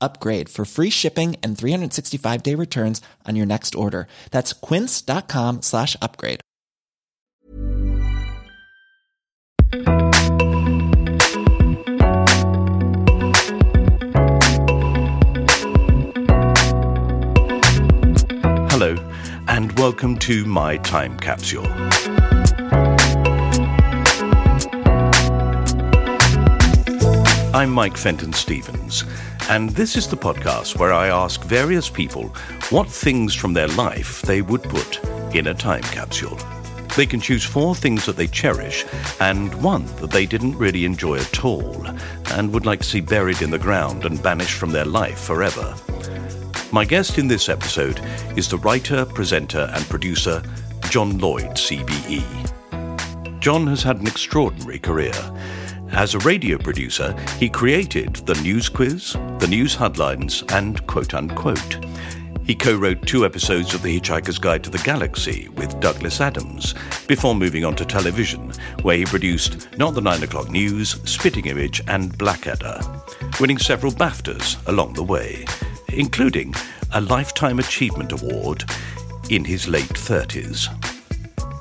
upgrade 0.00 0.48
for 0.48 0.64
free 0.64 0.90
shipping 0.90 1.36
and 1.42 1.56
365 1.56 2.42
day 2.42 2.54
returns 2.54 3.00
on 3.26 3.36
your 3.36 3.46
next 3.46 3.74
order. 3.74 4.06
That's 4.30 4.52
quince.com 4.52 5.62
slash 5.62 5.96
upgrade. 6.02 6.40
Hello, 18.70 18.96
and 19.48 19.76
welcome 19.78 20.16
to 20.20 20.44
My 20.44 20.76
Time 20.76 21.18
Capsule. 21.18 21.66
I'm 27.52 27.70
Mike 27.72 27.96
Fenton 27.96 28.32
Stevens, 28.34 29.02
and 29.48 29.70
this 29.70 29.96
is 29.96 30.06
the 30.06 30.16
podcast 30.16 30.78
where 30.78 30.92
I 30.92 31.08
ask 31.08 31.42
various 31.42 31.88
people 31.88 32.28
what 32.68 32.86
things 32.86 33.34
from 33.34 33.54
their 33.54 33.68
life 33.68 34.20
they 34.22 34.42
would 34.42 34.62
put 34.62 35.02
in 35.34 35.46
a 35.46 35.54
time 35.54 35.82
capsule. 35.82 36.38
They 36.96 37.06
can 37.06 37.20
choose 37.20 37.44
four 37.44 37.74
things 37.74 38.04
that 38.06 38.16
they 38.16 38.26
cherish 38.26 38.84
and 39.20 39.54
one 39.62 39.86
that 39.96 40.10
they 40.10 40.26
didn't 40.26 40.58
really 40.58 40.84
enjoy 40.84 41.18
at 41.18 41.44
all 41.44 41.86
and 42.32 42.52
would 42.52 42.66
like 42.66 42.80
to 42.80 42.86
see 42.86 43.00
buried 43.00 43.40
in 43.40 43.50
the 43.50 43.58
ground 43.58 44.04
and 44.04 44.22
banished 44.22 44.58
from 44.58 44.70
their 44.70 44.84
life 44.84 45.18
forever. 45.18 45.74
My 46.70 46.84
guest 46.84 47.16
in 47.16 47.28
this 47.28 47.48
episode 47.48 48.00
is 48.36 48.48
the 48.48 48.58
writer, 48.58 49.06
presenter, 49.06 49.70
and 49.72 49.84
producer 49.86 50.42
John 50.90 51.18
Lloyd, 51.18 51.52
CBE. 51.52 53.40
John 53.40 53.66
has 53.68 53.82
had 53.82 54.00
an 54.00 54.06
extraordinary 54.06 54.78
career. 54.78 55.14
As 55.92 56.14
a 56.14 56.18
radio 56.20 56.58
producer, 56.58 57.14
he 57.38 57.48
created 57.48 58.14
The 58.16 58.34
News 58.42 58.68
Quiz, 58.68 59.14
The 59.38 59.48
News 59.48 59.74
Headlines, 59.74 60.44
and 60.50 60.86
Quote 60.86 61.14
Unquote. 61.14 61.84
He 62.44 62.54
co 62.54 62.76
wrote 62.76 63.06
two 63.06 63.24
episodes 63.24 63.74
of 63.74 63.82
The 63.82 63.98
Hitchhiker's 63.98 64.38
Guide 64.38 64.64
to 64.64 64.70
the 64.70 64.78
Galaxy 64.78 65.48
with 65.50 65.80
Douglas 65.80 66.20
Adams, 66.20 66.74
before 67.06 67.34
moving 67.34 67.64
on 67.64 67.74
to 67.76 67.84
television, 67.84 68.52
where 68.82 68.96
he 68.96 69.04
produced 69.04 69.68
Not 69.76 69.94
the 69.94 70.00
Nine 70.00 70.22
O'Clock 70.22 70.50
News, 70.50 71.00
Spitting 71.10 71.46
Image, 71.46 71.82
and 71.88 72.16
Blackadder, 72.16 72.80
winning 73.40 73.58
several 73.58 73.92
BAFTAs 73.92 74.66
along 74.68 74.92
the 74.92 75.02
way, 75.02 75.44
including 75.88 76.54
a 76.94 77.00
Lifetime 77.00 77.58
Achievement 77.58 78.12
Award 78.12 78.64
in 79.30 79.44
his 79.44 79.68
late 79.68 79.88
30s. 79.88 80.97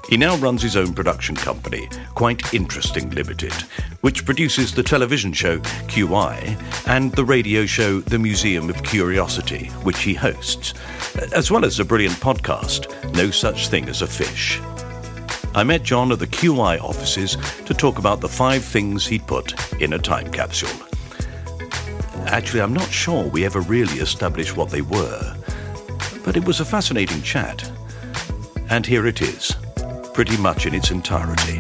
He 0.07 0.15
now 0.15 0.37
runs 0.37 0.61
his 0.61 0.77
own 0.77 0.93
production 0.93 1.35
company, 1.35 1.89
Quite 2.15 2.53
Interesting 2.53 3.09
Limited, 3.09 3.51
which 3.99 4.25
produces 4.25 4.73
the 4.73 4.81
television 4.81 5.33
show 5.33 5.59
QI 5.89 6.87
and 6.87 7.11
the 7.11 7.25
radio 7.25 7.65
show 7.65 7.99
The 7.99 8.17
Museum 8.17 8.69
of 8.69 8.81
Curiosity, 8.83 9.65
which 9.83 9.99
he 9.99 10.13
hosts, 10.13 10.73
as 11.33 11.51
well 11.51 11.65
as 11.65 11.79
a 11.79 11.85
brilliant 11.85 12.15
podcast, 12.15 12.87
No 13.15 13.29
Such 13.31 13.67
Thing 13.67 13.89
as 13.89 14.01
a 14.01 14.07
Fish. 14.07 14.61
I 15.53 15.65
met 15.65 15.83
John 15.83 16.13
at 16.13 16.19
the 16.19 16.27
QI 16.27 16.81
offices 16.81 17.35
to 17.65 17.73
talk 17.73 17.99
about 17.99 18.21
the 18.21 18.29
five 18.29 18.63
things 18.63 19.05
he'd 19.05 19.27
put 19.27 19.81
in 19.81 19.91
a 19.91 19.99
time 19.99 20.31
capsule. 20.31 20.69
Actually, 22.27 22.61
I'm 22.61 22.73
not 22.73 22.89
sure 22.91 23.25
we 23.25 23.45
ever 23.45 23.59
really 23.59 23.99
established 23.99 24.55
what 24.55 24.69
they 24.69 24.81
were, 24.81 25.35
but 26.23 26.37
it 26.37 26.45
was 26.45 26.61
a 26.61 26.65
fascinating 26.65 27.21
chat. 27.23 27.69
And 28.69 28.85
here 28.85 29.05
it 29.05 29.21
is 29.21 29.55
pretty 30.17 30.37
much 30.37 30.65
in 30.65 30.73
its 30.73 30.89
entirety. 30.89 31.59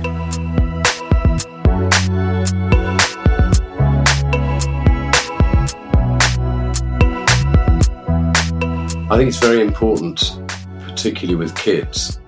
I 9.09 9.15
think 9.15 9.27
it's 9.29 9.37
very 9.37 9.61
important, 9.61 10.39
particularly 10.87 11.35
with 11.35 11.55
kids, 11.55 12.19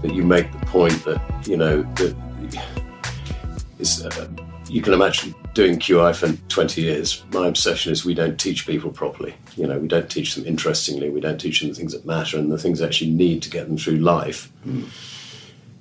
that 0.00 0.14
you 0.14 0.24
make 0.24 0.50
the 0.50 0.64
point 0.64 1.04
that 1.04 1.20
you 1.46 1.58
know 1.58 1.82
that 1.96 2.16
uh, 4.02 4.26
you 4.70 4.80
can 4.80 4.94
imagine 4.94 5.34
doing 5.52 5.78
QI 5.78 6.16
for 6.16 6.32
20 6.48 6.80
years. 6.80 7.22
My 7.34 7.48
obsession 7.48 7.92
is 7.92 8.02
we 8.02 8.14
don't 8.14 8.40
teach 8.40 8.66
people 8.66 8.90
properly. 8.90 9.34
You 9.56 9.66
know, 9.66 9.78
we 9.78 9.88
don't 9.88 10.10
teach 10.10 10.36
them 10.36 10.46
interestingly. 10.46 11.10
We 11.10 11.20
don't 11.20 11.38
teach 11.38 11.60
them 11.60 11.68
the 11.68 11.74
things 11.74 11.92
that 11.92 12.06
matter 12.06 12.38
and 12.38 12.50
the 12.50 12.56
things 12.56 12.78
they 12.78 12.86
actually 12.86 13.10
need 13.10 13.42
to 13.42 13.50
get 13.50 13.68
them 13.68 13.76
through 13.76 13.96
life. 13.96 14.50
Mm 14.66 14.88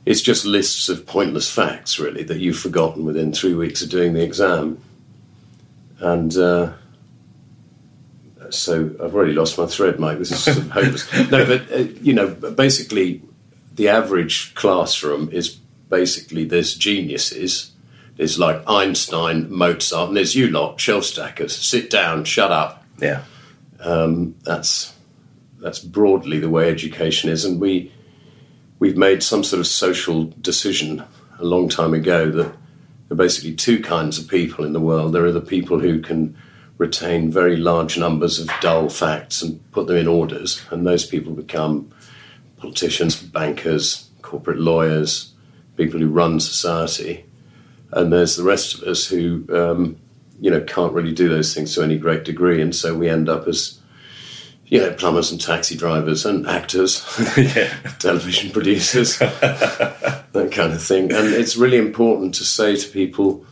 it's 0.05 0.21
just 0.21 0.45
lists 0.45 0.87
of 0.87 1.05
pointless 1.07 1.49
facts, 1.49 1.99
really, 1.99 2.23
that 2.23 2.39
you've 2.39 2.59
forgotten 2.59 3.05
within 3.05 3.33
three 3.33 3.55
weeks 3.55 3.81
of 3.81 3.89
doing 3.89 4.13
the 4.13 4.23
exam. 4.23 4.79
And 5.99 6.35
uh, 6.37 6.73
so 8.51 8.91
I've 9.01 9.15
already 9.15 9.33
lost 9.33 9.57
my 9.57 9.65
thread, 9.65 9.99
Mike. 9.99 10.19
This 10.19 10.31
is 10.31 10.39
sort 10.43 10.57
of 10.57 10.71
hopeless. 10.71 11.31
no, 11.31 11.45
but, 11.45 11.71
uh, 11.71 11.77
you 12.01 12.13
know, 12.13 12.27
basically, 12.27 13.21
the 13.73 13.89
average 13.89 14.53
classroom 14.55 15.29
is 15.31 15.57
basically 15.89 16.45
there's 16.45 16.75
geniuses. 16.75 17.71
There's 18.17 18.39
like 18.39 18.63
Einstein, 18.67 19.51
Mozart, 19.51 20.09
and 20.09 20.17
there's 20.17 20.35
you 20.35 20.49
lot, 20.49 20.79
shelf 20.79 21.03
stackers. 21.05 21.55
Sit 21.55 21.89
down, 21.89 22.23
shut 22.25 22.51
up. 22.51 22.83
Yeah. 22.99 23.23
Um, 23.79 24.35
that's 24.43 24.93
that's 25.59 25.79
broadly 25.79 26.39
the 26.39 26.49
way 26.49 26.69
education 26.69 27.29
is, 27.29 27.43
and 27.43 27.59
we 27.59 27.91
we've 28.79 28.97
made 28.97 29.23
some 29.23 29.43
sort 29.43 29.59
of 29.59 29.67
social 29.67 30.25
decision 30.41 31.03
a 31.39 31.45
long 31.45 31.69
time 31.69 31.93
ago 31.93 32.29
that 32.29 32.47
there 33.07 33.13
are 33.13 33.15
basically 33.15 33.53
two 33.53 33.81
kinds 33.81 34.17
of 34.17 34.27
people 34.27 34.65
in 34.65 34.73
the 34.73 34.79
world. 34.79 35.13
There 35.13 35.25
are 35.25 35.31
the 35.31 35.41
people 35.41 35.79
who 35.79 36.01
can 36.01 36.35
retain 36.77 37.31
very 37.31 37.55
large 37.55 37.97
numbers 37.97 38.39
of 38.39 38.49
dull 38.61 38.89
facts 38.89 39.41
and 39.41 39.59
put 39.71 39.87
them 39.87 39.97
in 39.97 40.07
orders, 40.07 40.61
and 40.71 40.85
those 40.85 41.05
people 41.05 41.33
become 41.33 41.91
politicians, 42.57 43.21
bankers, 43.21 44.09
corporate 44.21 44.59
lawyers, 44.59 45.33
people 45.77 45.99
who 45.99 46.07
run 46.07 46.39
society. 46.39 47.25
And 47.91 48.11
there's 48.11 48.35
the 48.35 48.43
rest 48.43 48.73
of 48.73 48.83
us 48.83 49.07
who, 49.07 49.45
um, 49.53 49.97
you 50.41 50.51
know, 50.51 50.61
can't 50.61 50.93
really 50.93 51.13
do 51.13 51.29
those 51.29 51.53
things 51.53 51.75
to 51.75 51.83
any 51.83 51.97
great 51.97 52.25
degree, 52.25 52.61
and 52.61 52.75
so 52.75 52.95
we 52.95 53.07
end 53.07 53.29
up 53.29 53.47
as 53.47 53.79
you 54.67 54.79
know, 54.79 54.91
plumbers 54.93 55.31
and 55.31 55.39
taxi 55.39 55.75
drivers 55.77 56.25
and 56.25 56.47
actors, 56.47 57.03
television 57.99 58.51
producers, 58.51 59.17
that 59.19 60.49
kind 60.51 60.73
of 60.73 60.81
thing. 60.81 61.11
And 61.11 61.27
it's 61.33 61.55
really 61.55 61.77
important 61.77 62.35
to 62.35 62.43
say 62.43 62.75
to 62.75 62.87
people, 62.89 63.45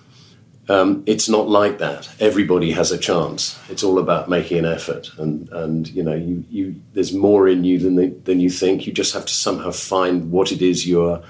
Um, 0.69 1.03
it's 1.05 1.27
not 1.27 1.49
like 1.49 1.77
that. 1.79 2.07
Everybody 2.19 2.71
has 2.71 2.91
a 2.91 2.97
chance. 2.97 3.59
It's 3.69 3.83
all 3.83 3.99
about 3.99 4.29
making 4.29 4.59
an 4.59 4.65
effort, 4.65 5.11
and 5.17 5.49
and 5.51 5.89
you 5.89 6.01
know 6.03 6.15
you 6.15 6.45
you 6.49 6.75
there's 6.93 7.11
more 7.11 7.49
in 7.51 7.65
you 7.65 7.77
than 7.79 7.95
the, 7.97 8.07
than 8.23 8.39
you 8.39 8.49
think. 8.49 8.87
You 8.87 8.93
just 8.93 9.13
have 9.13 9.25
to 9.25 9.33
somehow 9.33 9.71
find 9.71 10.31
what 10.31 10.51
it 10.51 10.61
is 10.61 10.87
you're 10.87 11.21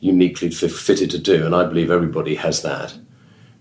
uniquely 0.00 0.50
fitted 0.50 1.10
to 1.10 1.18
do, 1.18 1.46
and 1.46 1.54
I 1.54 1.64
believe 1.64 1.90
everybody 1.90 2.34
has 2.36 2.60
that, 2.60 2.92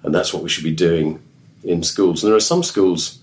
and 0.03 0.13
that's 0.13 0.33
what 0.33 0.43
we 0.43 0.49
should 0.49 0.65
be 0.65 0.75
doing 0.75 1.21
in 1.63 1.83
schools. 1.83 2.21
And 2.21 2.29
there 2.29 2.37
are 2.37 2.41
some 2.41 2.63
schools, 2.63 3.19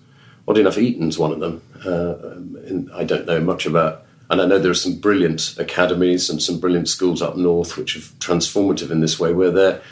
odd 0.46 0.58
enough, 0.58 0.78
Eton's 0.78 1.18
one 1.18 1.32
of 1.32 1.40
them. 1.40 1.62
Uh, 1.84 2.94
I 2.94 3.04
don't 3.04 3.26
know 3.26 3.40
much 3.40 3.66
about, 3.66 4.04
and 4.30 4.40
I 4.40 4.46
know 4.46 4.58
there 4.58 4.70
are 4.70 4.74
some 4.74 4.98
brilliant 4.98 5.56
academies 5.58 6.30
and 6.30 6.42
some 6.42 6.60
brilliant 6.60 6.88
schools 6.88 7.22
up 7.22 7.36
north 7.36 7.76
which 7.76 7.96
are 7.96 8.00
transformative 8.18 8.90
in 8.90 9.00
this 9.00 9.18
way, 9.18 9.32
where 9.32 9.50
their 9.50 9.82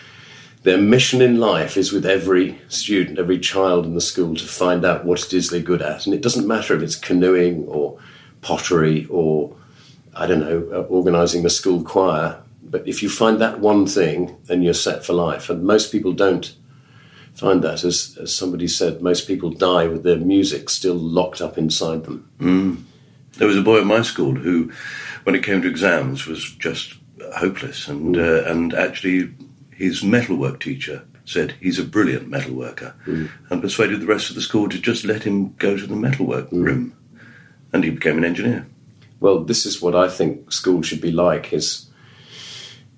their 0.62 0.78
mission 0.78 1.20
in 1.20 1.40
life 1.40 1.76
is 1.76 1.92
with 1.92 2.06
every 2.06 2.56
student, 2.68 3.18
every 3.18 3.38
child 3.38 3.84
in 3.84 3.94
the 3.94 4.00
school 4.00 4.36
to 4.36 4.46
find 4.46 4.84
out 4.84 5.04
what 5.04 5.24
it 5.24 5.32
is 5.32 5.50
they're 5.50 5.60
good 5.60 5.82
at, 5.82 6.06
and 6.06 6.14
it 6.14 6.22
doesn't 6.22 6.46
matter 6.46 6.74
if 6.74 6.82
it's 6.82 6.96
canoeing 6.96 7.66
or 7.66 7.98
pottery 8.42 9.06
or 9.10 9.54
I 10.14 10.26
don't 10.26 10.40
know, 10.40 10.68
uh, 10.72 10.82
organising 10.82 11.44
a 11.46 11.50
school 11.50 11.82
choir. 11.82 12.38
But 12.62 12.86
if 12.86 13.02
you 13.02 13.08
find 13.08 13.40
that 13.40 13.60
one 13.60 13.86
thing, 13.86 14.36
then 14.44 14.62
you're 14.62 14.74
set 14.74 15.04
for 15.04 15.14
life. 15.14 15.50
And 15.50 15.64
most 15.64 15.90
people 15.90 16.12
don't 16.12 16.54
find 17.34 17.62
that, 17.62 17.84
as, 17.84 18.18
as 18.20 18.34
somebody 18.34 18.68
said, 18.68 19.02
most 19.02 19.26
people 19.26 19.50
die 19.50 19.86
with 19.86 20.02
their 20.02 20.18
music 20.18 20.68
still 20.68 20.94
locked 20.94 21.40
up 21.40 21.58
inside 21.58 22.04
them. 22.04 22.30
Mm. 22.38 22.84
There 23.38 23.48
was 23.48 23.56
a 23.56 23.62
boy 23.62 23.80
at 23.80 23.86
my 23.86 24.02
school 24.02 24.34
who, 24.34 24.70
when 25.24 25.34
it 25.34 25.44
came 25.44 25.62
to 25.62 25.68
exams, 25.68 26.26
was 26.26 26.52
just 26.52 26.94
hopeless, 27.36 27.88
and 27.88 28.16
mm. 28.16 28.20
uh, 28.20 28.50
and 28.50 28.74
actually, 28.74 29.32
his 29.70 30.02
metalwork 30.02 30.60
teacher 30.60 31.04
said 31.24 31.54
he's 31.60 31.78
a 31.78 31.84
brilliant 31.84 32.30
metalworker, 32.30 32.94
mm. 33.06 33.30
and 33.48 33.62
persuaded 33.62 34.00
the 34.00 34.06
rest 34.06 34.28
of 34.28 34.34
the 34.34 34.42
school 34.42 34.68
to 34.68 34.78
just 34.78 35.04
let 35.04 35.22
him 35.22 35.54
go 35.54 35.76
to 35.76 35.86
the 35.86 35.96
metalwork 35.96 36.50
mm. 36.50 36.64
room, 36.64 36.96
and 37.72 37.84
he 37.84 37.90
became 37.90 38.18
an 38.18 38.24
engineer. 38.24 38.66
Well, 39.20 39.44
this 39.44 39.64
is 39.64 39.80
what 39.80 39.94
I 39.94 40.08
think 40.08 40.52
school 40.52 40.82
should 40.82 41.00
be 41.00 41.12
like: 41.12 41.52
is 41.52 41.88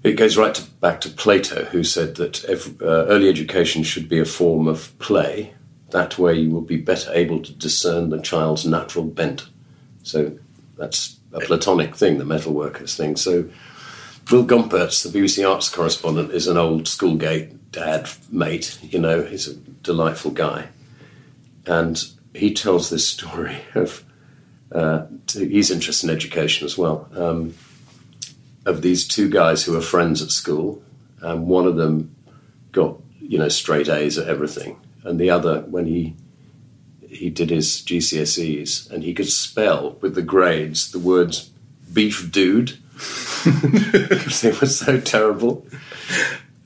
it 0.05 0.13
goes 0.13 0.37
right 0.37 0.55
to, 0.55 0.63
back 0.63 1.01
to 1.01 1.09
Plato, 1.09 1.65
who 1.65 1.83
said 1.83 2.17
that 2.17 2.45
uh, 2.45 2.85
early 2.85 3.29
education 3.29 3.83
should 3.83 4.09
be 4.09 4.21
a 4.21 4.27
form 4.27 4.69
of 4.69 4.97
play. 4.99 5.55
That 5.91 6.19
way, 6.19 6.35
you 6.35 6.51
will 6.51 6.61
be 6.61 6.77
better 6.77 7.11
able 7.15 7.43
to 7.43 7.53
discern 7.53 8.11
the 8.11 8.21
child's 8.21 8.67
natural 8.67 9.07
bent. 9.07 9.49
So 10.03 10.39
that's 10.77 11.19
a 11.33 11.41
Platonic 11.41 11.97
thing, 11.97 12.19
the 12.19 12.25
metalworkers 12.25 12.97
thing. 12.97 13.17
So 13.17 13.49
Will 14.31 14.45
Gompertz, 14.45 15.11
the 15.11 15.19
BBC 15.19 15.49
Arts 15.49 15.71
correspondent, 15.71 16.33
is 16.33 16.49
an 16.49 16.59
old 16.59 16.87
Schoolgate 16.87 17.73
dad 17.73 18.11
mate. 18.31 18.79
You 18.83 18.99
know, 18.99 19.23
he's 19.23 19.49
a 19.49 19.55
delightful 19.55 20.33
guy, 20.33 20.69
and 21.67 22.05
he 22.35 22.53
tells 22.53 22.91
this 22.91 23.09
story 23.09 23.57
of. 23.75 24.05
Uh, 24.73 25.07
he's 25.33 25.71
interested 25.71 26.11
in 26.11 26.17
education 26.17 26.65
as 26.65 26.77
well. 26.77 27.09
Um, 27.15 27.55
of 28.67 28.83
these 28.83 29.07
two 29.07 29.29
guys 29.29 29.65
who 29.65 29.73
were 29.73 29.81
friends 29.81 30.23
at 30.23 30.31
school, 30.31 30.83
and 31.21 31.47
one 31.47 31.67
of 31.67 31.77
them 31.77 32.15
got 32.73 32.99
you 33.21 33.39
know 33.39 33.49
straight 33.49 33.89
A's 33.89 34.19
at 34.19 34.29
everything, 34.29 34.81
and 35.05 35.19
the 35.19 35.31
other 35.31 35.61
when 35.63 35.87
he 35.87 36.17
he 37.15 37.31
did 37.31 37.51
his 37.51 37.81
GCSEs 37.83 38.91
and 38.91 39.05
he 39.05 39.15
could 39.15 39.29
spell 39.29 39.93
with 40.01 40.15
the 40.15 40.23
grades 40.23 40.91
the 40.91 40.99
words 40.99 41.51
beef 41.93 42.31
dude 42.33 42.77
because 43.45 44.41
they 44.41 44.51
were 44.51 44.67
so 44.67 45.01
terrible. 45.01 45.67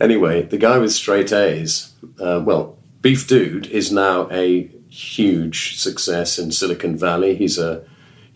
Anyway, 0.01 0.43
the 0.43 0.59
guy 0.59 0.79
with 0.79 0.93
straight 0.93 1.33
A's, 1.33 1.93
uh, 2.21 2.41
well, 2.45 2.79
beef 3.03 3.27
dude 3.27 3.67
is 3.67 3.93
now 3.93 4.29
a 4.31 4.71
huge 4.89 5.79
success 5.79 6.39
in 6.39 6.53
Silicon 6.53 6.97
Valley. 6.97 7.35
He's 7.35 7.59
a 7.59 7.85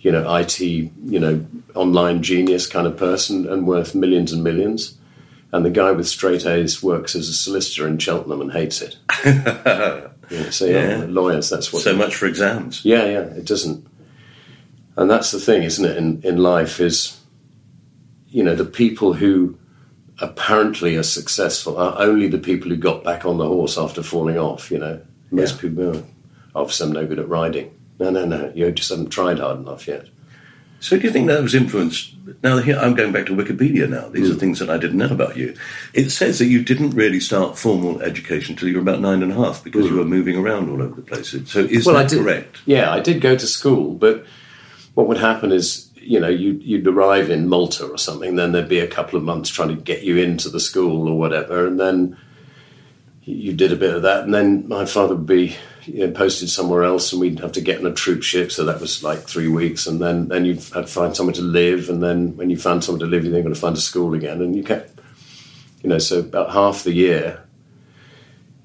you 0.02 0.10
know, 0.10 0.36
IT, 0.36 0.60
you 0.60 0.90
know, 1.18 1.46
online 1.74 2.22
genius 2.22 2.66
kind 2.66 2.86
of 2.86 2.96
person 2.96 3.48
and 3.48 3.66
worth 3.66 3.94
millions 3.94 4.32
and 4.32 4.42
millions. 4.42 4.98
And 5.52 5.64
the 5.64 5.70
guy 5.70 5.92
with 5.92 6.08
straight 6.08 6.44
A's 6.44 6.82
works 6.82 7.14
as 7.14 7.28
a 7.28 7.32
solicitor 7.32 7.86
in 7.86 7.98
Cheltenham 7.98 8.40
and 8.40 8.52
hates 8.52 8.82
it. 8.82 8.96
yeah, 9.24 10.50
so 10.50 10.64
yeah, 10.64 10.98
yeah, 10.98 11.04
lawyers, 11.08 11.48
that's 11.48 11.72
what. 11.72 11.82
So 11.82 11.94
much 11.94 12.16
for 12.16 12.26
exams. 12.26 12.84
Yeah, 12.84 13.04
yeah, 13.04 13.20
it 13.20 13.46
doesn't. 13.46 13.86
And 14.96 15.10
that's 15.10 15.30
the 15.30 15.38
thing, 15.38 15.62
isn't 15.62 15.84
it? 15.84 15.96
In 15.96 16.22
in 16.22 16.38
life 16.38 16.80
is, 16.80 17.20
you 18.28 18.42
know, 18.42 18.54
the 18.54 18.64
people 18.64 19.12
who 19.12 19.58
apparently 20.20 20.96
are 20.96 21.02
successful 21.02 21.76
are 21.76 21.98
only 21.98 22.28
the 22.28 22.38
people 22.38 22.70
who 22.70 22.76
got 22.76 23.04
back 23.04 23.24
on 23.24 23.38
the 23.38 23.46
horse 23.46 23.76
after 23.78 24.02
falling 24.02 24.38
off. 24.38 24.70
You 24.70 24.78
know, 24.78 25.02
most 25.30 25.56
yeah. 25.56 25.60
people 25.60 25.96
are 25.96 26.02
obviously 26.54 26.86
I'm 26.86 26.92
no 26.92 27.06
good 27.06 27.18
at 27.18 27.28
riding. 27.28 27.70
No, 27.98 28.10
no, 28.10 28.24
no. 28.24 28.52
You 28.54 28.70
just 28.72 28.90
haven't 28.90 29.10
tried 29.10 29.38
hard 29.38 29.58
enough 29.58 29.86
yet. 29.86 30.08
So, 30.80 30.96
do 30.96 31.06
you 31.06 31.12
think 31.12 31.28
that 31.28 31.40
was 31.40 31.54
influenced? 31.54 32.12
Now, 32.42 32.58
here 32.58 32.76
I'm 32.76 32.94
going 32.94 33.12
back 33.12 33.26
to 33.26 33.36
Wikipedia. 33.36 33.88
Now, 33.88 34.08
these 34.08 34.28
mm. 34.28 34.34
are 34.34 34.38
things 34.38 34.58
that 34.58 34.68
I 34.68 34.78
didn't 34.78 34.98
know 34.98 35.10
about 35.10 35.36
you. 35.36 35.54
It 35.94 36.10
says 36.10 36.40
that 36.40 36.46
you 36.46 36.60
didn't 36.64 36.90
really 36.90 37.20
start 37.20 37.56
formal 37.56 38.02
education 38.02 38.54
until 38.54 38.68
you 38.68 38.74
were 38.74 38.82
about 38.82 39.00
nine 39.00 39.22
and 39.22 39.30
a 39.30 39.36
half 39.36 39.62
because 39.62 39.86
mm. 39.86 39.90
you 39.90 39.96
were 39.98 40.04
moving 40.04 40.36
around 40.36 40.68
all 40.68 40.82
over 40.82 40.96
the 40.96 41.02
place. 41.02 41.30
So, 41.30 41.60
is 41.60 41.86
well, 41.86 41.94
that 41.94 42.10
did, 42.10 42.24
correct? 42.24 42.62
Yeah, 42.66 42.92
I 42.92 42.98
did 42.98 43.20
go 43.20 43.36
to 43.36 43.46
school, 43.46 43.94
but 43.94 44.26
what 44.94 45.06
would 45.06 45.18
happen 45.18 45.52
is, 45.52 45.88
you 45.94 46.18
know, 46.18 46.28
you, 46.28 46.54
you'd 46.54 46.88
arrive 46.88 47.30
in 47.30 47.48
Malta 47.48 47.86
or 47.86 47.96
something, 47.96 48.34
then 48.34 48.50
there'd 48.50 48.68
be 48.68 48.80
a 48.80 48.88
couple 48.88 49.16
of 49.16 49.24
months 49.24 49.50
trying 49.50 49.68
to 49.68 49.76
get 49.76 50.02
you 50.02 50.16
into 50.16 50.48
the 50.48 50.58
school 50.58 51.08
or 51.08 51.16
whatever, 51.16 51.64
and 51.64 51.78
then 51.78 52.16
you 53.22 53.52
did 53.52 53.72
a 53.72 53.76
bit 53.76 53.94
of 53.94 54.02
that, 54.02 54.24
and 54.24 54.34
then 54.34 54.66
my 54.66 54.84
father 54.84 55.14
would 55.14 55.26
be 55.26 55.56
you 55.84 56.06
know, 56.06 56.12
posted 56.12 56.48
somewhere 56.50 56.84
else, 56.84 57.12
and 57.12 57.20
we'd 57.20 57.40
have 57.40 57.52
to 57.52 57.60
get 57.60 57.80
on 57.80 57.86
a 57.86 57.94
troop 57.94 58.22
ship. 58.22 58.52
So 58.52 58.64
that 58.64 58.80
was 58.80 59.02
like 59.02 59.20
three 59.20 59.48
weeks, 59.48 59.86
and 59.86 60.00
then 60.00 60.28
then 60.28 60.44
you'd 60.44 60.62
have 60.74 60.86
to 60.86 60.92
find 60.92 61.16
somewhere 61.16 61.34
to 61.34 61.42
live, 61.42 61.88
and 61.88 62.02
then 62.02 62.36
when 62.36 62.50
you 62.50 62.56
found 62.56 62.84
somewhere 62.84 63.00
to 63.00 63.06
live, 63.06 63.24
you're 63.24 63.32
then 63.32 63.42
going 63.42 63.54
to 63.54 63.60
find 63.60 63.76
a 63.76 63.80
school 63.80 64.14
again, 64.14 64.40
and 64.40 64.54
you 64.54 64.62
kept, 64.62 64.98
you 65.82 65.88
know, 65.88 65.98
so 65.98 66.20
about 66.20 66.52
half 66.52 66.84
the 66.84 66.92
year. 66.92 67.42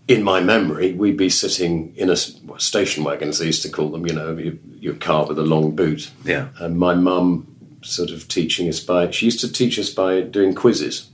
In 0.08 0.24
my 0.24 0.40
memory, 0.40 0.94
we'd 0.94 1.18
be 1.18 1.30
sitting 1.30 1.94
in 1.98 2.10
a 2.10 2.16
station 2.16 3.04
wagon, 3.04 3.28
as 3.28 3.40
they 3.40 3.46
used 3.48 3.64
to 3.64 3.70
call 3.70 3.90
them, 3.90 4.08
you 4.08 4.14
know, 4.14 4.38
your, 4.38 4.54
your 4.80 4.94
car 4.94 5.26
with 5.26 5.38
a 5.38 5.44
long 5.44 5.76
boot. 5.76 6.12
Yeah. 6.24 6.48
And 6.60 6.78
my 6.78 6.94
mum 6.94 7.46
sort 7.82 8.12
of 8.12 8.28
teaching 8.30 8.70
us 8.70 8.80
by, 8.80 9.12
she 9.12 9.26
used 9.26 9.42
to 9.42 9.52
teach 9.52 9.78
us 9.78 9.90
by 9.90 10.22
doing 10.22 10.56
quizzes. 10.56 11.10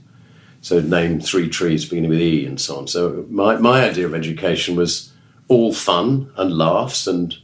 So 0.60 0.80
name 0.80 1.20
three 1.20 1.48
trees 1.48 1.84
beginning 1.84 2.10
with 2.10 2.20
E 2.20 2.46
and 2.46 2.60
so 2.60 2.76
on. 2.76 2.86
So 2.86 3.26
my, 3.28 3.56
my 3.56 3.84
idea 3.84 4.06
of 4.06 4.14
education 4.14 4.76
was 4.76 5.12
all 5.48 5.72
fun 5.72 6.32
and 6.36 6.56
laughs 6.56 7.06
and, 7.06 7.36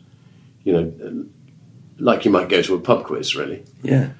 you 0.64 0.73
know, 0.73 1.26
like 1.99 2.25
you 2.25 2.31
might 2.31 2.49
go 2.49 2.62
to 2.62 2.75
a 2.75 2.81
pub 2.81 3.05
quiz, 3.05 3.37
really. 3.37 3.64
Yeah. 3.83 4.11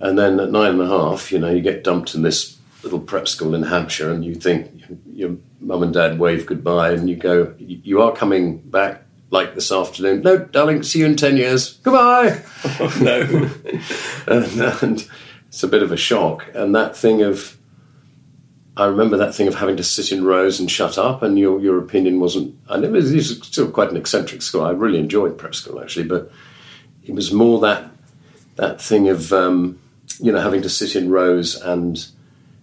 And 0.00 0.18
then 0.18 0.40
at 0.40 0.50
nine 0.50 0.72
and 0.72 0.82
a 0.82 0.88
half, 0.88 1.32
you 1.32 1.38
know, 1.38 1.50
you 1.50 1.60
get 1.60 1.84
dumped 1.84 2.14
in 2.14 2.22
this 2.22 2.58
little 2.82 3.00
prep 3.00 3.28
school 3.28 3.54
in 3.54 3.62
Hampshire 3.62 4.10
and 4.10 4.24
you 4.24 4.34
think 4.34 4.70
your 5.12 5.36
mum 5.60 5.82
and 5.82 5.94
dad 5.94 6.18
wave 6.18 6.46
goodbye 6.46 6.92
and 6.92 7.08
you 7.08 7.16
go, 7.16 7.54
you 7.58 8.02
are 8.02 8.12
coming 8.12 8.58
back 8.58 9.04
like 9.30 9.54
this 9.54 9.72
afternoon. 9.72 10.22
No, 10.22 10.38
darling, 10.38 10.82
see 10.82 10.98
you 11.00 11.06
in 11.06 11.16
10 11.16 11.36
years. 11.36 11.78
Goodbye. 11.78 12.42
Oh, 12.64 12.98
no. 13.00 13.50
and, 14.26 14.60
and 14.82 15.08
it's 15.48 15.62
a 15.62 15.68
bit 15.68 15.82
of 15.82 15.92
a 15.92 15.96
shock. 15.96 16.46
And 16.54 16.74
that 16.74 16.96
thing 16.96 17.22
of, 17.22 17.56
I 18.76 18.86
remember 18.86 19.18
that 19.18 19.34
thing 19.34 19.48
of 19.48 19.54
having 19.54 19.76
to 19.76 19.84
sit 19.84 20.12
in 20.12 20.24
rows 20.24 20.58
and 20.58 20.70
shut 20.70 20.96
up, 20.96 21.22
and 21.22 21.38
your 21.38 21.60
your 21.60 21.78
opinion 21.78 22.20
wasn't. 22.20 22.56
I 22.68 22.78
never. 22.78 22.96
It 22.96 23.12
was 23.12 23.38
still 23.42 23.70
quite 23.70 23.90
an 23.90 23.96
eccentric 23.96 24.40
school. 24.40 24.62
I 24.62 24.70
really 24.70 24.98
enjoyed 24.98 25.36
prep 25.36 25.54
school 25.54 25.80
actually, 25.80 26.06
but 26.08 26.30
it 27.04 27.14
was 27.14 27.32
more 27.32 27.60
that 27.60 27.90
that 28.56 28.80
thing 28.80 29.08
of 29.08 29.32
um, 29.32 29.78
you 30.18 30.32
know 30.32 30.40
having 30.40 30.62
to 30.62 30.70
sit 30.70 30.96
in 30.96 31.10
rows 31.10 31.56
and 31.56 32.06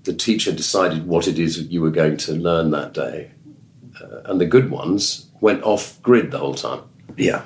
the 0.05 0.13
teacher 0.13 0.51
decided 0.51 1.05
what 1.05 1.27
it 1.27 1.37
is 1.37 1.59
you 1.67 1.81
were 1.81 1.91
going 1.91 2.17
to 2.17 2.33
learn 2.33 2.71
that 2.71 2.93
day, 2.93 3.31
uh, 4.01 4.21
and 4.25 4.41
the 4.41 4.45
good 4.45 4.71
ones 4.71 5.27
went 5.41 5.61
off 5.63 6.01
grid 6.01 6.31
the 6.31 6.39
whole 6.39 6.55
time. 6.55 6.81
Yeah. 7.17 7.43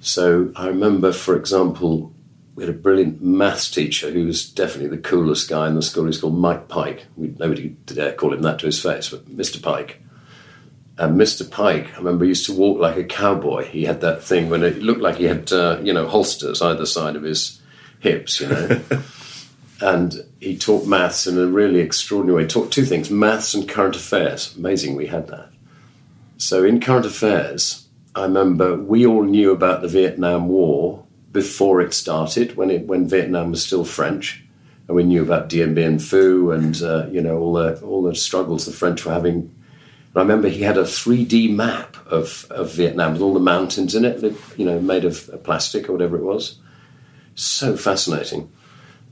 So 0.00 0.50
I 0.56 0.66
remember, 0.66 1.12
for 1.12 1.36
example, 1.36 2.12
we 2.60 2.66
had 2.66 2.74
a 2.74 2.78
brilliant 2.78 3.22
maths 3.22 3.70
teacher 3.70 4.10
who 4.10 4.26
was 4.26 4.46
definitely 4.46 4.94
the 4.94 5.02
coolest 5.02 5.48
guy 5.48 5.66
in 5.66 5.76
the 5.76 5.80
school. 5.80 6.04
He's 6.04 6.20
called 6.20 6.36
Mike 6.36 6.68
Pike. 6.68 7.06
We, 7.16 7.34
nobody 7.38 7.70
dare 7.86 8.12
call 8.12 8.34
him 8.34 8.42
that 8.42 8.58
to 8.58 8.66
his 8.66 8.78
face, 8.78 9.08
but 9.08 9.24
Mr. 9.34 9.62
Pike. 9.62 10.02
And 10.98 11.18
Mr. 11.18 11.50
Pike, 11.50 11.94
I 11.94 11.96
remember, 11.96 12.26
used 12.26 12.44
to 12.46 12.52
walk 12.52 12.78
like 12.78 12.98
a 12.98 13.04
cowboy. 13.04 13.64
He 13.64 13.86
had 13.86 14.02
that 14.02 14.22
thing 14.22 14.50
when 14.50 14.62
it 14.62 14.82
looked 14.82 15.00
like 15.00 15.16
he 15.16 15.24
had, 15.24 15.50
uh, 15.50 15.78
you 15.82 15.94
know, 15.94 16.06
holsters 16.06 16.60
either 16.60 16.84
side 16.84 17.16
of 17.16 17.22
his 17.22 17.62
hips, 18.00 18.42
you 18.42 18.48
know. 18.48 18.82
and 19.80 20.26
he 20.38 20.58
taught 20.58 20.86
maths 20.86 21.26
in 21.26 21.38
a 21.38 21.46
really 21.46 21.80
extraordinary 21.80 22.36
way. 22.36 22.42
He 22.42 22.48
taught 22.48 22.70
two 22.70 22.84
things 22.84 23.10
maths 23.10 23.54
and 23.54 23.66
current 23.66 23.96
affairs. 23.96 24.54
Amazing 24.54 24.96
we 24.96 25.06
had 25.06 25.28
that. 25.28 25.48
So 26.36 26.62
in 26.62 26.78
current 26.78 27.06
affairs, 27.06 27.88
I 28.14 28.24
remember 28.24 28.76
we 28.76 29.06
all 29.06 29.22
knew 29.22 29.50
about 29.50 29.80
the 29.80 29.88
Vietnam 29.88 30.48
War 30.48 31.06
before 31.32 31.80
it 31.80 31.94
started, 31.94 32.56
when 32.56 32.70
it 32.70 32.86
when 32.86 33.08
Vietnam 33.08 33.50
was 33.50 33.64
still 33.64 33.84
French, 33.84 34.44
and 34.88 34.96
we 34.96 35.04
knew 35.04 35.22
about 35.22 35.48
Dien 35.48 35.74
Bien 35.74 35.98
Phu 35.98 36.54
and 36.54 36.82
uh, 36.82 37.08
you 37.10 37.20
know 37.20 37.38
all 37.38 37.52
the 37.54 37.80
all 37.82 38.02
the 38.02 38.14
struggles 38.14 38.66
the 38.66 38.72
French 38.72 39.04
were 39.04 39.12
having 39.12 39.54
And 40.12 40.16
I 40.16 40.22
remember 40.22 40.48
he 40.48 40.62
had 40.62 40.76
a 40.76 40.82
3D 40.82 41.54
map 41.54 41.96
of, 42.06 42.46
of 42.50 42.72
Vietnam 42.72 43.12
with 43.12 43.22
all 43.22 43.32
the 43.32 43.40
mountains 43.40 43.94
in 43.94 44.04
it, 44.04 44.34
you 44.56 44.64
know, 44.64 44.80
made 44.80 45.04
of 45.04 45.30
plastic 45.44 45.88
or 45.88 45.92
whatever 45.92 46.16
it 46.16 46.24
was. 46.24 46.58
So 47.36 47.76
fascinating. 47.76 48.50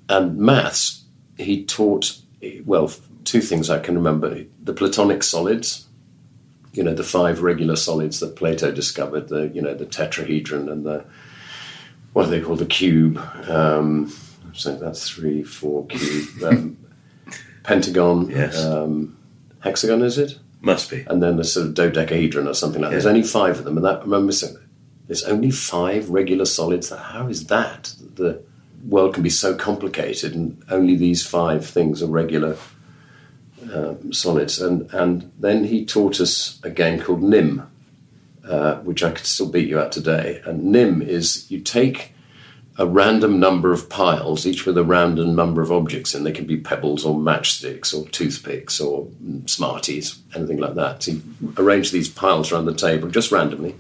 And 0.08 0.38
maths, 0.38 1.04
he 1.36 1.64
taught, 1.64 2.18
well, 2.64 2.90
two 3.24 3.40
things 3.40 3.70
I 3.70 3.78
can 3.78 3.94
remember 3.94 4.44
the 4.60 4.72
Platonic 4.72 5.22
solids, 5.22 5.86
you 6.72 6.82
know, 6.82 6.94
the 6.94 7.04
five 7.04 7.42
regular 7.42 7.76
solids 7.76 8.18
that 8.18 8.34
Plato 8.34 8.72
discovered, 8.72 9.28
the, 9.28 9.48
you 9.54 9.62
know, 9.62 9.74
the 9.74 9.86
tetrahedron 9.86 10.68
and 10.68 10.84
the, 10.84 11.04
what 12.18 12.26
are 12.26 12.30
they 12.30 12.40
called, 12.40 12.58
the 12.58 12.66
cube. 12.66 13.16
Um, 13.48 14.12
so 14.52 14.74
that's 14.76 15.08
three, 15.08 15.44
four 15.44 15.86
cube. 15.86 16.26
Um, 16.44 16.76
pentagon. 17.62 18.28
Yes. 18.28 18.64
Um, 18.64 19.16
hexagon, 19.60 20.02
is 20.02 20.18
it? 20.18 20.36
Must 20.60 20.90
be. 20.90 21.04
and 21.06 21.22
then 21.22 21.36
the 21.36 21.44
sort 21.44 21.66
of 21.66 21.74
dodecahedron 21.74 22.48
or 22.48 22.54
something 22.54 22.82
like 22.82 22.90
that. 22.90 22.94
There's 22.94 23.06
only 23.06 23.22
five 23.22 23.58
of 23.58 23.64
them, 23.64 23.76
and 23.76 23.86
that 23.86 24.02
remember 24.02 24.32
saying, 24.32 24.56
there's 25.06 25.22
only 25.22 25.52
five 25.52 26.10
regular 26.10 26.44
solids. 26.44 26.90
How 26.90 27.28
is 27.28 27.46
that? 27.46 27.94
The 28.16 28.42
world 28.88 29.14
can 29.14 29.22
be 29.22 29.30
so 29.30 29.54
complicated, 29.54 30.34
and 30.34 30.60
only 30.70 30.96
these 30.96 31.24
five 31.24 31.64
things 31.64 32.02
are 32.02 32.08
regular 32.08 32.56
um, 33.72 34.12
solids. 34.12 34.60
And 34.60 34.92
and 34.92 35.30
then 35.38 35.62
he 35.62 35.86
taught 35.86 36.20
us 36.20 36.58
a 36.64 36.70
game 36.70 37.00
called 37.00 37.22
Nim, 37.22 37.70
uh, 38.48 38.76
which 38.76 39.02
I 39.02 39.10
could 39.10 39.26
still 39.26 39.50
beat 39.50 39.68
you 39.68 39.78
at 39.78 39.92
today. 39.92 40.40
And 40.44 40.64
Nim 40.64 41.02
is 41.02 41.50
you 41.50 41.60
take 41.60 42.14
a 42.78 42.86
random 42.86 43.40
number 43.40 43.72
of 43.72 43.90
piles, 43.90 44.46
each 44.46 44.64
with 44.64 44.78
a 44.78 44.84
random 44.84 45.34
number 45.34 45.60
of 45.60 45.72
objects 45.72 46.14
and 46.14 46.24
They 46.24 46.32
can 46.32 46.46
be 46.46 46.56
pebbles 46.56 47.04
or 47.04 47.16
matchsticks 47.16 47.92
or 47.92 48.08
toothpicks 48.08 48.80
or 48.80 49.08
Smarties, 49.46 50.20
anything 50.34 50.58
like 50.58 50.76
that. 50.76 51.02
So 51.02 51.12
you 51.12 51.22
arrange 51.56 51.90
these 51.90 52.08
piles 52.08 52.52
around 52.52 52.66
the 52.66 52.74
table 52.74 53.08
just 53.08 53.32
randomly. 53.32 53.74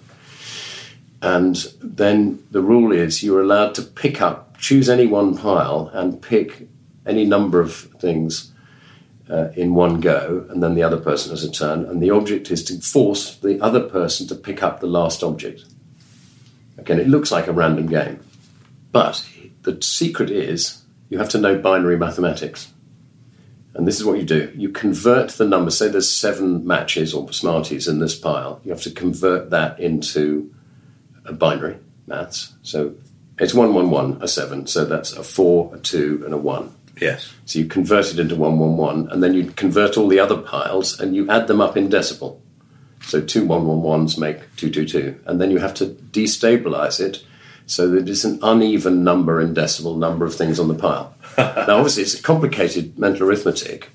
And 1.22 1.56
then 1.80 2.44
the 2.50 2.60
rule 2.60 2.92
is 2.92 3.22
you're 3.22 3.40
allowed 3.40 3.74
to 3.76 3.82
pick 3.82 4.20
up, 4.20 4.58
choose 4.58 4.88
any 4.88 5.06
one 5.06 5.36
pile 5.36 5.90
and 5.94 6.20
pick 6.20 6.68
any 7.06 7.24
number 7.24 7.60
of 7.60 7.74
things 8.00 8.52
uh, 9.30 9.50
in 9.54 9.74
one 9.74 10.00
go, 10.00 10.46
and 10.48 10.62
then 10.62 10.74
the 10.74 10.82
other 10.82 10.96
person 10.96 11.30
has 11.30 11.44
a 11.44 11.50
turn. 11.50 11.84
And 11.84 12.02
the 12.02 12.10
object 12.10 12.50
is 12.50 12.64
to 12.64 12.80
force 12.80 13.36
the 13.36 13.60
other 13.60 13.80
person 13.80 14.26
to 14.28 14.34
pick 14.34 14.62
up 14.62 14.80
the 14.80 14.86
last 14.86 15.22
object. 15.22 15.64
Again, 16.76 17.00
it 17.00 17.08
looks 17.08 17.30
like 17.30 17.46
a 17.46 17.52
random 17.52 17.86
game. 17.86 18.20
But 18.92 19.26
the 19.62 19.80
secret 19.82 20.30
is 20.30 20.82
you 21.08 21.18
have 21.18 21.28
to 21.30 21.38
know 21.38 21.58
binary 21.58 21.96
mathematics. 21.96 22.72
And 23.74 23.86
this 23.86 24.00
is 24.00 24.04
what 24.04 24.18
you 24.18 24.24
do 24.24 24.52
you 24.56 24.70
convert 24.70 25.30
the 25.30 25.46
number, 25.46 25.70
say 25.70 25.88
there's 25.88 26.12
seven 26.12 26.66
matches 26.66 27.14
or 27.14 27.32
Smarties 27.32 27.86
in 27.86 28.00
this 28.00 28.18
pile, 28.18 28.60
you 28.64 28.72
have 28.72 28.82
to 28.82 28.90
convert 28.90 29.50
that 29.50 29.78
into 29.78 30.52
a 31.24 31.32
binary 31.32 31.76
maths. 32.06 32.54
So 32.62 32.94
it's 33.38 33.54
111, 33.54 34.22
a 34.22 34.26
7, 34.26 34.66
so 34.66 34.84
that's 34.84 35.12
a 35.12 35.22
4, 35.22 35.76
a 35.76 35.78
2, 35.78 36.22
and 36.24 36.34
a 36.34 36.38
1. 36.38 36.74
Yes. 37.00 37.32
So 37.44 37.58
you 37.58 37.66
convert 37.66 38.12
it 38.12 38.18
into 38.18 38.36
111, 38.36 39.10
and 39.10 39.22
then 39.22 39.34
you 39.34 39.50
convert 39.52 39.96
all 39.96 40.08
the 40.08 40.20
other 40.20 40.36
piles 40.36 40.98
and 40.98 41.14
you 41.14 41.28
add 41.30 41.46
them 41.46 41.60
up 41.60 41.76
in 41.76 41.88
decimal. 41.88 42.42
So 43.02 43.20
two 43.20 43.46
111s 43.46 44.18
make 44.18 44.38
222, 44.56 45.20
and 45.26 45.40
then 45.40 45.50
you 45.50 45.58
have 45.58 45.74
to 45.74 45.86
destabilize 45.86 47.00
it 47.00 47.24
so 47.66 47.88
that 47.88 48.08
it's 48.08 48.24
an 48.24 48.38
uneven 48.42 49.04
number 49.04 49.40
in 49.40 49.54
decimal 49.54 49.96
number 49.96 50.24
of 50.24 50.34
things 50.34 50.58
on 50.58 50.68
the 50.68 50.74
pile. 50.74 51.14
now, 51.38 51.76
obviously, 51.76 52.02
it's 52.02 52.20
complicated 52.20 52.98
mental 52.98 53.28
arithmetic, 53.28 53.90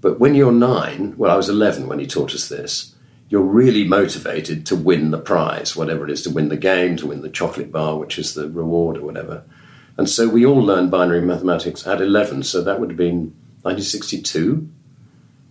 but 0.00 0.18
when 0.18 0.34
you're 0.34 0.52
nine, 0.52 1.16
well, 1.16 1.30
I 1.30 1.36
was 1.36 1.48
11 1.48 1.88
when 1.88 1.98
he 1.98 2.06
taught 2.06 2.34
us 2.34 2.48
this, 2.48 2.94
you're 3.28 3.40
really 3.40 3.84
motivated 3.84 4.66
to 4.66 4.76
win 4.76 5.10
the 5.10 5.18
prize, 5.18 5.74
whatever 5.74 6.04
it 6.04 6.10
is, 6.10 6.22
to 6.22 6.30
win 6.30 6.50
the 6.50 6.56
game, 6.56 6.96
to 6.98 7.06
win 7.06 7.22
the 7.22 7.30
chocolate 7.30 7.72
bar, 7.72 7.96
which 7.96 8.18
is 8.18 8.34
the 8.34 8.48
reward 8.50 8.98
or 8.98 9.02
whatever. 9.06 9.42
And 9.96 10.08
so 10.08 10.28
we 10.28 10.46
all 10.46 10.62
learned 10.62 10.90
binary 10.90 11.20
mathematics 11.20 11.86
at 11.86 12.00
11, 12.00 12.44
so 12.44 12.62
that 12.62 12.80
would 12.80 12.90
have 12.90 12.96
been 12.96 13.34
1962, 13.62 14.68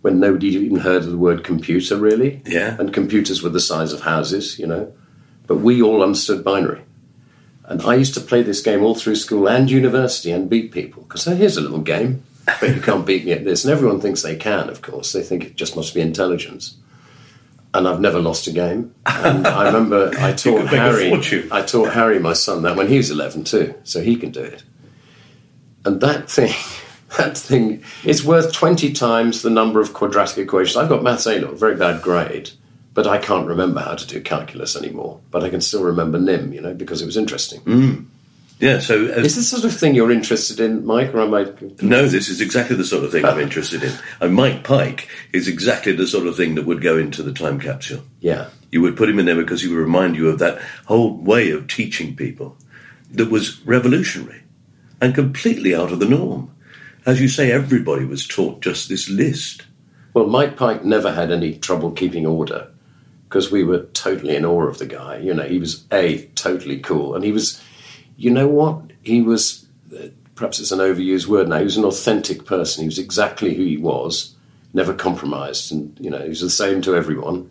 when 0.02 0.20
nobody 0.20 0.48
even 0.48 0.80
heard 0.80 1.04
of 1.04 1.12
the 1.12 1.18
word 1.18 1.44
computer, 1.44 1.96
really. 1.96 2.42
Yeah. 2.46 2.76
And 2.80 2.92
computers 2.92 3.44
were 3.44 3.50
the 3.50 3.60
size 3.60 3.94
of 3.94 4.02
houses, 4.02 4.58
you 4.58 4.66
know. 4.66 4.92
But 5.46 5.58
we 5.58 5.82
all 5.82 6.02
understood 6.02 6.44
binary. 6.44 6.82
And 7.66 7.82
I 7.84 7.96
used 7.96 8.16
to 8.16 8.22
play 8.22 8.42
this 8.42 8.62
game 8.62 8.84
all 8.84 8.96
through 8.96 9.16
school 9.16 9.48
and 9.48 9.70
university 9.70 10.32
and 10.32 10.50
beat 10.50 10.72
people. 10.72 11.04
Because 11.04 11.26
here's 11.26 11.58
a 11.58 11.62
little 11.62 11.80
game, 11.80 12.24
but 12.46 12.76
you 12.76 12.82
can't 12.82 13.06
beat 13.06 13.26
me 13.26 13.32
at 13.32 13.46
this. 13.46 13.64
And 13.64 13.72
everyone 13.72 14.02
thinks 14.02 14.24
they 14.24 14.36
can, 14.36 14.70
of 14.70 14.82
course. 14.82 15.14
They 15.14 15.24
think 15.24 15.46
it 15.46 15.56
just 15.56 15.76
must 15.76 15.94
be 15.94 16.02
intelligence. 16.02 16.78
And 17.74 17.88
I've 17.88 18.02
never 18.02 18.20
lost 18.20 18.48
a 18.48 18.52
game. 18.52 18.94
And 19.06 19.48
I 19.48 19.66
remember 19.66 20.12
I 20.20 20.34
taught 20.34 20.58
could 20.58 20.66
make 20.66 20.74
a 20.74 20.80
Harry. 20.80 21.50
I 21.52 21.62
taught 21.62 21.94
Harry, 21.94 22.20
my 22.20 22.34
son, 22.34 22.64
that 22.64 22.76
when 22.76 22.88
he 22.88 22.98
was 22.98 23.10
11 23.10 23.46
too, 23.46 23.76
so 23.84 24.02
he 24.02 24.16
can 24.16 24.32
do 24.32 24.42
it. 24.42 24.64
And 25.86 26.02
that 26.02 26.30
thing, 26.30 26.54
that 27.18 27.38
thing, 27.38 27.84
is 28.04 28.26
worth 28.26 28.52
20 28.54 28.92
times 28.94 29.42
the 29.42 29.50
number 29.50 29.80
of 29.80 29.94
quadratic 29.94 30.38
equations. 30.38 30.78
I've 30.78 30.90
got 30.90 31.04
maths 31.04 31.26
A 31.26 31.40
level, 31.40 31.56
very 31.56 31.76
bad 31.76 32.02
grade, 32.02 32.52
but 32.94 33.08
I 33.08 33.18
can't 33.18 33.48
remember 33.48 33.80
how 33.80 33.96
to 33.96 34.06
do 34.06 34.22
calculus 34.22 34.76
anymore. 34.76 35.22
But 35.32 35.44
I 35.44 35.50
can 35.50 35.62
still 35.62 35.84
remember 35.84 36.20
NIM, 36.20 36.54
you 36.54 36.62
know, 36.62 36.74
because 36.74 37.02
it 37.02 37.06
was 37.06 37.18
interesting. 37.18 37.62
Mm. 37.62 38.06
Yeah, 38.62 38.78
so 38.80 39.06
uh, 39.06 39.18
Is 39.22 39.36
this 39.36 39.36
the 39.36 39.42
sort 39.60 39.66
of 39.66 39.78
thing 39.78 39.96
you're 39.96 40.12
interested 40.12 40.60
in, 40.60 40.86
Mike, 40.86 41.14
or 41.16 41.22
am 41.22 41.34
I? 41.34 41.52
no, 41.82 42.08
this 42.08 42.30
is 42.30 42.42
exactly 42.42 42.76
the 42.76 42.86
sort 42.86 43.04
of 43.04 43.12
thing 43.12 43.26
I'm 43.26 43.40
interested 43.48 43.84
in. 43.84 43.92
And 44.20 44.36
Mike 44.36 44.64
Pike 44.64 45.10
is 45.34 45.48
exactly 45.48 45.94
the 45.94 46.06
sort 46.06 46.28
of 46.28 46.38
thing 46.38 46.54
that 46.56 46.68
would 46.68 46.82
go 46.82 46.96
into 46.98 47.24
the 47.24 47.34
time 47.34 47.60
capsule. 47.60 48.04
Yeah, 48.20 48.50
You 48.72 48.82
would 48.84 48.96
put 48.96 49.10
him 49.10 49.18
in 49.18 49.26
there 49.26 49.36
because 49.36 49.64
he 49.64 49.68
would 49.68 49.80
remind 49.80 50.16
you 50.16 50.30
of 50.30 50.38
that 50.40 50.62
whole 50.86 51.18
way 51.18 51.50
of 51.50 51.68
teaching 51.68 52.16
people 52.16 52.56
that 53.12 53.32
was 53.32 53.60
revolutionary 53.66 54.44
and 55.02 55.16
completely 55.16 55.74
out 55.76 55.92
of 55.92 56.00
the 56.00 56.08
norm. 56.08 56.54
As 57.04 57.20
you 57.20 57.28
say, 57.30 57.52
everybody 57.52 58.06
was 58.06 58.28
taught 58.28 58.62
just 58.62 58.88
this 58.90 59.10
list. 59.10 59.66
Well, 60.14 60.28
Mike 60.28 60.56
Pike 60.56 60.86
never 60.86 61.12
had 61.12 61.32
any 61.32 61.56
trouble 61.58 61.92
keeping 61.94 62.28
order 62.28 62.68
because 63.28 63.50
we 63.52 63.64
were 63.64 63.86
totally 63.94 64.36
in 64.36 64.46
awe 64.46 64.68
of 64.68 64.78
the 64.78 64.86
guy. 64.86 65.18
You 65.18 65.34
know, 65.34 65.48
he 65.48 65.58
was 65.58 65.84
a 65.92 66.26
totally 66.36 66.80
cool, 66.80 67.16
and 67.16 67.24
he 67.24 67.32
was. 67.32 67.60
You 68.22 68.30
know 68.30 68.48
what? 68.48 68.92
He 69.02 69.22
was. 69.22 69.66
Perhaps 70.36 70.60
it's 70.60 70.72
an 70.72 70.80
overused 70.80 71.28
word 71.28 71.50
now. 71.50 71.58
He 71.58 71.64
was 71.64 71.78
an 71.78 71.86
authentic 71.86 72.46
person. 72.46 72.84
He 72.84 72.88
was 72.88 73.00
exactly 73.00 73.54
who 73.54 73.64
he 73.64 73.78
was, 73.78 74.36
never 74.74 74.94
compromised, 74.94 75.72
and 75.72 75.98
you 76.00 76.10
know, 76.10 76.22
he 76.22 76.30
was 76.30 76.42
the 76.42 76.50
same 76.50 76.82
to 76.84 76.96
everyone. 76.96 77.50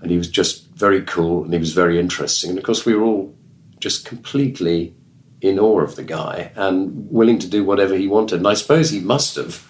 And 0.00 0.10
he 0.10 0.18
was 0.18 0.28
just 0.28 0.66
very 0.70 1.02
cool, 1.02 1.44
and 1.44 1.52
he 1.52 1.58
was 1.60 1.72
very 1.72 1.98
interesting. 1.98 2.50
And 2.50 2.58
of 2.58 2.64
course, 2.64 2.84
we 2.84 2.94
were 2.94 3.04
all 3.04 3.34
just 3.78 4.04
completely 4.04 4.94
in 5.40 5.58
awe 5.58 5.80
of 5.80 5.96
the 5.96 6.04
guy 6.04 6.52
and 6.56 7.10
willing 7.10 7.38
to 7.38 7.48
do 7.48 7.64
whatever 7.64 7.96
he 7.96 8.08
wanted. 8.08 8.38
And 8.38 8.48
I 8.48 8.54
suppose 8.54 8.90
he 8.90 9.00
must 9.00 9.36
have 9.36 9.68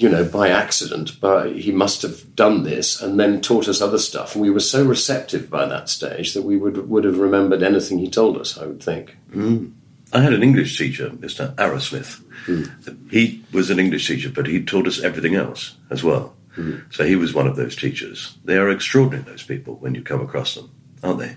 you 0.00 0.08
know, 0.08 0.24
by 0.24 0.48
accident, 0.48 1.20
but 1.20 1.54
he 1.56 1.70
must 1.72 2.00
have 2.02 2.34
done 2.34 2.62
this 2.62 3.00
and 3.02 3.20
then 3.20 3.40
taught 3.40 3.68
us 3.68 3.80
other 3.82 3.98
stuff. 3.98 4.34
And 4.34 4.40
we 4.42 4.50
were 4.50 4.60
so 4.74 4.82
receptive 4.84 5.50
by 5.50 5.66
that 5.66 5.88
stage 5.90 6.32
that 6.34 6.42
we 6.42 6.56
would 6.56 6.88
would 6.88 7.04
have 7.04 7.18
remembered 7.18 7.62
anything 7.62 7.98
he 7.98 8.08
told 8.08 8.38
us. 8.38 8.56
I 8.58 8.64
would 8.66 8.82
think. 8.82 9.16
Mm. 9.30 9.72
I 10.12 10.20
had 10.22 10.32
an 10.32 10.42
English 10.42 10.76
teacher, 10.78 11.10
Mr. 11.10 11.54
Arrowsmith. 11.54 12.20
Hmm. 12.46 12.64
He 13.10 13.44
was 13.52 13.70
an 13.70 13.78
English 13.78 14.08
teacher, 14.08 14.30
but 14.30 14.46
he 14.46 14.60
taught 14.64 14.88
us 14.88 15.00
everything 15.00 15.34
else 15.36 15.76
as 15.90 16.02
well. 16.02 16.34
Hmm. 16.56 16.78
So 16.90 17.04
he 17.04 17.14
was 17.14 17.32
one 17.32 17.46
of 17.46 17.54
those 17.56 17.76
teachers. 17.76 18.36
They 18.44 18.56
are 18.56 18.70
extraordinary, 18.70 19.22
those 19.30 19.44
people, 19.44 19.76
when 19.76 19.94
you 19.94 20.02
come 20.02 20.20
across 20.20 20.54
them, 20.56 20.68
aren't 21.04 21.20
they? 21.20 21.36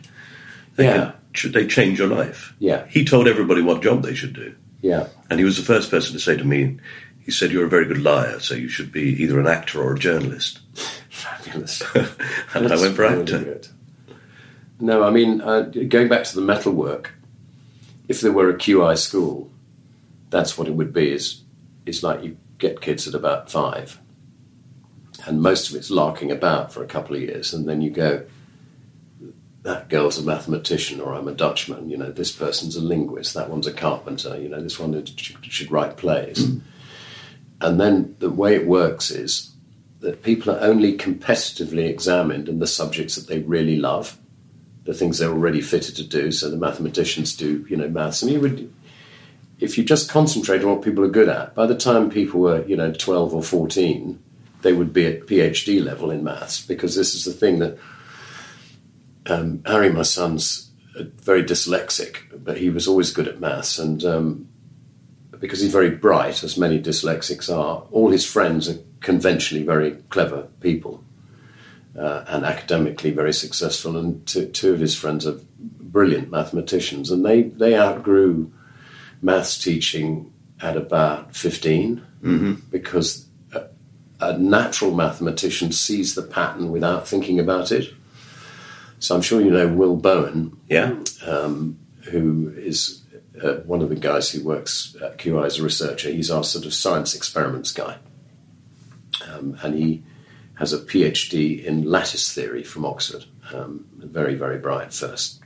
They, 0.77 0.85
Yeah. 0.85 1.11
can- 1.33 1.51
they 1.51 1.67
change 1.67 1.99
your 1.99 2.07
life. 2.07 2.53
Yeah. 2.57 2.85
He 2.89 3.05
told 3.05 3.27
everybody 3.27 3.61
what 3.61 3.83
job 3.83 4.01
they 4.01 4.15
should 4.15 4.33
do. 4.33 4.55
Yeah, 4.81 5.07
And 5.29 5.39
he 5.39 5.45
was 5.45 5.55
the 5.57 5.63
first 5.73 5.89
person 5.91 6.13
to 6.13 6.19
say 6.19 6.35
to 6.35 6.43
me, 6.43 6.77
he 7.23 7.31
said, 7.31 7.51
You're 7.51 7.65
a 7.65 7.69
very 7.69 7.85
good 7.85 8.01
liar, 8.01 8.39
so 8.39 8.55
you 8.55 8.67
should 8.67 8.91
be 8.91 9.21
either 9.21 9.39
an 9.39 9.47
actor 9.47 9.81
or 9.81 9.93
a 9.93 9.99
journalist. 9.99 10.59
fabulous. 11.09 11.81
And 12.55 12.71
I 12.71 12.75
went 12.75 12.95
for 12.95 13.05
actor. 13.05 13.39
good. 13.39 13.67
No, 14.79 15.03
I 15.03 15.09
mean, 15.09 15.41
uh, 15.41 15.61
going 15.61 16.07
back 16.07 16.23
to 16.25 16.35
the 16.35 16.41
metalwork, 16.41 17.13
if 18.07 18.21
there 18.21 18.31
were 18.31 18.49
a 18.49 18.55
QI 18.55 18.97
school, 18.97 19.49
that's 20.29 20.57
what 20.57 20.67
it 20.67 20.75
would 20.75 20.93
be. 20.93 21.11
Is 21.11 21.41
it's 21.85 22.03
like 22.03 22.23
you 22.23 22.37
get 22.57 22.81
kids 22.81 23.07
at 23.07 23.15
about 23.15 23.49
five, 23.49 23.99
and 25.25 25.41
most 25.41 25.69
of 25.69 25.75
it's 25.75 25.89
larking 25.89 26.31
about 26.31 26.73
for 26.73 26.83
a 26.83 26.87
couple 26.87 27.15
of 27.15 27.21
years, 27.21 27.53
and 27.53 27.67
then 27.67 27.81
you 27.81 27.89
go, 27.89 28.25
that 29.63 29.89
girl's 29.89 30.17
a 30.17 30.23
mathematician, 30.23 30.99
or 30.99 31.13
I'm 31.13 31.27
a 31.27 31.33
Dutchman. 31.33 31.89
You 31.89 31.97
know, 31.97 32.11
this 32.11 32.31
person's 32.31 32.75
a 32.75 32.81
linguist. 32.81 33.33
That 33.33 33.49
one's 33.49 33.67
a 33.67 33.73
carpenter. 33.73 34.39
You 34.39 34.49
know, 34.49 34.61
this 34.61 34.77
one 34.77 35.05
should, 35.05 35.45
should 35.45 35.71
write 35.71 35.97
plays. 35.97 36.45
And 37.63 37.79
then 37.79 38.15
the 38.19 38.29
way 38.29 38.55
it 38.55 38.67
works 38.67 39.09
is 39.09 39.51
that 40.01 40.21
people 40.21 40.53
are 40.53 40.59
only 40.59 40.97
competitively 40.97 41.87
examined 41.87 42.49
in 42.49 42.59
the 42.59 42.67
subjects 42.67 43.15
that 43.15 43.27
they 43.27 43.39
really 43.39 43.77
love, 43.77 44.17
the 44.83 44.93
things 44.93 45.17
they're 45.17 45.31
already 45.31 45.61
fitted 45.61 45.95
to 45.95 46.03
do. 46.03 46.29
So 46.31 46.49
the 46.49 46.57
mathematicians 46.57 47.35
do, 47.35 47.65
you 47.69 47.77
know, 47.77 47.87
maths. 47.87 48.21
And 48.21 48.31
you 48.31 48.41
would, 48.41 48.73
if 49.61 49.77
you 49.77 49.85
just 49.85 50.09
concentrate 50.09 50.61
on 50.61 50.71
what 50.71 50.81
people 50.81 51.05
are 51.05 51.09
good 51.09 51.29
at, 51.29 51.55
by 51.55 51.65
the 51.65 51.77
time 51.77 52.09
people 52.09 52.41
were, 52.41 52.65
you 52.65 52.75
know, 52.75 52.91
12 52.91 53.33
or 53.33 53.41
14, 53.41 54.21
they 54.61 54.73
would 54.73 54.91
be 54.91 55.05
at 55.05 55.21
PhD 55.21 55.81
level 55.81 56.11
in 56.11 56.21
maths 56.21 56.65
because 56.65 56.97
this 56.97 57.15
is 57.15 57.23
the 57.23 57.31
thing 57.31 57.59
that 57.59 57.77
um, 59.27 59.63
Harry, 59.65 59.89
my 59.89 60.01
son's 60.01 60.69
uh, 60.99 61.03
very 61.21 61.43
dyslexic, 61.43 62.17
but 62.43 62.57
he 62.57 62.69
was 62.69 62.89
always 62.89 63.13
good 63.13 63.27
at 63.29 63.39
maths, 63.39 63.79
and 63.79 64.03
um, 64.03 64.49
because 65.43 65.59
he's 65.59 65.73
very 65.73 65.89
bright, 65.89 66.41
as 66.41 66.57
many 66.57 66.81
dyslexics 66.81 67.53
are, 67.53 67.83
all 67.91 68.09
his 68.11 68.25
friends 68.25 68.69
are 68.69 68.77
conventionally 69.01 69.65
very 69.65 69.91
clever 70.09 70.47
people 70.61 71.03
uh, 71.99 72.23
and 72.29 72.45
academically 72.45 73.11
very 73.11 73.33
successful, 73.33 73.97
and 73.97 74.25
two, 74.25 74.45
two 74.47 74.71
of 74.73 74.79
his 74.79 74.95
friends 74.95 75.27
are 75.27 75.37
brilliant 75.59 76.31
mathematicians, 76.31 77.11
and 77.11 77.25
they 77.25 77.41
they 77.43 77.77
outgrew 77.77 78.49
maths 79.21 79.57
teaching 79.61 80.31
at 80.61 80.77
about 80.77 81.35
15 81.35 82.01
Mm-hmm. 82.23 82.53
because 82.71 83.27
a, 83.53 83.63
a 84.21 84.37
natural 84.37 84.91
mathematician 84.91 85.73
sees 85.73 86.15
the 86.15 86.21
pattern 86.21 86.71
without 86.71 87.05
thinking 87.05 87.37
about 87.37 87.69
it. 87.69 87.93
So 88.99 89.13
I'm 89.13 89.21
sure 89.21 89.41
you 89.41 89.51
know 89.51 89.67
Will 89.67 89.97
Bowen, 89.97 90.55
Yeah. 90.69 90.95
who 92.09 92.53
is 92.55 93.02
uh, 93.41 93.55
one 93.65 93.81
of 93.81 93.89
the 93.89 93.95
guys 93.95 94.29
who 94.31 94.43
works 94.43 94.95
at 95.01 95.17
QI 95.17 95.45
as 95.45 95.59
a 95.59 95.63
researcher. 95.63 96.09
He's 96.09 96.31
our 96.31 96.43
sort 96.43 96.65
of 96.65 96.73
science 96.73 97.15
experiments 97.15 97.71
guy. 97.71 97.97
Um, 99.27 99.57
and 99.63 99.75
he 99.75 100.03
has 100.55 100.73
a 100.73 100.79
PhD 100.79 101.63
in 101.63 101.83
lattice 101.89 102.33
theory 102.33 102.63
from 102.63 102.85
Oxford. 102.85 103.25
Um, 103.53 103.85
a 104.01 104.05
very, 104.05 104.35
very 104.35 104.57
bright 104.57 104.93
first 104.93 105.41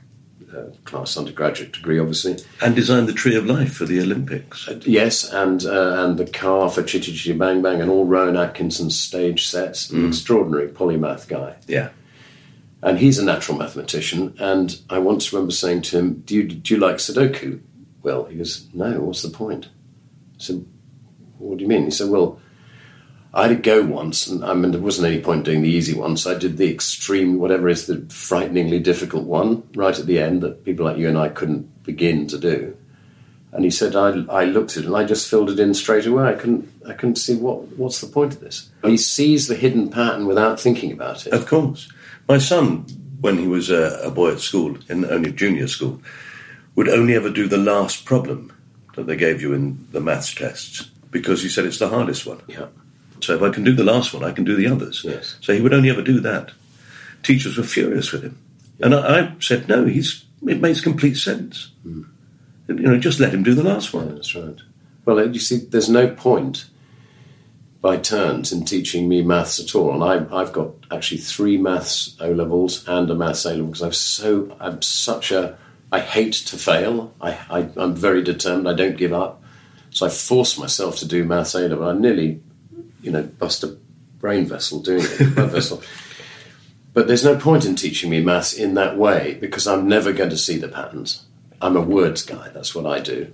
uh, 0.54 0.70
class 0.84 1.16
undergraduate 1.16 1.72
degree, 1.72 1.98
obviously. 1.98 2.38
And 2.62 2.74
designed 2.74 3.08
the 3.08 3.12
Tree 3.12 3.36
of 3.36 3.46
Life 3.46 3.74
for 3.74 3.84
the 3.84 4.00
Olympics. 4.00 4.68
Yes, 4.82 5.30
and 5.32 5.64
uh, 5.64 6.04
and 6.04 6.18
the 6.18 6.26
car 6.26 6.70
for 6.70 6.82
Chitty 6.82 7.12
Chitty 7.12 7.38
Bang 7.38 7.62
Bang 7.62 7.80
and 7.80 7.90
all 7.90 8.04
Rowan 8.04 8.36
Atkinson's 8.36 8.98
stage 8.98 9.46
sets. 9.46 9.90
An 9.90 10.08
extraordinary 10.08 10.68
polymath 10.68 11.28
guy. 11.28 11.56
Yeah. 11.66 11.90
And 12.80 12.98
he's 12.98 13.18
a 13.18 13.24
natural 13.24 13.58
mathematician. 13.58 14.36
And 14.38 14.80
I 14.88 14.98
once 15.00 15.32
remember 15.32 15.52
saying 15.52 15.82
to 15.82 15.98
him, 15.98 16.14
Do 16.24 16.36
you, 16.36 16.44
do 16.44 16.74
you 16.74 16.80
like 16.80 16.96
Sudoku? 16.96 17.60
Well, 18.08 18.24
he 18.24 18.38
goes, 18.38 18.66
No, 18.72 19.02
what's 19.02 19.20
the 19.20 19.28
point? 19.28 19.66
I 19.66 20.38
said, 20.38 20.64
What 21.36 21.58
do 21.58 21.62
you 21.62 21.68
mean? 21.68 21.84
He 21.84 21.90
said, 21.90 22.08
Well, 22.08 22.40
I 23.34 23.42
had 23.42 23.50
a 23.50 23.56
go 23.56 23.82
once, 23.82 24.26
and 24.26 24.42
I 24.42 24.54
mean, 24.54 24.70
there 24.70 24.80
wasn't 24.80 25.08
any 25.08 25.20
point 25.20 25.44
doing 25.44 25.60
the 25.60 25.68
easy 25.68 25.92
one, 25.94 26.16
so 26.16 26.34
I 26.34 26.38
did 26.38 26.56
the 26.56 26.72
extreme, 26.72 27.38
whatever 27.38 27.68
is 27.68 27.86
the 27.86 28.00
frighteningly 28.08 28.78
difficult 28.80 29.24
one, 29.24 29.62
right 29.74 29.98
at 29.98 30.06
the 30.06 30.18
end 30.18 30.40
that 30.40 30.64
people 30.64 30.86
like 30.86 30.96
you 30.96 31.06
and 31.06 31.18
I 31.18 31.28
couldn't 31.28 31.84
begin 31.84 32.26
to 32.28 32.38
do. 32.38 32.74
And 33.52 33.62
he 33.62 33.70
said, 33.70 33.94
I, 33.94 34.24
I 34.30 34.44
looked 34.46 34.78
at 34.78 34.84
it 34.84 34.86
and 34.86 34.96
I 34.96 35.04
just 35.04 35.28
filled 35.28 35.50
it 35.50 35.60
in 35.60 35.74
straight 35.74 36.06
away. 36.06 36.30
I 36.30 36.34
couldn't, 36.34 36.66
I 36.88 36.94
couldn't 36.94 37.16
see 37.16 37.36
what, 37.36 37.68
what's 37.76 38.00
the 38.00 38.06
point 38.06 38.32
of 38.32 38.40
this. 38.40 38.70
He 38.82 38.96
sees 38.96 39.48
the 39.48 39.54
hidden 39.54 39.90
pattern 39.90 40.24
without 40.26 40.58
thinking 40.58 40.92
about 40.92 41.26
it. 41.26 41.34
Of 41.34 41.46
course. 41.46 41.92
My 42.26 42.38
son, 42.38 42.86
when 43.20 43.36
he 43.36 43.46
was 43.46 43.68
a, 43.68 44.00
a 44.02 44.10
boy 44.10 44.32
at 44.32 44.40
school, 44.40 44.78
in 44.88 45.04
only 45.04 45.32
junior 45.32 45.68
school, 45.68 46.00
would 46.78 46.88
only 46.88 47.14
ever 47.14 47.28
do 47.28 47.48
the 47.48 47.56
last 47.58 48.04
problem 48.04 48.52
that 48.94 49.08
they 49.08 49.16
gave 49.16 49.42
you 49.42 49.52
in 49.52 49.84
the 49.90 50.00
maths 50.00 50.32
tests 50.32 50.84
because 51.10 51.42
he 51.42 51.48
said 51.48 51.64
it's 51.64 51.80
the 51.80 51.88
hardest 51.88 52.24
one. 52.24 52.40
Yeah. 52.46 52.66
So 53.20 53.34
if 53.34 53.42
I 53.42 53.50
can 53.50 53.64
do 53.64 53.74
the 53.74 53.82
last 53.82 54.14
one, 54.14 54.22
I 54.22 54.30
can 54.30 54.44
do 54.44 54.54
the 54.54 54.68
others. 54.68 55.02
Yes. 55.04 55.34
So 55.40 55.52
he 55.52 55.60
would 55.60 55.74
only 55.74 55.90
ever 55.90 56.02
do 56.02 56.20
that. 56.20 56.52
Teachers 57.24 57.56
were 57.58 57.64
furious 57.64 58.12
with 58.12 58.22
him. 58.22 58.38
And 58.80 58.94
I, 58.94 59.20
I 59.22 59.34
said, 59.40 59.68
no, 59.68 59.86
he's 59.86 60.24
it 60.46 60.60
makes 60.60 60.80
complete 60.80 61.16
sense. 61.16 61.72
Hmm. 61.82 62.02
You 62.68 62.74
know, 62.74 62.98
just 62.98 63.18
let 63.18 63.34
him 63.34 63.42
do 63.42 63.54
the 63.54 63.64
last 63.64 63.92
Yeah, 63.92 64.00
one. 64.00 64.14
that's 64.14 64.36
right. 64.36 64.60
Well, 65.04 65.34
you 65.34 65.40
see, 65.40 65.56
there's 65.56 65.88
no 65.88 66.06
point 66.14 66.66
by 67.80 67.96
turns 67.96 68.52
in 68.52 68.64
teaching 68.64 69.08
me 69.08 69.22
maths 69.22 69.58
at 69.58 69.74
all. 69.74 69.94
And 69.94 70.04
I, 70.04 70.40
I've 70.40 70.52
got 70.52 70.70
actually 70.92 71.18
three 71.22 71.56
maths 71.56 72.16
O 72.20 72.30
levels 72.30 72.86
and 72.86 73.10
a 73.10 73.16
maths 73.16 73.44
A 73.46 73.50
level 73.50 73.66
because 73.66 73.82
I'm 73.82 73.92
so 73.92 74.56
I'm 74.60 74.80
such 74.80 75.32
a 75.32 75.58
I 75.90 76.00
hate 76.00 76.34
to 76.34 76.56
fail. 76.56 77.14
I, 77.20 77.32
I 77.50 77.68
I'm 77.76 77.94
very 77.94 78.22
determined. 78.22 78.68
I 78.68 78.74
don't 78.74 78.96
give 78.96 79.12
up. 79.12 79.42
So 79.90 80.06
I 80.06 80.10
force 80.10 80.58
myself 80.58 80.96
to 80.98 81.08
do 81.08 81.24
maths 81.24 81.54
A 81.54 81.60
level. 81.60 81.88
I 81.88 81.92
nearly, 81.92 82.42
you 83.00 83.10
know, 83.10 83.22
bust 83.22 83.64
a 83.64 83.76
brain 84.18 84.46
vessel 84.46 84.80
doing 84.80 85.02
it. 85.02 85.34
blood 85.34 85.50
vessel. 85.50 85.82
But 86.94 87.06
there's 87.06 87.24
no 87.24 87.36
point 87.36 87.64
in 87.64 87.76
teaching 87.76 88.10
me 88.10 88.20
maths 88.20 88.52
in 88.52 88.74
that 88.74 88.98
way 88.98 89.38
because 89.40 89.68
I'm 89.68 89.86
never 89.86 90.12
going 90.12 90.30
to 90.30 90.38
see 90.38 90.56
the 90.56 90.66
patterns. 90.66 91.22
I'm 91.60 91.76
a 91.76 91.80
words 91.80 92.24
guy. 92.24 92.48
That's 92.48 92.74
what 92.74 92.86
I 92.86 92.98
do. 92.98 93.32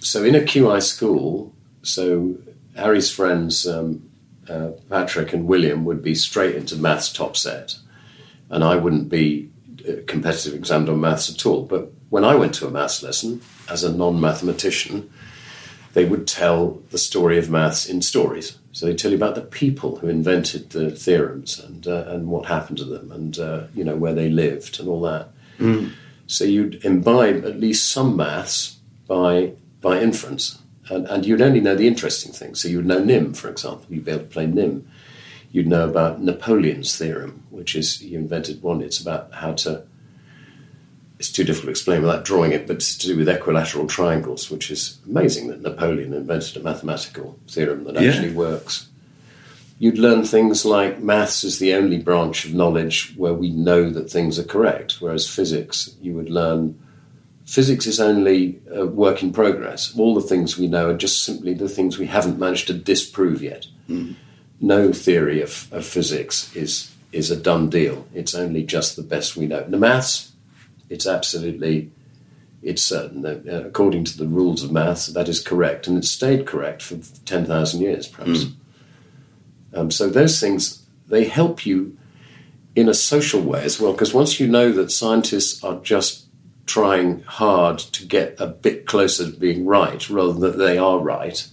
So 0.00 0.24
in 0.24 0.34
a 0.34 0.40
QI 0.40 0.82
school, 0.82 1.52
so 1.82 2.36
Harry's 2.76 3.10
friends 3.10 3.66
um, 3.66 4.08
uh, 4.48 4.70
Patrick 4.88 5.32
and 5.32 5.46
William 5.46 5.84
would 5.84 6.02
be 6.02 6.14
straight 6.14 6.54
into 6.54 6.76
maths 6.76 7.12
top 7.12 7.36
set, 7.36 7.76
and 8.48 8.64
I 8.64 8.76
wouldn't 8.76 9.08
be 9.08 9.50
competitive 10.06 10.54
examined 10.54 10.90
on 10.90 11.00
maths 11.00 11.30
at 11.30 11.46
all. 11.46 11.62
But 11.62 11.92
when 12.10 12.24
I 12.24 12.34
went 12.34 12.54
to 12.56 12.66
a 12.66 12.70
maths 12.70 13.02
lesson 13.02 13.40
as 13.68 13.84
a 13.84 13.92
non-mathematician, 13.92 15.10
they 15.94 16.04
would 16.04 16.26
tell 16.26 16.82
the 16.90 16.98
story 16.98 17.38
of 17.38 17.50
maths 17.50 17.86
in 17.86 18.02
stories. 18.02 18.58
So 18.72 18.86
they 18.86 18.94
tell 18.94 19.10
you 19.10 19.16
about 19.16 19.34
the 19.34 19.40
people 19.40 19.96
who 19.96 20.08
invented 20.08 20.70
the 20.70 20.90
theorems 20.90 21.58
and 21.58 21.86
uh, 21.86 22.04
and 22.08 22.28
what 22.28 22.46
happened 22.46 22.78
to 22.78 22.84
them, 22.84 23.10
and 23.10 23.38
uh, 23.38 23.64
you 23.74 23.84
know 23.84 23.96
where 23.96 24.14
they 24.14 24.28
lived 24.28 24.78
and 24.78 24.88
all 24.88 25.00
that. 25.02 25.28
So 26.26 26.44
you'd 26.44 26.84
imbibe 26.84 27.44
at 27.44 27.58
least 27.58 27.90
some 27.90 28.16
maths 28.16 28.76
by 29.06 29.52
by 29.80 30.00
inference, 30.00 30.58
and, 30.90 31.06
and 31.08 31.26
you'd 31.26 31.42
only 31.42 31.60
know 31.60 31.74
the 31.74 31.88
interesting 31.88 32.32
things. 32.32 32.60
So 32.60 32.68
you'd 32.68 32.86
know 32.86 33.02
Nim, 33.02 33.34
for 33.34 33.48
example. 33.48 33.86
You'd 33.88 34.04
be 34.04 34.12
able 34.12 34.24
to 34.24 34.28
play 34.28 34.46
Nim. 34.46 34.86
You'd 35.50 35.66
know 35.66 35.88
about 35.88 36.22
Napoleon's 36.22 36.96
theorem, 36.96 37.42
which 37.50 37.74
is 37.74 38.00
he 38.00 38.14
invented 38.14 38.62
one. 38.62 38.82
It's 38.82 39.00
about 39.00 39.32
how 39.32 39.52
to. 39.54 39.84
It's 41.18 41.32
too 41.32 41.42
difficult 41.42 41.66
to 41.66 41.70
explain 41.70 42.02
without 42.02 42.24
drawing 42.24 42.52
it, 42.52 42.66
but 42.68 42.76
it's 42.76 42.96
to 42.98 43.08
do 43.08 43.16
with 43.16 43.28
equilateral 43.28 43.88
triangles, 43.88 44.50
which 44.50 44.70
is 44.70 44.98
amazing 45.06 45.48
that 45.48 45.62
Napoleon 45.62 46.12
invented 46.14 46.56
a 46.56 46.60
mathematical 46.62 47.36
theorem 47.48 47.84
that 47.84 47.94
Yeah. 48.00 48.10
actually 48.10 48.32
works. 48.34 48.86
You'd 49.80 49.98
learn 49.98 50.24
things 50.24 50.64
like 50.64 51.02
maths 51.02 51.42
is 51.44 51.58
the 51.58 51.74
only 51.74 51.98
branch 51.98 52.44
of 52.44 52.54
knowledge 52.54 53.14
where 53.16 53.34
we 53.34 53.50
know 53.50 53.90
that 53.90 54.10
things 54.10 54.38
are 54.38 54.44
correct, 54.44 55.00
whereas 55.00 55.28
physics, 55.28 55.90
you 56.00 56.14
would 56.14 56.30
learn 56.30 56.76
physics 57.44 57.86
is 57.86 57.98
only 57.98 58.60
a 58.72 58.84
work 58.86 59.22
in 59.22 59.32
progress. 59.32 59.92
All 59.96 60.14
the 60.14 60.20
things 60.20 60.58
we 60.58 60.66
know 60.68 60.90
are 60.90 60.96
just 60.96 61.24
simply 61.24 61.54
the 61.54 61.68
things 61.68 61.98
we 61.98 62.06
haven't 62.06 62.38
managed 62.38 62.66
to 62.68 62.74
disprove 62.74 63.42
yet. 63.42 63.66
Hmm. 63.86 64.12
No 64.60 64.92
theory 64.92 65.40
of, 65.40 65.68
of 65.72 65.86
physics 65.86 66.54
is 66.56 66.94
is 67.12 67.30
a 67.30 67.36
done 67.36 67.70
deal. 67.70 68.06
It's 68.12 68.34
only 68.34 68.62
just 68.64 68.96
the 68.96 69.02
best 69.02 69.36
we 69.36 69.46
know. 69.46 69.62
The 69.62 69.78
maths, 69.78 70.32
it's 70.90 71.06
absolutely, 71.06 71.90
it's 72.62 72.82
certain 72.82 73.22
that 73.22 73.48
uh, 73.48 73.66
according 73.66 74.04
to 74.04 74.18
the 74.18 74.26
rules 74.26 74.62
of 74.62 74.72
maths, 74.72 75.06
that 75.06 75.28
is 75.28 75.40
correct, 75.40 75.86
and 75.86 75.96
it's 75.96 76.10
stayed 76.10 76.46
correct 76.46 76.82
for 76.82 76.98
ten 77.24 77.46
thousand 77.46 77.80
years, 77.80 78.08
perhaps. 78.08 78.46
Um, 79.74 79.90
so 79.90 80.08
those 80.08 80.40
things 80.40 80.84
they 81.06 81.24
help 81.24 81.64
you 81.64 81.96
in 82.74 82.88
a 82.88 82.94
social 82.94 83.40
way 83.40 83.62
as 83.64 83.80
well, 83.80 83.92
because 83.92 84.14
once 84.14 84.38
you 84.38 84.46
know 84.46 84.72
that 84.72 84.90
scientists 84.90 85.62
are 85.64 85.80
just 85.80 86.26
trying 86.66 87.22
hard 87.22 87.78
to 87.78 88.04
get 88.04 88.38
a 88.38 88.46
bit 88.46 88.86
closer 88.86 89.30
to 89.30 89.36
being 89.36 89.64
right 89.64 90.08
rather 90.10 90.32
than 90.32 90.42
that 90.42 90.58
they 90.58 90.76
are 90.76 90.98
right, 90.98 91.48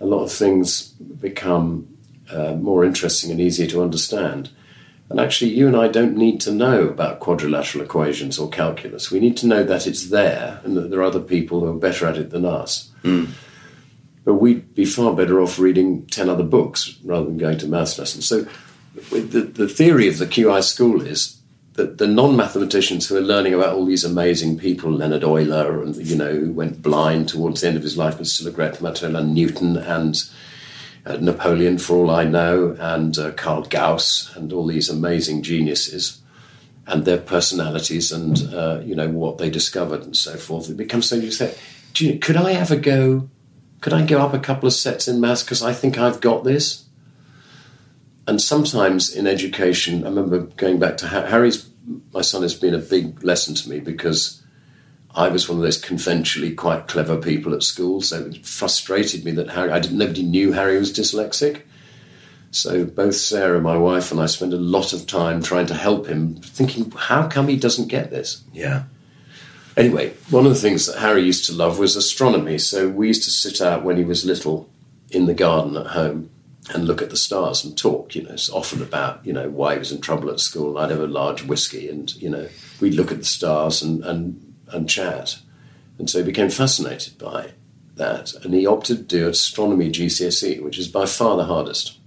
a 0.00 0.06
lot 0.06 0.22
of 0.22 0.30
things 0.30 0.88
become 0.88 1.95
uh, 2.30 2.54
more 2.54 2.84
interesting 2.84 3.30
and 3.30 3.40
easier 3.40 3.66
to 3.68 3.82
understand. 3.82 4.50
And 5.08 5.20
actually, 5.20 5.52
you 5.52 5.68
and 5.68 5.76
I 5.76 5.88
don't 5.88 6.16
need 6.16 6.40
to 6.42 6.52
know 6.52 6.88
about 6.88 7.20
quadrilateral 7.20 7.84
equations 7.84 8.38
or 8.38 8.50
calculus. 8.50 9.10
We 9.10 9.20
need 9.20 9.36
to 9.38 9.46
know 9.46 9.62
that 9.62 9.86
it's 9.86 10.08
there 10.08 10.60
and 10.64 10.76
that 10.76 10.90
there 10.90 11.00
are 11.00 11.04
other 11.04 11.20
people 11.20 11.60
who 11.60 11.68
are 11.68 11.74
better 11.74 12.06
at 12.06 12.16
it 12.16 12.30
than 12.30 12.44
us. 12.44 12.90
But 14.24 14.34
we'd 14.34 14.74
be 14.74 14.84
far 14.84 15.14
better 15.14 15.40
off 15.40 15.60
reading 15.60 16.06
10 16.06 16.28
other 16.28 16.42
books 16.42 16.98
rather 17.04 17.26
than 17.26 17.38
going 17.38 17.58
to 17.58 17.68
maths 17.68 17.98
lessons. 17.98 18.26
So, 18.26 18.46
the, 19.12 19.42
the 19.42 19.68
theory 19.68 20.08
of 20.08 20.18
the 20.18 20.26
QI 20.26 20.62
school 20.62 21.02
is 21.02 21.38
that 21.74 21.98
the 21.98 22.06
non 22.06 22.34
mathematicians 22.34 23.06
who 23.06 23.16
are 23.16 23.20
learning 23.20 23.54
about 23.54 23.74
all 23.74 23.84
these 23.84 24.04
amazing 24.04 24.58
people, 24.58 24.90
Leonhard 24.90 25.22
Euler, 25.22 25.82
and 25.82 25.94
you 25.96 26.16
know, 26.16 26.32
who 26.32 26.52
went 26.52 26.82
blind 26.82 27.28
towards 27.28 27.60
the 27.60 27.68
end 27.68 27.76
of 27.76 27.82
his 27.82 27.96
life, 27.96 28.16
but 28.16 28.26
still 28.26 28.48
a 28.48 28.50
great 28.50 28.72
mathematician, 28.72 29.14
and 29.14 29.34
Newton 29.34 29.76
and 29.76 30.16
Napoleon, 31.06 31.78
for 31.78 31.96
all 31.96 32.10
I 32.10 32.24
know, 32.24 32.76
and 32.78 33.16
uh, 33.16 33.30
Carl 33.32 33.62
Gauss, 33.62 34.34
and 34.36 34.52
all 34.52 34.66
these 34.66 34.88
amazing 34.88 35.42
geniuses, 35.42 36.20
and 36.86 37.04
their 37.04 37.18
personalities, 37.18 38.12
and 38.12 38.52
uh, 38.52 38.80
you 38.84 38.94
know 38.94 39.08
what 39.08 39.38
they 39.38 39.50
discovered, 39.50 40.02
and 40.02 40.16
so 40.16 40.36
forth. 40.36 40.68
It 40.68 40.76
becomes 40.76 41.06
so 41.06 41.16
you 41.16 41.30
say, 41.30 41.54
you, 41.96 42.18
could 42.18 42.36
I 42.36 42.52
ever 42.52 42.76
go? 42.76 43.28
Could 43.80 43.92
I 43.92 44.04
go 44.04 44.20
up 44.20 44.34
a 44.34 44.38
couple 44.38 44.66
of 44.66 44.72
sets 44.72 45.06
in 45.06 45.20
maths 45.20 45.42
because 45.42 45.62
I 45.62 45.72
think 45.72 45.98
I've 45.98 46.20
got 46.20 46.44
this? 46.44 46.84
And 48.26 48.40
sometimes 48.40 49.14
in 49.14 49.26
education, 49.26 50.04
I 50.04 50.08
remember 50.08 50.40
going 50.40 50.78
back 50.78 50.96
to 50.98 51.08
Ha- 51.08 51.26
Harry's. 51.26 51.68
My 52.12 52.22
son 52.22 52.42
has 52.42 52.54
been 52.54 52.74
a 52.74 52.78
big 52.78 53.22
lesson 53.22 53.54
to 53.54 53.70
me 53.70 53.78
because 53.78 54.42
I 55.16 55.28
was 55.28 55.48
one 55.48 55.56
of 55.56 55.64
those 55.64 55.80
conventionally 55.80 56.52
quite 56.52 56.88
clever 56.88 57.16
people 57.16 57.54
at 57.54 57.62
school, 57.62 58.02
so 58.02 58.26
it 58.26 58.46
frustrated 58.46 59.24
me 59.24 59.32
that 59.32 59.48
Harry. 59.48 59.70
I 59.70 59.80
didn't. 59.80 59.96
Nobody 59.96 60.22
knew 60.22 60.52
Harry 60.52 60.78
was 60.78 60.92
dyslexic. 60.92 61.62
So 62.50 62.84
both 62.84 63.14
Sarah, 63.14 63.60
my 63.60 63.78
wife, 63.78 64.12
and 64.12 64.20
I 64.20 64.26
spent 64.26 64.52
a 64.52 64.58
lot 64.58 64.92
of 64.92 65.06
time 65.06 65.42
trying 65.42 65.66
to 65.66 65.74
help 65.74 66.06
him, 66.06 66.36
thinking, 66.36 66.90
how 66.90 67.28
come 67.28 67.48
he 67.48 67.56
doesn't 67.56 67.88
get 67.88 68.10
this? 68.10 68.42
Yeah. 68.52 68.84
Anyway, 69.76 70.14
one 70.30 70.46
of 70.46 70.52
the 70.52 70.60
things 70.60 70.86
that 70.86 70.98
Harry 70.98 71.22
used 71.22 71.46
to 71.46 71.52
love 71.52 71.78
was 71.78 71.96
astronomy. 71.96 72.58
So 72.58 72.88
we 72.88 73.08
used 73.08 73.24
to 73.24 73.30
sit 73.30 73.60
out 73.60 73.84
when 73.84 73.96
he 73.96 74.04
was 74.04 74.24
little 74.24 74.70
in 75.10 75.26
the 75.26 75.34
garden 75.34 75.76
at 75.76 75.88
home 75.88 76.30
and 76.72 76.86
look 76.86 77.00
at 77.00 77.10
the 77.10 77.16
stars 77.16 77.64
and 77.64 77.76
talk, 77.76 78.14
you 78.14 78.22
know, 78.22 78.32
it's 78.32 78.50
often 78.50 78.82
about, 78.82 79.24
you 79.24 79.32
know, 79.32 79.48
why 79.48 79.74
he 79.74 79.78
was 79.78 79.92
in 79.92 80.00
trouble 80.00 80.30
at 80.30 80.40
school. 80.40 80.78
I'd 80.78 80.90
have 80.90 81.00
a 81.00 81.06
large 81.06 81.42
whiskey 81.42 81.88
and, 81.88 82.14
you 82.16 82.28
know, 82.28 82.48
we'd 82.80 82.94
look 82.94 83.12
at 83.12 83.18
the 83.18 83.24
stars 83.24 83.82
and, 83.82 84.04
and, 84.04 84.45
and 84.68 84.88
chat. 84.88 85.38
And 85.98 86.08
so 86.10 86.18
he 86.18 86.24
became 86.24 86.50
fascinated 86.50 87.18
by 87.18 87.50
that. 87.96 88.34
And 88.44 88.52
he 88.54 88.66
opted 88.66 89.08
to 89.08 89.16
do 89.18 89.28
astronomy 89.28 89.90
GCSE, 89.90 90.62
which 90.62 90.78
is 90.78 90.88
by 90.88 91.06
far 91.06 91.36
the 91.36 91.44
hardest. 91.44 91.98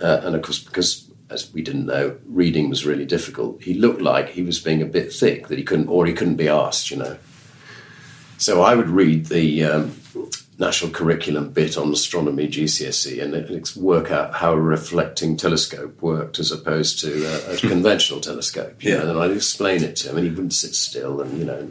Uh, 0.00 0.20
and 0.22 0.34
of 0.36 0.42
course, 0.42 0.58
because 0.62 1.10
as 1.30 1.52
we 1.52 1.62
didn't 1.62 1.86
know, 1.86 2.16
reading 2.26 2.68
was 2.70 2.86
really 2.86 3.04
difficult. 3.06 3.62
He 3.62 3.74
looked 3.74 4.00
like 4.00 4.30
he 4.30 4.42
was 4.42 4.58
being 4.60 4.80
a 4.82 4.86
bit 4.86 5.12
thick, 5.12 5.48
that 5.48 5.58
he 5.58 5.64
couldn't, 5.64 5.88
or 5.88 6.06
he 6.06 6.12
couldn't 6.12 6.36
be 6.36 6.48
asked, 6.48 6.90
you 6.90 6.96
know. 6.96 7.18
So 8.38 8.62
I 8.62 8.74
would 8.74 8.88
read 8.88 9.26
the 9.26 9.64
um, 9.64 9.96
national 10.58 10.92
curriculum 10.92 11.50
bit 11.50 11.76
on 11.76 11.92
astronomy 11.92 12.48
GCSE 12.48 13.22
and 13.22 13.82
work 13.82 14.10
out 14.10 14.34
how 14.34 14.52
a 14.52 14.60
reflecting 14.60 15.36
telescope 15.36 16.00
worked 16.00 16.38
as 16.38 16.50
opposed 16.52 17.00
to 17.00 17.24
a, 17.26 17.54
a 17.54 17.56
conventional 17.72 18.20
telescope. 18.20 18.82
You 18.82 18.92
Yeah. 18.92 19.02
know, 19.04 19.10
and 19.10 19.18
I'd 19.20 19.30
explain 19.36 19.82
it 19.82 19.96
to 19.96 20.10
him, 20.10 20.16
and 20.18 20.24
he 20.26 20.30
wouldn't 20.30 20.54
sit 20.54 20.74
still, 20.74 21.20
and 21.20 21.38
you 21.38 21.44
know. 21.44 21.70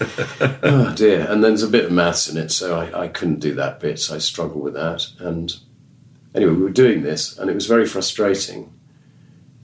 oh 0.62 0.94
dear! 0.96 1.20
And 1.22 1.42
then 1.42 1.52
there's 1.52 1.62
a 1.62 1.68
bit 1.68 1.86
of 1.86 1.92
maths 1.92 2.28
in 2.28 2.36
it, 2.36 2.50
so 2.50 2.78
I, 2.78 3.04
I 3.04 3.08
couldn't 3.08 3.40
do 3.40 3.54
that 3.54 3.80
bit. 3.80 3.98
So 3.98 4.14
I 4.14 4.18
struggled 4.18 4.62
with 4.62 4.74
that. 4.74 5.06
And 5.18 5.56
anyway, 6.34 6.52
we 6.52 6.62
were 6.62 6.70
doing 6.70 7.02
this, 7.02 7.36
and 7.38 7.50
it 7.50 7.54
was 7.54 7.66
very 7.66 7.86
frustrating. 7.86 8.72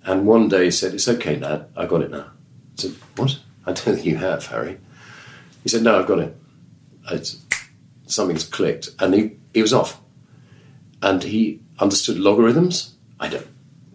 And 0.05 0.27
one 0.27 0.49
day 0.49 0.65
he 0.65 0.71
said, 0.71 0.95
"It's 0.95 1.09
okay, 1.09 1.37
Dad. 1.37 1.67
I 1.77 1.87
got 1.87 2.03
it 2.03 2.11
now." 2.11 2.27
I 2.27 2.77
said, 2.77 2.93
"What? 3.17 3.39
I 3.65 3.73
don't 3.73 3.95
think 3.95 4.05
you 4.05 4.17
have, 4.17 4.47
Harry." 4.47 4.79
He 5.63 5.69
said, 5.69 5.83
"No, 5.83 5.99
I've 5.99 6.07
got 6.07 6.19
it." 6.19 6.37
Said, 7.09 7.29
Something's 8.07 8.45
clicked, 8.45 8.91
and 8.99 9.15
he, 9.15 9.37
he 9.53 9.63
was 9.63 9.73
off. 9.73 10.01
And 11.03 11.23
he 11.23 11.61
understood 11.79 12.19
logarithms. 12.19 12.95
I 13.19 13.29
don't. 13.29 13.47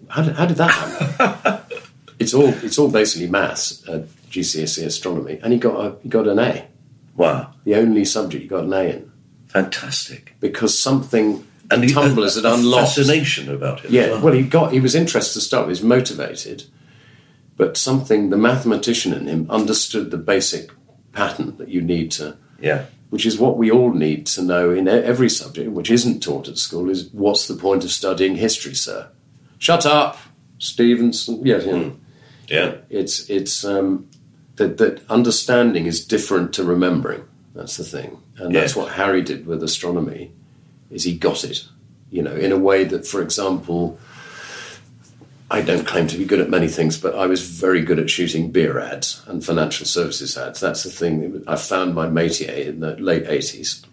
How 0.08 0.24
did, 0.24 0.36
how 0.36 0.46
did 0.46 0.58
that 0.58 0.72
happen? 0.72 1.80
it's 2.20 2.34
all 2.34 2.50
it's 2.64 2.80
all 2.80 2.90
basically 2.90 3.28
maths, 3.28 3.88
uh, 3.88 4.06
GCSE 4.30 4.86
astronomy, 4.86 5.40
and 5.44 5.54
he 5.54 5.60
got 5.60 5.76
a, 5.86 5.96
he 6.02 6.10
got 6.10 6.28
an 6.28 6.40
A. 6.40 6.68
Wow. 7.16 7.54
The 7.66 7.76
only 7.76 8.06
subject 8.06 8.44
he 8.44 8.48
got 8.48 8.64
an 8.64 8.74
A 8.74 8.84
in 8.84 9.12
Fantastic. 9.48 10.36
because 10.40 10.78
something 10.80 11.46
And 11.72 11.84
he, 11.84 11.94
tumblers 11.94 12.36
had 12.36 12.46
a 12.46 12.54
unlocked. 12.54 12.96
fascination 12.96 13.54
about 13.54 13.80
it. 13.80 13.86
as 13.86 13.92
Yeah, 13.92 14.20
well, 14.22 14.34
he 14.34 14.44
got 14.44 14.72
he 14.72 14.80
was 14.80 14.96
interested 14.96 15.34
to 15.40 15.42
start 15.46 15.68
with, 15.68 15.78
he 15.78 15.84
was 15.84 15.90
motivated, 15.90 16.64
but 17.58 17.76
something 17.78 18.30
the 18.30 18.38
mathematician 18.38 19.14
in 19.14 19.28
him 19.28 19.48
understood 19.50 20.12
the 20.12 20.18
basic 20.18 20.72
pattern 21.12 21.58
that 21.58 21.68
you 21.70 21.82
need 21.82 22.12
to, 22.12 22.38
yeah. 22.62 22.86
which 23.10 23.26
is 23.26 23.38
what 23.38 23.58
we 23.58 23.70
all 23.70 23.92
need 23.94 24.26
to 24.28 24.42
know 24.42 24.72
in 24.72 24.88
every 24.88 25.30
subject, 25.30 25.72
which 25.72 25.92
isn't 25.92 26.22
taught 26.24 26.48
at 26.48 26.58
school. 26.58 26.90
Is 26.90 27.10
what's 27.12 27.48
the 27.48 27.56
point 27.56 27.84
of 27.84 27.92
studying 27.92 28.36
history, 28.36 28.76
sir? 28.76 29.10
Shut 29.58 29.86
up, 29.86 30.18
Stevenson. 30.60 31.46
Yeah. 31.46 31.90
Yeah. 32.48 32.76
It's 32.90 33.30
it's 33.30 33.66
um, 33.66 34.08
that 34.60 34.78
that 34.78 35.02
understanding 35.10 35.88
is 35.88 36.06
different 36.06 36.54
to 36.54 36.64
remembering. 36.64 37.24
That's 37.56 37.78
the 37.78 37.84
thing, 37.84 38.22
and 38.38 38.54
that's 38.54 38.76
what 38.76 38.94
Harry 38.94 39.24
did 39.24 39.48
with 39.48 39.64
astronomy. 39.64 40.32
Is 40.92 41.04
he 41.04 41.18
got 41.18 41.44
it, 41.44 41.66
you 42.12 42.22
know, 42.22 42.36
in 42.36 42.52
a 42.52 42.58
way 42.58 42.84
that, 42.84 43.08
for 43.08 43.22
example, 43.22 43.98
I 45.50 45.62
don't 45.62 45.88
claim 45.88 46.08
to 46.08 46.18
be 46.18 46.26
good 46.26 46.42
at 46.42 46.50
many 46.50 46.68
things, 46.68 46.98
but 46.98 47.16
I 47.16 47.26
was 47.26 47.42
very 47.42 47.82
good 47.82 48.00
at 48.00 48.10
shooting 48.10 48.52
beer 48.52 48.80
ads 48.80 49.24
and 49.28 49.44
financial 49.44 49.86
services 49.86 50.38
ads. 50.38 50.60
That's 50.60 50.84
the 50.84 50.92
thing. 50.92 51.44
I 51.48 51.56
found 51.56 51.96
my 51.96 52.08
métier 52.08 52.68
in 52.68 52.82
the 52.82 52.96
late 52.98 53.26
eighties. 53.28 53.84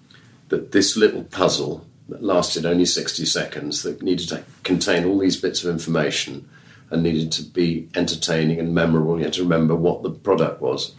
That 0.48 0.72
this 0.72 0.96
little 0.96 1.24
puzzle 1.24 1.86
that 2.08 2.22
lasted 2.22 2.66
only 2.66 2.86
sixty 2.86 3.24
seconds, 3.24 3.82
that 3.82 4.02
needed 4.02 4.28
to 4.28 4.44
contain 4.64 5.04
all 5.04 5.18
these 5.18 5.40
bits 5.40 5.64
of 5.64 5.70
information, 5.70 6.48
and 6.90 7.02
needed 7.02 7.32
to 7.32 7.42
be 7.42 7.88
entertaining 7.94 8.60
and 8.60 8.74
memorable. 8.74 9.18
You 9.18 9.24
had 9.24 9.32
to 9.34 9.42
remember 9.42 9.74
what 9.74 10.02
the 10.02 10.10
product 10.10 10.60
was 10.60 10.94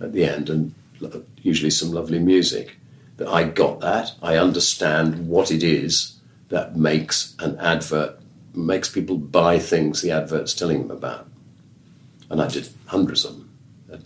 at 0.00 0.12
the 0.12 0.24
end, 0.24 0.50
and 0.50 0.74
usually 1.38 1.70
some 1.70 1.92
lovely 1.92 2.18
music. 2.18 2.76
That 3.18 3.28
I 3.28 3.44
got 3.44 3.80
that. 3.80 4.12
I 4.22 4.36
understand 4.36 5.28
what 5.28 5.50
it 5.50 5.62
is 5.62 6.16
that 6.48 6.76
makes 6.76 7.36
an 7.38 7.58
advert 7.58 8.18
makes 8.54 8.88
people 8.88 9.16
buy 9.16 9.58
things 9.58 10.02
the 10.02 10.10
advert's 10.10 10.54
telling 10.54 10.86
them 10.86 10.90
about. 10.90 11.28
And 12.30 12.40
I 12.40 12.48
did 12.48 12.68
hundreds 12.86 13.24
of 13.24 13.36
them. 13.36 13.48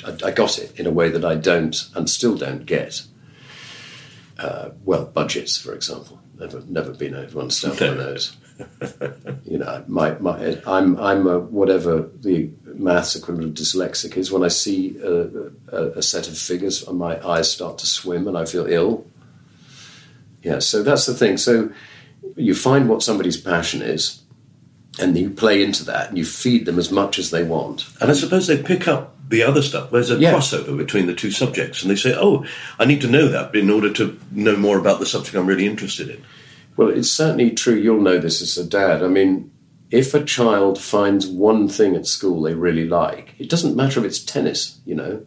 I, 0.05 0.29
I 0.29 0.31
got 0.33 0.59
it 0.59 0.79
in 0.79 0.87
a 0.87 0.91
way 0.91 1.09
that 1.09 1.25
I 1.25 1.37
don't 1.37 1.77
and 1.95 2.11
still 2.11 2.37
don't 2.37 2.67
get. 2.67 3.03
Uh, 4.39 4.71
well, 4.85 5.07
budgets, 5.07 5.57
for 5.57 5.73
example, 5.73 6.21
never 6.39 6.63
never 6.69 6.93
been 6.93 7.15
able 7.15 7.31
to 7.31 7.41
understand 7.41 7.81
one 7.81 7.91
of 7.91 7.97
those. 7.99 8.37
You 9.45 9.59
know, 9.59 9.85
my, 9.87 10.13
my 10.19 10.61
I'm 10.67 10.99
I'm 10.99 11.27
a, 11.27 11.39
whatever 11.39 12.09
the 12.21 12.51
maths 12.65 13.17
equivalent 13.17 13.59
of 13.59 13.65
dyslexic 13.67 14.17
is. 14.17 14.33
When 14.33 14.43
I 14.45 14.49
see 14.49 14.99
a, 14.99 15.51
a, 15.73 15.83
a 15.99 16.03
set 16.03 16.29
of 16.29 16.37
figures, 16.39 16.89
my 16.91 17.25
eyes 17.27 17.51
start 17.51 17.79
to 17.79 17.87
swim 17.87 18.29
and 18.29 18.37
I 18.37 18.45
feel 18.45 18.67
ill. 18.67 19.07
Yeah, 20.43 20.61
so 20.61 20.83
that's 20.83 21.07
the 21.07 21.15
thing. 21.15 21.37
So 21.39 21.71
you 22.37 22.55
find 22.55 22.89
what 22.89 23.03
somebody's 23.03 23.37
passion 23.41 23.83
is, 23.83 24.23
and 24.99 25.17
you 25.17 25.31
play 25.31 25.63
into 25.63 25.85
that, 25.85 26.09
and 26.09 26.19
you 26.19 26.25
feed 26.25 26.67
them 26.67 26.79
as 26.79 26.91
much 26.91 27.19
as 27.19 27.31
they 27.31 27.43
want. 27.43 27.87
And 28.01 28.11
I 28.11 28.15
suppose 28.15 28.47
they 28.47 28.63
pick 28.63 28.87
up 28.89 29.17
the 29.29 29.43
other 29.43 29.61
stuff. 29.61 29.91
There's 29.91 30.11
a 30.11 30.17
Yeah. 30.17 30.35
crossover 30.35 30.77
between 30.77 31.07
the 31.07 31.15
two 31.15 31.31
subjects, 31.33 31.83
and 31.83 31.91
they 31.91 31.97
say, 31.97 32.15
"Oh, 32.17 32.45
I 32.79 32.85
need 32.85 33.01
to 33.01 33.09
know 33.09 33.29
that 33.29 33.55
in 33.55 33.71
order 33.71 33.93
to 33.95 34.17
know 34.31 34.57
more 34.57 34.79
about 34.79 35.01
the 35.01 35.07
subject 35.07 35.37
I'm 35.37 35.47
really 35.47 35.67
interested 35.67 36.09
in." 36.09 36.23
Well, 36.77 36.89
it's 36.89 37.11
certainly 37.11 37.51
true. 37.51 37.75
You'll 37.75 38.01
know 38.01 38.19
this 38.19 38.43
as 38.43 38.59
a 38.59 38.69
dad. 38.69 39.03
I 39.03 39.09
mean, 39.09 39.51
if 39.91 40.15
a 40.15 40.25
child 40.25 40.81
finds 40.81 41.27
one 41.27 41.69
thing 41.69 41.95
at 41.97 42.07
school 42.07 42.43
they 42.43 42.55
really 42.55 42.87
like, 42.87 43.35
it 43.39 43.49
doesn't 43.49 43.77
matter 43.77 44.01
if 44.01 44.07
it's 44.07 44.19
tennis, 44.19 44.79
you 44.85 44.95
know. 44.95 45.25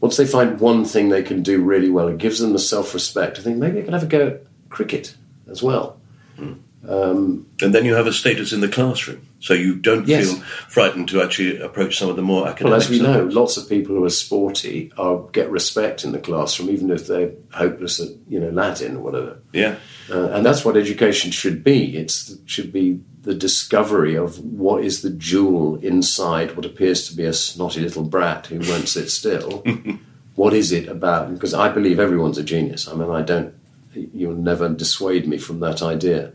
Once 0.00 0.16
they 0.16 0.26
find 0.26 0.58
one 0.58 0.84
thing 0.84 1.08
they 1.08 1.22
can 1.22 1.42
do 1.42 1.62
really 1.62 1.90
well, 1.90 2.08
it 2.08 2.18
gives 2.18 2.40
them 2.40 2.52
the 2.52 2.58
self 2.58 2.94
respect. 2.94 3.38
I 3.38 3.42
think 3.42 3.58
maybe 3.58 3.80
I 3.80 3.82
could 3.82 3.92
have 3.92 4.02
a 4.02 4.06
go 4.06 4.26
at 4.26 4.42
cricket 4.68 5.14
as 5.48 5.62
well. 5.62 6.00
Hmm. 6.36 6.54
And 6.84 7.46
then 7.74 7.84
you 7.84 7.94
have 7.94 8.06
a 8.08 8.12
status 8.12 8.52
in 8.52 8.60
the 8.60 8.68
classroom, 8.68 9.26
so 9.40 9.54
you 9.54 9.76
don't 9.76 10.06
Yes. 10.08 10.30
feel 10.32 10.40
frightened 10.68 11.08
to 11.10 11.22
actually 11.22 11.60
approach 11.60 11.96
some 11.96 12.08
of 12.10 12.16
the 12.16 12.22
more 12.22 12.48
academic. 12.48 12.72
Well, 12.72 12.80
as 12.80 12.90
we 12.90 13.00
know, 13.00 13.24
lots 13.24 13.56
of 13.56 13.68
people 13.68 13.94
who 13.94 14.04
are 14.04 14.10
sporty 14.10 14.90
are, 14.98 15.22
get 15.32 15.48
respect 15.50 16.02
in 16.04 16.10
the 16.12 16.18
classroom, 16.18 16.70
even 16.70 16.90
if 16.90 17.06
they're 17.06 17.30
hopeless 17.52 18.00
at 18.00 18.08
you 18.28 18.40
know 18.40 18.50
Latin 18.50 18.96
or 18.96 19.00
whatever. 19.00 19.38
yeah, 19.52 19.76
Uh, 20.10 20.28
and 20.30 20.44
that's 20.44 20.64
what 20.64 20.76
education 20.76 21.30
should 21.30 21.62
be. 21.62 21.96
It's 21.96 22.36
should 22.46 22.72
be 22.72 22.98
the 23.22 23.34
discovery 23.34 24.16
of 24.16 24.40
what 24.40 24.84
is 24.84 25.02
the 25.02 25.10
jewel 25.10 25.76
inside 25.76 26.56
what 26.56 26.66
appears 26.66 27.08
to 27.08 27.16
be 27.16 27.24
a 27.24 27.32
snotty 27.32 27.80
little 27.80 28.02
brat 28.02 28.48
who 28.48 28.58
won't 28.68 28.88
sit 28.88 29.08
still. 29.10 29.62
what 30.34 30.52
is 30.52 30.72
it 30.72 30.88
about? 30.88 31.32
Because 31.32 31.54
I 31.54 31.68
believe 31.68 32.00
everyone's 32.00 32.38
a 32.38 32.42
genius. 32.42 32.88
I 32.88 32.94
mean, 32.94 33.08
I 33.10 33.22
don't. 33.22 33.54
You'll 33.94 34.34
never 34.34 34.68
dissuade 34.70 35.28
me 35.28 35.38
from 35.38 35.60
that 35.60 35.80
idea. 35.82 36.32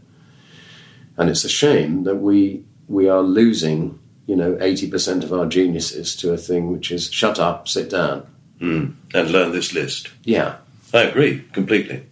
And 1.18 1.30
it's 1.30 1.44
a 1.44 1.50
shame 1.50 2.04
that 2.04 2.16
we 2.18 2.64
we 2.88 3.10
are 3.10 3.22
losing, 3.22 4.00
you 4.28 4.36
know, 4.36 4.58
eighty 4.62 4.90
percent 4.90 5.24
of 5.24 5.34
our 5.34 5.46
geniuses 5.46 6.16
to 6.18 6.32
a 6.34 6.38
thing 6.38 6.72
which 6.72 6.92
is 6.92 7.12
shut 7.12 7.40
up, 7.40 7.68
sit 7.68 7.90
down. 7.90 8.28
and 8.60 8.96
learn 9.14 9.52
this 9.52 9.72
list. 9.74 10.10
Yeah, 10.24 10.56
I 10.94 11.04
agree 11.04 11.44
completely. 11.54 12.04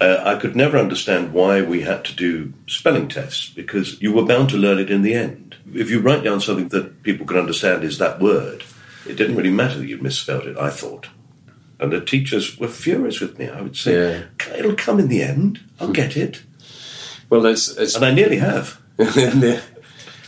Uh, 0.00 0.20
I 0.24 0.34
could 0.40 0.56
never 0.56 0.76
understand 0.76 1.32
why 1.32 1.62
we 1.62 1.82
had 1.82 2.04
to 2.06 2.14
do 2.16 2.52
spelling 2.66 3.06
tests 3.08 3.48
because 3.54 4.00
you 4.02 4.12
were 4.12 4.24
bound 4.26 4.48
to 4.50 4.56
learn 4.56 4.78
it 4.80 4.90
in 4.90 5.02
the 5.02 5.14
end. 5.14 5.54
If 5.72 5.90
you 5.90 6.00
write 6.00 6.24
down 6.24 6.40
something 6.40 6.68
that 6.70 7.04
people 7.04 7.26
can 7.26 7.38
understand 7.38 7.84
is 7.84 7.98
that 7.98 8.18
word, 8.20 8.64
it 9.06 9.14
didn't 9.16 9.36
really 9.36 9.52
matter 9.52 9.78
that 9.78 9.86
you 9.86 9.98
misspelled 9.98 10.46
it, 10.48 10.56
I 10.58 10.70
thought. 10.70 11.06
And 11.78 11.92
the 11.92 12.00
teachers 12.00 12.58
were 12.58 12.66
furious 12.68 13.20
with 13.20 13.38
me. 13.38 13.48
I 13.48 13.60
would 13.60 13.76
say, 13.76 13.92
Yeah. 13.94 14.54
it'll 14.58 14.74
come 14.74 14.98
in 14.98 15.06
the 15.08 15.22
end. 15.22 15.60
I'll 15.78 15.92
get 15.92 16.16
it. 16.16 16.42
Well, 17.30 17.46
it's, 17.46 17.68
it's 17.68 17.94
And 17.94 18.04
I 18.04 18.12
nearly 18.12 18.38
have. 18.38 18.80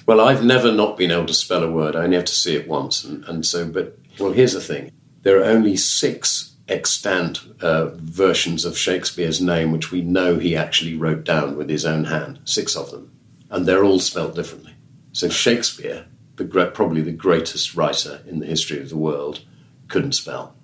well, 0.07 0.21
I've 0.21 0.45
never 0.45 0.73
not 0.73 0.97
been 0.97 1.11
able 1.11 1.27
to 1.27 1.35
spell 1.35 1.63
a 1.63 1.71
word. 1.71 1.97
I 1.97 2.05
only 2.05 2.17
have 2.17 2.25
to 2.27 2.33
see 2.33 2.57
it 2.57 2.69
once, 2.69 3.05
and, 3.05 3.25
and 3.25 3.45
so. 3.47 3.67
But 3.67 3.99
well, 4.19 4.33
here's 4.33 4.53
the 4.53 4.61
thing: 4.61 4.93
there 5.23 5.41
are 5.41 5.45
only 5.45 5.77
six 5.77 6.53
extant 6.69 7.41
uh, 7.61 7.87
versions 7.95 8.65
of 8.65 8.77
Shakespeare's 8.77 9.41
name 9.41 9.71
which 9.71 9.93
we 9.93 10.01
know 10.03 10.37
he 10.39 10.57
actually 10.57 10.97
wrote 10.97 11.23
down 11.25 11.57
with 11.57 11.69
his 11.69 11.85
own 11.85 12.05
hand. 12.05 12.41
Six 12.45 12.77
of 12.77 12.91
them, 12.91 13.13
and 13.51 13.67
they're 13.67 13.85
all 13.85 14.01
spelled 14.01 14.35
differently. 14.35 14.75
So 15.13 15.29
Shakespeare, 15.29 16.07
the 16.37 16.45
probably 16.75 17.03
the 17.03 17.13
greatest 17.13 17.75
writer 17.75 18.21
in 18.27 18.41
the 18.41 18.47
history 18.47 18.81
of 18.81 18.89
the 18.89 18.97
world, 18.97 19.41
couldn't 19.89 20.13
spell. 20.13 20.55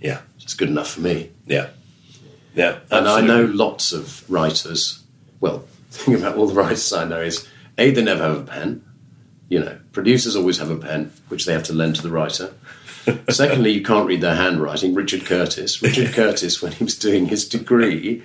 Yeah, 0.00 0.22
It's 0.40 0.54
good 0.54 0.68
enough 0.68 0.90
for 0.90 1.00
me. 1.00 1.30
yeah, 1.46 1.68
yeah. 2.54 2.80
And 2.90 3.08
I 3.08 3.20
know 3.20 3.44
lots 3.44 3.92
of 3.92 4.28
writers. 4.28 5.02
Well, 5.40 5.64
thing 5.92 6.14
about 6.14 6.36
all 6.36 6.46
the 6.46 6.54
writers 6.54 6.92
I 6.92 7.04
know 7.04 7.20
is 7.20 7.46
A, 7.78 7.90
they 7.90 8.02
never 8.02 8.22
have 8.22 8.38
a 8.38 8.42
pen. 8.44 8.84
You 9.48 9.60
know, 9.60 9.78
producers 9.92 10.34
always 10.36 10.58
have 10.58 10.70
a 10.70 10.76
pen, 10.76 11.12
which 11.28 11.44
they 11.44 11.52
have 11.52 11.64
to 11.64 11.72
lend 11.74 11.96
to 11.96 12.02
the 12.02 12.10
writer. 12.10 12.52
Secondly, 13.28 13.70
you 13.72 13.82
can't 13.82 14.06
read 14.06 14.20
their 14.20 14.36
handwriting. 14.36 14.94
Richard 14.94 15.24
Curtis. 15.26 15.82
Richard 15.82 16.12
Curtis, 16.14 16.62
when 16.62 16.72
he 16.72 16.84
was 16.84 16.96
doing 16.98 17.26
his 17.26 17.48
degree, 17.48 18.22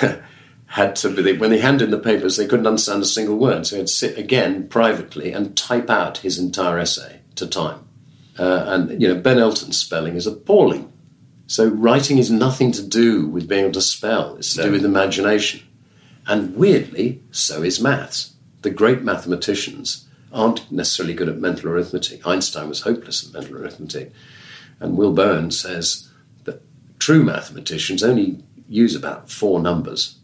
had 0.66 0.96
to 0.96 1.10
be, 1.10 1.36
when 1.36 1.50
they 1.50 1.58
handed 1.58 1.84
in 1.84 1.90
the 1.90 1.98
papers, 1.98 2.36
they 2.36 2.46
couldn't 2.46 2.66
understand 2.66 3.02
a 3.02 3.06
single 3.06 3.36
word. 3.36 3.66
So 3.66 3.76
he 3.76 3.80
had 3.80 3.86
to 3.88 3.92
sit 3.92 4.18
again 4.18 4.68
privately 4.68 5.32
and 5.32 5.56
type 5.56 5.90
out 5.90 6.18
his 6.18 6.38
entire 6.38 6.78
essay 6.78 7.20
to 7.36 7.46
time. 7.46 7.86
Uh, 8.38 8.64
and, 8.66 9.00
you 9.02 9.08
know, 9.08 9.20
Ben 9.20 9.38
Elton's 9.38 9.76
spelling 9.76 10.16
is 10.16 10.26
appalling. 10.26 10.90
So 11.46 11.68
writing 11.68 12.16
is 12.16 12.30
nothing 12.30 12.72
to 12.72 12.82
do 12.82 13.26
with 13.28 13.46
being 13.46 13.64
able 13.64 13.72
to 13.74 13.82
spell, 13.82 14.36
it's 14.36 14.54
to 14.54 14.60
No. 14.60 14.66
do 14.66 14.72
with 14.72 14.84
imagination. 14.86 15.60
And 16.26 16.54
weirdly, 16.54 17.22
so 17.30 17.62
is 17.62 17.80
maths. 17.80 18.34
The 18.62 18.70
great 18.70 19.02
mathematicians 19.02 20.06
aren't 20.32 20.70
necessarily 20.70 21.14
good 21.14 21.28
at 21.28 21.38
mental 21.38 21.70
arithmetic. 21.70 22.26
Einstein 22.26 22.68
was 22.68 22.82
hopeless 22.82 23.26
at 23.26 23.34
mental 23.34 23.56
arithmetic. 23.56 24.12
And 24.80 24.96
Will 24.96 25.12
Burns 25.12 25.58
says 25.58 26.08
that 26.44 26.62
true 26.98 27.22
mathematicians 27.22 28.02
only 28.02 28.42
use 28.68 28.94
about 28.94 29.30
four 29.30 29.60
numbers. 29.60 30.18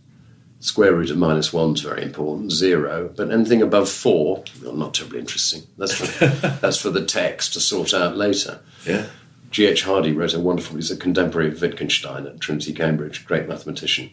Square 0.60 0.94
root 0.94 1.10
of 1.10 1.18
minus 1.18 1.52
one 1.52 1.74
is 1.74 1.82
very 1.82 2.02
important, 2.02 2.50
zero, 2.50 3.12
but 3.16 3.30
anything 3.30 3.62
above 3.62 3.88
four, 3.88 4.42
well, 4.62 4.72
not 4.72 4.94
terribly 4.94 5.20
interesting. 5.20 5.62
That's 5.76 5.94
for, 5.94 6.26
that's 6.60 6.78
for 6.78 6.90
the 6.90 7.04
text 7.04 7.52
to 7.52 7.60
sort 7.60 7.94
out 7.94 8.16
later. 8.16 8.60
Yeah. 8.84 9.06
G.H. 9.50 9.82
Hardy 9.84 10.12
wrote 10.12 10.34
a 10.34 10.40
wonderful, 10.40 10.76
he's 10.76 10.90
a 10.90 10.96
contemporary 10.96 11.48
of 11.48 11.60
Wittgenstein 11.60 12.26
at 12.26 12.40
Trinity, 12.40 12.72
Cambridge, 12.72 13.24
great 13.24 13.48
mathematician. 13.48 14.10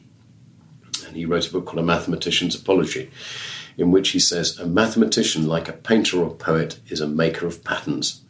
And 1.07 1.15
he 1.15 1.25
wrote 1.25 1.49
a 1.49 1.51
book 1.51 1.65
called 1.65 1.79
A 1.79 1.83
Mathematician's 1.83 2.55
Apology, 2.55 3.11
in 3.77 3.91
which 3.91 4.09
he 4.09 4.19
says, 4.19 4.57
A 4.59 4.65
mathematician, 4.65 5.47
like 5.47 5.67
a 5.67 5.73
painter 5.73 6.21
or 6.21 6.33
poet, 6.33 6.79
is 6.87 7.01
a 7.01 7.07
maker 7.07 7.45
of 7.45 7.63
patterns. 7.63 8.21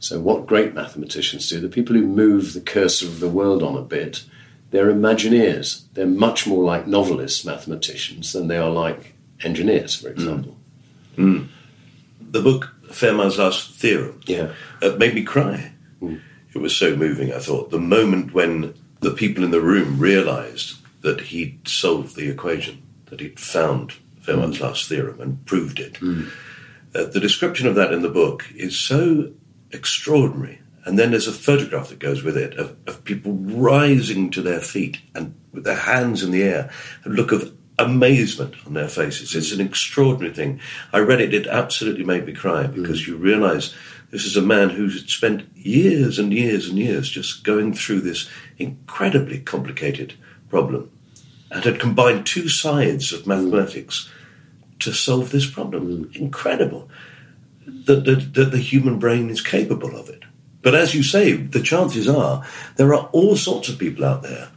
So, 0.00 0.20
what 0.20 0.46
great 0.46 0.74
mathematicians 0.74 1.48
do, 1.48 1.60
the 1.60 1.68
people 1.68 1.96
who 1.96 2.06
move 2.06 2.52
the 2.52 2.60
cursor 2.60 3.06
of 3.06 3.20
the 3.20 3.28
world 3.28 3.62
on 3.62 3.76
a 3.76 3.82
bit, 3.82 4.24
they're 4.70 4.92
Imagineers. 4.92 5.84
They're 5.94 6.06
much 6.06 6.46
more 6.46 6.62
like 6.62 6.86
novelists, 6.86 7.44
mathematicians 7.44 8.32
than 8.32 8.48
they 8.48 8.58
are 8.58 8.70
like 8.70 9.14
engineers, 9.42 9.96
for 9.96 10.08
hmm. 10.08 10.14
example. 10.14 10.56
Hmm. 11.16 11.42
The 12.20 12.42
book 12.42 12.74
Fermat's 12.88 13.38
Last 13.38 13.74
Theorem 13.74 14.20
Yeah. 14.26 14.52
uh, 14.82 14.90
made 14.98 15.14
me 15.14 15.22
cry. 15.22 15.72
Hmm. 16.00 16.16
It 16.54 16.58
was 16.58 16.76
so 16.76 16.96
moving, 16.96 17.32
I 17.32 17.38
thought. 17.38 17.70
The 17.70 17.78
moment 17.78 18.34
when 18.34 18.74
the 19.00 19.10
people 19.10 19.44
in 19.44 19.50
the 19.50 19.60
room 19.60 19.98
realized 19.98 20.76
that 21.08 21.22
he'd 21.22 21.66
solved 21.66 22.16
the 22.16 22.28
equation, 22.28 22.82
that 23.06 23.20
he'd 23.20 23.40
found 23.40 23.94
Fermat's 24.20 24.58
mm. 24.58 24.60
last 24.60 24.88
theorem 24.88 25.20
and 25.20 25.44
proved 25.46 25.80
it. 25.80 25.94
Mm. 25.94 26.28
Uh, 26.94 27.04
the 27.04 27.20
description 27.20 27.66
of 27.66 27.74
that 27.76 27.92
in 27.92 28.02
the 28.02 28.10
book 28.10 28.44
is 28.54 28.78
so 28.78 29.32
extraordinary. 29.72 30.60
And 30.84 30.98
then 30.98 31.10
there's 31.10 31.26
a 31.26 31.32
photograph 31.32 31.88
that 31.88 31.98
goes 31.98 32.22
with 32.22 32.36
it 32.36 32.54
of, 32.58 32.76
of 32.86 33.04
people 33.04 33.32
rising 33.32 34.30
to 34.32 34.42
their 34.42 34.60
feet 34.60 35.00
and 35.14 35.34
with 35.52 35.64
their 35.64 35.76
hands 35.76 36.22
in 36.22 36.30
the 36.30 36.42
air, 36.42 36.70
a 37.06 37.08
look 37.08 37.32
of 37.32 37.54
amazement 37.78 38.54
on 38.66 38.74
their 38.74 38.88
faces. 38.88 39.34
It's 39.34 39.52
an 39.52 39.60
extraordinary 39.60 40.34
thing. 40.34 40.60
I 40.92 40.98
read 40.98 41.20
it, 41.20 41.32
it 41.32 41.46
absolutely 41.46 42.04
made 42.04 42.26
me 42.26 42.34
cry 42.34 42.64
mm. 42.64 42.74
because 42.74 43.06
you 43.06 43.16
realize 43.16 43.74
this 44.10 44.26
is 44.26 44.36
a 44.36 44.42
man 44.42 44.70
who's 44.70 45.10
spent 45.10 45.54
years 45.56 46.18
and 46.18 46.32
years 46.32 46.68
and 46.68 46.78
years 46.78 47.08
just 47.08 47.44
going 47.44 47.72
through 47.72 48.00
this 48.00 48.28
incredibly 48.58 49.38
complicated 49.38 50.14
problem 50.48 50.90
and 51.50 51.64
had 51.64 51.80
combined 51.80 52.26
two 52.26 52.48
sides 52.48 53.12
of 53.12 53.26
mathematics 53.26 54.10
to 54.80 54.92
solve 54.92 55.30
this 55.30 55.48
problem. 55.50 56.10
Incredible 56.14 56.88
that, 57.66 58.04
that, 58.04 58.34
that 58.34 58.50
the 58.50 58.58
human 58.58 58.98
brain 58.98 59.30
is 59.30 59.40
capable 59.40 59.96
of 59.96 60.08
it. 60.08 60.22
But 60.62 60.74
as 60.74 60.94
you 60.94 61.02
say, 61.02 61.32
the 61.32 61.62
chances 61.62 62.08
are 62.08 62.44
there 62.76 62.94
are 62.94 63.08
all 63.12 63.36
sorts 63.36 63.68
of 63.68 63.78
people 63.78 64.04
out 64.04 64.22
there 64.22 64.50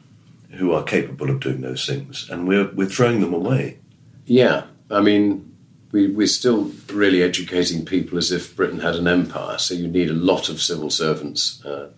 who 0.51 0.73
are 0.73 0.83
capable 0.83 1.29
of 1.29 1.39
doing 1.39 1.61
those 1.61 1.85
things, 1.85 2.29
and 2.29 2.47
we're, 2.47 2.69
we're 2.71 2.89
throwing 2.89 3.21
them 3.21 3.33
away. 3.33 3.79
Yeah, 4.25 4.65
I 4.89 5.01
mean, 5.01 5.55
we, 5.91 6.07
we're 6.07 6.27
still 6.27 6.71
really 6.91 7.23
educating 7.23 7.85
people 7.85 8.17
as 8.17 8.31
if 8.31 8.55
Britain 8.55 8.79
had 8.79 8.95
an 8.95 9.07
empire. 9.07 9.57
So 9.57 9.73
you 9.73 9.87
need 9.87 10.09
a 10.09 10.13
lot 10.13 10.49
of 10.49 10.61
civil 10.61 10.89
servants, 10.89 11.63
uh, 11.65 11.89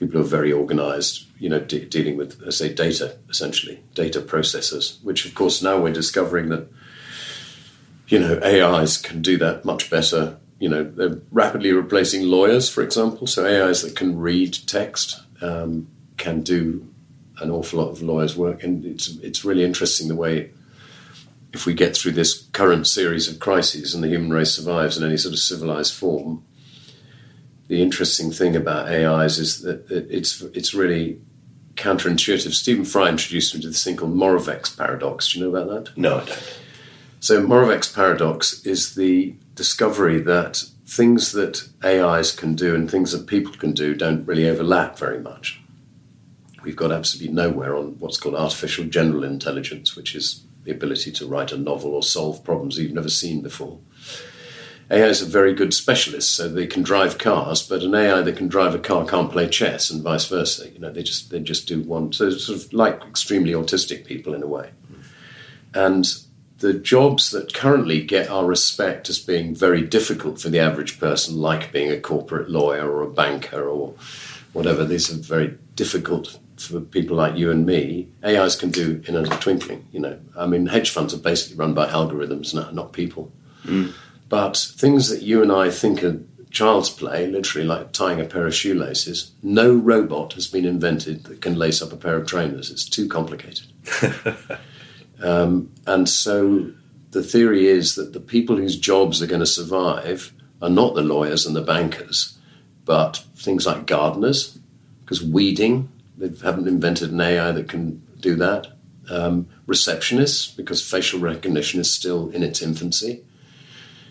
people 0.00 0.18
who 0.18 0.26
are 0.26 0.28
very 0.28 0.52
organised, 0.52 1.26
you 1.38 1.48
know, 1.48 1.60
de- 1.60 1.84
dealing 1.84 2.16
with, 2.16 2.42
I 2.44 2.50
say, 2.50 2.72
data 2.72 3.16
essentially, 3.28 3.80
data 3.94 4.20
processors. 4.20 5.02
Which, 5.04 5.26
of 5.26 5.34
course, 5.34 5.62
now 5.62 5.78
we're 5.78 5.92
discovering 5.92 6.48
that, 6.48 6.66
you 8.08 8.18
know, 8.18 8.40
AIs 8.42 8.96
can 8.96 9.22
do 9.22 9.36
that 9.38 9.64
much 9.64 9.90
better. 9.90 10.38
You 10.58 10.70
know, 10.70 10.84
they're 10.84 11.20
rapidly 11.30 11.72
replacing 11.72 12.24
lawyers, 12.24 12.68
for 12.68 12.82
example. 12.82 13.26
So 13.26 13.44
AIs 13.44 13.82
that 13.82 13.94
can 13.94 14.18
read 14.18 14.58
text 14.66 15.20
um, 15.40 15.86
can 16.16 16.42
do 16.42 16.86
an 17.40 17.50
awful 17.50 17.80
lot 17.80 17.90
of 17.90 18.02
lawyers' 18.02 18.36
work, 18.36 18.62
and 18.62 18.84
it's 18.84 19.08
it's 19.18 19.44
really 19.44 19.64
interesting 19.64 20.08
the 20.08 20.16
way 20.16 20.50
if 21.52 21.66
we 21.66 21.74
get 21.74 21.96
through 21.96 22.12
this 22.12 22.46
current 22.52 22.86
series 22.86 23.28
of 23.28 23.40
crises 23.40 23.94
and 23.94 24.04
the 24.04 24.08
human 24.08 24.30
race 24.30 24.52
survives 24.52 24.96
in 24.96 25.04
any 25.04 25.16
sort 25.16 25.32
of 25.32 25.38
civilized 25.38 25.94
form, 25.94 26.44
the 27.70 27.80
interesting 27.80 28.32
thing 28.32 28.56
about 28.56 28.88
AIs 28.88 29.38
is 29.38 29.62
that 29.62 29.88
it's 29.88 30.42
it's 30.42 30.74
really 30.74 31.20
counterintuitive. 31.76 32.52
Stephen 32.52 32.84
Fry 32.84 33.08
introduced 33.08 33.54
me 33.54 33.60
to 33.60 33.68
this 33.68 33.84
thing 33.84 33.96
called 33.96 34.12
Moravec's 34.12 34.74
paradox. 34.74 35.32
Do 35.32 35.38
you 35.38 35.44
know 35.44 35.56
about 35.56 35.84
that? 35.84 35.96
No, 35.96 36.16
I 36.16 36.24
don't. 36.24 36.58
So 37.20 37.40
Moravec's 37.40 37.92
paradox 37.92 38.66
is 38.66 38.96
the 38.96 39.36
discovery 39.54 40.18
that 40.18 40.64
things 40.84 41.30
that 41.30 41.68
AIs 41.84 42.32
can 42.32 42.56
do 42.56 42.74
and 42.74 42.90
things 42.90 43.12
that 43.12 43.28
people 43.28 43.52
can 43.52 43.70
do 43.70 43.94
don't 43.94 44.26
really 44.26 44.48
overlap 44.48 44.98
very 44.98 45.20
much. 45.20 45.60
We've 46.64 46.74
got 46.74 46.90
absolutely 46.90 47.32
nowhere 47.32 47.76
on 47.76 48.00
what's 48.00 48.18
called 48.18 48.34
artificial 48.34 48.86
general 48.86 49.22
intelligence, 49.22 49.94
which 49.94 50.16
is 50.16 50.42
the 50.64 50.72
ability 50.72 51.12
to 51.12 51.26
write 51.26 51.52
a 51.52 51.56
novel 51.56 51.94
or 51.94 52.02
solve 52.02 52.42
problems 52.42 52.78
you've 52.78 52.90
never 52.90 53.08
seen 53.08 53.42
before. 53.42 53.78
AIs 54.90 55.22
are 55.22 55.26
very 55.26 55.54
good 55.54 55.72
specialists, 55.72 56.32
so 56.32 56.48
they 56.48 56.66
can 56.66 56.82
drive 56.82 57.18
cars, 57.18 57.66
but 57.66 57.82
an 57.82 57.94
AI 57.94 58.22
that 58.22 58.36
can 58.36 58.48
drive 58.48 58.74
a 58.74 58.78
car 58.78 59.06
can't 59.06 59.30
play 59.30 59.48
chess, 59.48 59.88
and 59.88 60.02
vice 60.02 60.26
versa. 60.26 60.68
You 60.68 60.80
know, 60.80 60.90
they 60.90 61.02
just 61.02 61.30
they 61.30 61.38
just 61.38 61.68
do 61.68 61.80
one. 61.82 62.12
So 62.12 62.28
it's 62.28 62.44
sort 62.44 62.58
of 62.58 62.72
like 62.72 63.00
extremely 63.02 63.52
autistic 63.52 64.04
people 64.04 64.34
in 64.34 64.42
a 64.42 64.48
way. 64.48 64.70
And 65.74 66.06
the 66.58 66.74
jobs 66.74 67.30
that 67.30 67.54
currently 67.54 68.02
get 68.02 68.28
our 68.28 68.44
respect 68.44 69.08
as 69.08 69.18
being 69.18 69.54
very 69.54 69.82
difficult 69.82 70.40
for 70.40 70.48
the 70.48 70.58
average 70.58 70.98
person, 70.98 71.36
like 71.36 71.72
being 71.72 71.90
a 71.90 72.00
corporate 72.00 72.50
lawyer 72.50 72.90
or 72.90 73.02
a 73.02 73.10
banker 73.10 73.68
or 73.68 73.94
whatever, 74.52 74.84
these 74.84 75.10
are 75.10 75.16
very 75.16 75.56
difficult 75.76 76.38
for 76.56 76.80
people 76.80 77.16
like 77.16 77.36
you 77.36 77.50
and 77.50 77.64
me. 77.64 78.08
AIs 78.24 78.56
can 78.56 78.70
do 78.70 79.02
in 79.06 79.16
a 79.16 79.24
twinkling. 79.38 79.86
You 79.92 80.00
know, 80.00 80.18
I 80.36 80.46
mean, 80.46 80.66
hedge 80.66 80.90
funds 80.90 81.14
are 81.14 81.18
basically 81.18 81.56
run 81.56 81.72
by 81.72 81.88
algorithms, 81.88 82.52
not, 82.52 82.74
not 82.74 82.92
people. 82.92 83.32
Mm. 83.64 83.94
But 84.30 84.56
things 84.56 85.08
that 85.10 85.22
you 85.22 85.42
and 85.42 85.50
I 85.50 85.70
think 85.70 86.04
are 86.04 86.22
child's 86.50 86.88
play, 86.88 87.26
literally 87.26 87.66
like 87.66 87.92
tying 87.92 88.20
a 88.20 88.24
pair 88.24 88.46
of 88.46 88.54
shoelaces, 88.54 89.32
no 89.42 89.74
robot 89.74 90.34
has 90.34 90.46
been 90.46 90.64
invented 90.64 91.24
that 91.24 91.42
can 91.42 91.56
lace 91.56 91.82
up 91.82 91.92
a 91.92 91.96
pair 91.96 92.16
of 92.16 92.28
trainers. 92.28 92.70
It's 92.70 92.88
too 92.88 93.08
complicated. 93.08 93.66
um, 95.22 95.72
and 95.84 96.08
so 96.08 96.70
the 97.10 97.24
theory 97.24 97.66
is 97.66 97.96
that 97.96 98.12
the 98.12 98.20
people 98.20 98.56
whose 98.56 98.78
jobs 98.78 99.20
are 99.20 99.26
going 99.26 99.40
to 99.40 99.46
survive 99.46 100.32
are 100.62 100.70
not 100.70 100.94
the 100.94 101.02
lawyers 101.02 101.44
and 101.44 101.56
the 101.56 101.60
bankers, 101.60 102.38
but 102.84 103.24
things 103.34 103.66
like 103.66 103.86
gardeners, 103.86 104.56
because 105.00 105.24
weeding, 105.24 105.88
they 106.16 106.30
haven't 106.44 106.68
invented 106.68 107.10
an 107.10 107.20
AI 107.20 107.50
that 107.50 107.68
can 107.68 108.00
do 108.20 108.36
that. 108.36 108.68
Um, 109.10 109.48
receptionists, 109.66 110.56
because 110.56 110.88
facial 110.88 111.18
recognition 111.18 111.80
is 111.80 111.92
still 111.92 112.30
in 112.30 112.44
its 112.44 112.62
infancy 112.62 113.24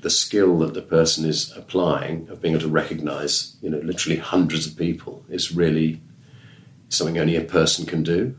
the 0.02 0.10
skill 0.10 0.60
that 0.60 0.74
the 0.74 0.82
person 0.82 1.26
is 1.26 1.56
applying 1.56 2.28
of 2.30 2.42
being 2.42 2.54
able 2.54 2.62
to 2.62 2.70
recognize, 2.70 3.56
you 3.62 3.70
know, 3.70 3.80
literally 3.80 4.18
hundreds 4.18 4.68
of 4.68 4.78
people 4.78 5.24
is 5.30 5.54
really 5.54 6.02
something 6.90 7.18
only 7.18 7.36
a 7.36 7.42
person 7.42 7.86
can 7.86 8.04
do. 8.04 8.36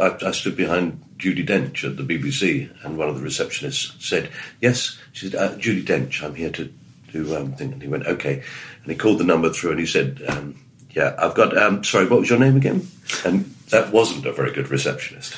I, 0.00 0.16
I 0.28 0.30
stood 0.32 0.56
behind 0.56 1.02
Judi 1.18 1.46
Dench 1.46 1.84
at 1.84 1.96
the 1.96 2.02
BBC, 2.02 2.70
and 2.84 2.98
one 2.98 3.08
of 3.08 3.20
the 3.20 3.26
receptionists 3.26 4.00
said, 4.02 4.30
"Yes," 4.60 4.98
she 5.12 5.28
said, 5.28 5.38
uh, 5.38 5.54
"Judi 5.56 5.84
Dench, 5.84 6.22
I'm 6.22 6.34
here 6.34 6.50
to 6.50 6.72
do 7.12 7.36
um, 7.36 7.52
thing." 7.52 7.72
And 7.72 7.82
he 7.82 7.88
went, 7.88 8.06
"Okay," 8.06 8.42
and 8.82 8.92
he 8.92 8.96
called 8.96 9.18
the 9.18 9.24
number 9.24 9.50
through, 9.50 9.72
and 9.72 9.80
he 9.80 9.86
said, 9.86 10.22
um, 10.28 10.56
"Yeah, 10.90 11.14
I've 11.18 11.34
got. 11.34 11.56
Um, 11.56 11.84
sorry, 11.84 12.06
what 12.06 12.20
was 12.20 12.30
your 12.30 12.38
name 12.38 12.56
again?" 12.56 12.88
And 13.24 13.54
that 13.70 13.92
wasn't 13.92 14.26
a 14.26 14.32
very 14.32 14.52
good 14.52 14.70
receptionist. 14.70 15.34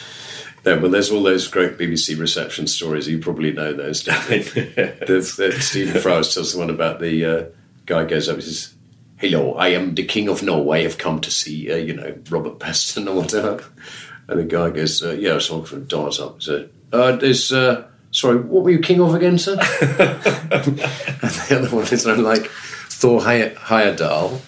Yeah, 0.64 0.76
well, 0.76 0.90
there's 0.90 1.10
all 1.10 1.22
those 1.22 1.46
great 1.46 1.76
BBC 1.76 2.18
reception 2.18 2.66
stories. 2.66 3.06
You 3.06 3.18
probably 3.18 3.52
know 3.52 3.72
those. 3.72 4.04
there's, 4.28 5.36
there's 5.36 5.64
Stephen 5.64 6.00
Fry 6.00 6.22
tells 6.22 6.52
the 6.52 6.58
one 6.58 6.70
about 6.70 7.00
the 7.00 7.24
uh, 7.24 7.44
guy 7.86 8.04
goes 8.04 8.28
up 8.28 8.36
and 8.36 8.44
says, 8.44 8.74
"Hello, 9.18 9.54
I 9.54 9.68
am 9.68 9.94
the 9.94 10.04
King 10.04 10.28
of 10.28 10.42
Norway. 10.42 10.84
I've 10.84 10.98
come 10.98 11.20
to 11.20 11.30
see, 11.30 11.70
uh, 11.70 11.76
you 11.76 11.94
know, 11.94 12.16
Robert 12.30 12.58
Peston 12.58 13.06
or 13.10 13.16
whatever." 13.16 13.62
And 14.26 14.40
the 14.40 14.44
guy 14.44 14.70
goes, 14.70 15.02
uh, 15.02 15.12
"Yeah, 15.12 15.38
saw 15.38 15.64
from 15.64 15.84
doors 15.84 16.18
up." 16.18 16.40
So, 16.40 16.68
uh, 16.92 17.16
"There's 17.16 17.52
uh, 17.52 17.84
Sorry, 18.14 18.36
what 18.36 18.62
were 18.62 18.70
you 18.70 18.78
king 18.78 19.00
of 19.00 19.12
again, 19.12 19.38
sir? 19.38 19.54
and 19.80 20.78
the 20.78 21.58
other 21.58 21.68
one 21.68 21.82
is 21.82 22.06
like 22.06 22.46
Thor 22.88 23.20
Heyerdahl, 23.20 24.40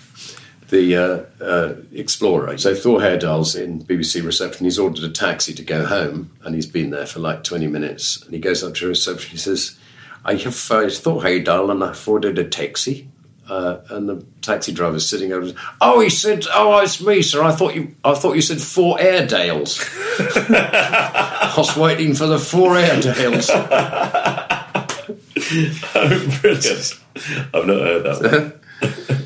the 0.68 0.96
uh, 0.96 1.44
uh, 1.44 1.74
explorer. 1.92 2.58
So 2.58 2.74
Thor 2.74 3.00
Heyerdahl's 3.00 3.54
in 3.54 3.84
BBC 3.84 4.24
reception. 4.24 4.64
He's 4.64 4.78
ordered 4.78 5.04
a 5.04 5.10
taxi 5.10 5.54
to 5.54 5.62
go 5.62 5.86
home, 5.86 6.32
and 6.44 6.54
he's 6.54 6.66
been 6.66 6.90
there 6.90 7.06
for 7.06 7.20
like 7.20 7.44
20 7.44 7.66
minutes. 7.68 8.22
And 8.22 8.32
he 8.34 8.40
goes 8.40 8.62
up 8.64 8.74
to 8.74 8.88
reception. 8.88 9.30
He 9.30 9.36
says, 9.36 9.78
"I 10.24 10.34
have 10.34 10.70
uh, 10.70 10.88
Thor 10.90 11.22
Heyerdahl, 11.22 11.70
and 11.70 11.84
I've 11.84 12.08
ordered 12.08 12.38
a 12.38 12.44
taxi." 12.44 13.08
Uh, 13.48 13.78
and 13.90 14.08
the 14.08 14.24
taxi 14.42 14.72
driver's 14.72 15.08
sitting 15.08 15.32
over. 15.32 15.52
Oh, 15.80 16.00
he 16.00 16.10
said, 16.10 16.46
"Oh, 16.52 16.78
it's 16.80 17.00
me, 17.00 17.22
sir. 17.22 17.44
I 17.44 17.52
thought 17.52 17.76
you, 17.76 17.94
I 18.04 18.14
thought 18.14 18.34
you 18.34 18.42
said 18.42 18.60
four 18.60 18.98
Airedales. 18.98 19.78
I 20.18 21.54
was 21.56 21.76
waiting 21.76 22.14
for 22.14 22.26
the 22.26 22.40
four 22.40 22.76
Airedales." 22.76 23.48
oh, 25.94 26.38
brilliant! 26.40 27.00
I've 27.54 27.66
not 27.66 27.80
heard 27.80 28.02
that 28.02 29.25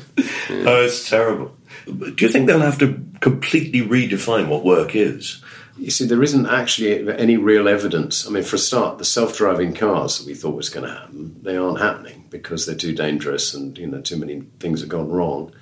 one. 0.51 0.67
oh, 0.67 0.83
it's 0.83 1.09
terrible. 1.09 1.55
Do 1.85 2.15
you 2.19 2.29
think 2.29 2.47
they'll 2.47 2.59
have 2.59 2.79
to 2.79 3.03
completely 3.21 3.81
redefine 3.81 4.47
what 4.47 4.63
work 4.63 4.95
is? 4.95 5.41
You 5.77 5.89
see, 5.89 6.05
there 6.05 6.21
isn't 6.21 6.45
actually 6.45 7.09
any 7.17 7.37
real 7.37 7.67
evidence. 7.67 8.27
I 8.27 8.29
mean, 8.29 8.43
for 8.43 8.57
a 8.57 8.59
start, 8.59 8.97
the 8.97 9.05
self-driving 9.05 9.73
cars 9.73 10.19
that 10.19 10.27
we 10.27 10.35
thought 10.35 10.55
was 10.55 10.69
going 10.69 10.85
to 10.85 10.93
happen, 10.93 11.39
they 11.41 11.55
aren't 11.55 11.79
happening 11.79 12.25
because 12.29 12.65
they're 12.65 12.75
too 12.75 12.93
dangerous 12.93 13.53
and 13.53 13.77
you 13.77 13.87
know 13.87 14.01
too 14.01 14.17
many 14.17 14.41
things 14.59 14.81
have 14.81 14.89
gone 14.89 15.09
wrong. 15.09 15.53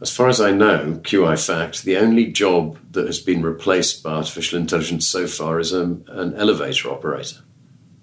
As 0.00 0.14
far 0.14 0.28
as 0.28 0.40
I 0.40 0.50
know, 0.50 1.00
QI 1.02 1.42
fact, 1.44 1.84
the 1.84 1.96
only 1.96 2.26
job 2.26 2.78
that 2.92 3.06
has 3.06 3.18
been 3.18 3.42
replaced 3.42 4.02
by 4.02 4.12
artificial 4.12 4.58
intelligence 4.58 5.08
so 5.08 5.26
far 5.26 5.58
is 5.58 5.72
a, 5.72 5.82
um, 5.82 6.04
an 6.08 6.34
elevator 6.34 6.90
operator. 6.90 7.38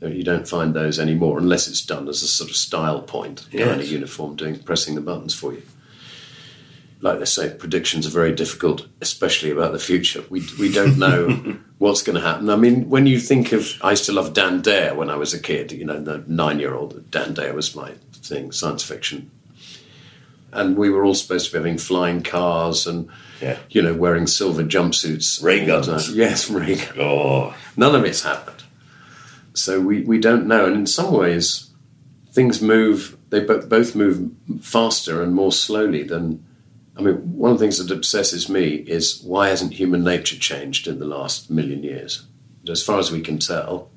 You 0.01 0.23
don't 0.23 0.47
find 0.47 0.73
those 0.73 0.97
anymore 0.97 1.37
unless 1.37 1.67
it's 1.67 1.85
done 1.85 2.09
as 2.09 2.23
a 2.23 2.27
sort 2.27 2.49
of 2.49 2.55
style 2.55 3.03
point, 3.03 3.45
yes. 3.51 3.67
kind 3.67 3.81
of 3.81 3.87
uniform, 3.87 4.35
doing 4.35 4.57
pressing 4.57 4.95
the 4.95 5.01
buttons 5.01 5.35
for 5.35 5.53
you 5.53 5.61
like 7.01 7.17
they 7.17 7.25
say, 7.25 7.53
predictions 7.53 8.05
are 8.05 8.11
very 8.11 8.33
difficult, 8.33 8.87
especially 9.01 9.49
about 9.49 9.71
the 9.71 9.79
future. 9.79 10.23
We, 10.29 10.43
we 10.59 10.71
don't 10.71 10.99
know 10.99 11.57
what's 11.79 12.03
going 12.03 12.15
to 12.15 12.21
happen. 12.21 12.49
I 12.49 12.55
mean, 12.55 12.89
when 12.89 13.07
you 13.07 13.19
think 13.19 13.51
of, 13.51 13.73
I 13.81 13.91
used 13.91 14.05
to 14.05 14.11
love 14.11 14.33
Dan 14.33 14.61
Dare 14.61 14.93
when 14.93 15.09
I 15.09 15.15
was 15.15 15.33
a 15.33 15.39
kid, 15.39 15.71
you 15.71 15.83
know, 15.83 15.99
the 15.99 16.23
nine 16.27 16.59
year 16.59 16.75
old, 16.75 17.09
Dan 17.09 17.33
Dare 17.33 17.53
was 17.53 17.75
my 17.75 17.93
thing, 18.13 18.51
science 18.51 18.83
fiction. 18.83 19.31
And 20.53 20.77
we 20.77 20.89
were 20.89 21.03
all 21.03 21.15
supposed 21.15 21.47
to 21.47 21.53
be 21.53 21.57
having 21.57 21.77
flying 21.79 22.21
cars 22.21 22.85
and, 22.85 23.09
yeah. 23.41 23.57
you 23.69 23.81
know, 23.81 23.95
wearing 23.95 24.27
silver 24.27 24.63
jumpsuits. 24.63 25.41
Ray 25.41 25.63
uh, 25.63 25.81
guns. 25.81 26.15
Yes, 26.15 26.49
ray 26.49 26.75
guns. 26.75 26.99
Oh. 26.99 27.55
None 27.77 27.95
of 27.95 28.05
it's 28.05 28.21
happened. 28.21 28.63
So 29.53 29.79
we, 29.79 30.01
we 30.01 30.19
don't 30.19 30.45
know. 30.45 30.65
And 30.65 30.75
in 30.75 30.87
some 30.87 31.13
ways, 31.13 31.71
things 32.31 32.61
move, 32.61 33.17
they 33.29 33.39
both 33.39 33.95
move 33.95 34.31
faster 34.61 35.23
and 35.23 35.33
more 35.33 35.51
slowly 35.51 36.03
than 36.03 36.45
I 36.97 37.01
mean, 37.01 37.15
one 37.37 37.51
of 37.51 37.59
the 37.59 37.63
things 37.63 37.77
that 37.77 37.95
obsesses 37.95 38.49
me 38.49 38.75
is 38.75 39.21
why 39.23 39.49
hasn't 39.49 39.73
human 39.73 40.03
nature 40.03 40.37
changed 40.37 40.87
in 40.87 40.99
the 40.99 41.05
last 41.05 41.49
million 41.49 41.83
years? 41.83 42.25
As 42.69 42.83
far 42.83 42.99
as 42.99 43.11
we 43.11 43.21
can 43.21 43.39
tell, 43.39 43.89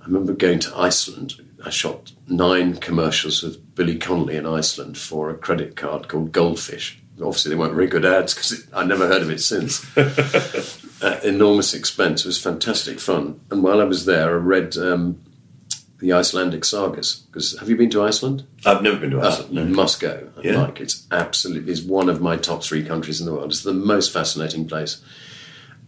I 0.00 0.04
remember 0.06 0.32
going 0.32 0.60
to 0.60 0.76
Iceland. 0.76 1.34
I 1.64 1.70
shot 1.70 2.12
nine 2.28 2.76
commercials 2.76 3.42
with 3.42 3.74
Billy 3.74 3.96
Connolly 3.96 4.36
in 4.36 4.46
Iceland 4.46 4.98
for 4.98 5.30
a 5.30 5.36
credit 5.36 5.76
card 5.76 6.08
called 6.08 6.32
Goldfish. 6.32 7.00
Obviously, 7.20 7.50
they 7.50 7.56
weren't 7.56 7.74
very 7.74 7.86
good 7.86 8.04
ads 8.04 8.34
because 8.34 8.66
I 8.72 8.84
never 8.84 9.06
heard 9.06 9.22
of 9.22 9.30
it 9.30 9.40
since. 9.40 9.84
At 11.02 11.24
enormous 11.24 11.74
expense. 11.74 12.24
It 12.24 12.28
was 12.28 12.40
fantastic 12.40 12.98
fun. 12.98 13.40
And 13.50 13.62
while 13.62 13.80
I 13.80 13.84
was 13.84 14.04
there, 14.04 14.30
I 14.30 14.32
read 14.32 14.76
um, 14.76 15.20
the 15.98 16.12
Icelandic 16.12 16.64
sagas. 16.64 17.14
Because 17.14 17.58
have 17.58 17.68
you 17.68 17.76
been 17.76 17.90
to 17.90 18.02
Iceland? 18.02 18.46
I've 18.66 18.82
never 18.82 18.98
been 18.98 19.10
to 19.10 19.20
ah, 19.20 19.28
Iceland. 19.28 19.58
Uh, 19.58 19.62
you 19.62 19.74
must 19.74 20.00
go. 20.00 20.28
Yeah. 20.42 20.62
Like 20.62 20.80
it's 20.80 21.06
absolutely 21.10 21.72
it's 21.72 21.82
one 21.82 22.08
of 22.08 22.20
my 22.20 22.36
top 22.36 22.62
three 22.62 22.84
countries 22.84 23.20
in 23.20 23.26
the 23.26 23.32
world. 23.32 23.50
It's 23.50 23.62
the 23.62 23.72
most 23.72 24.12
fascinating 24.12 24.66
place. 24.66 25.02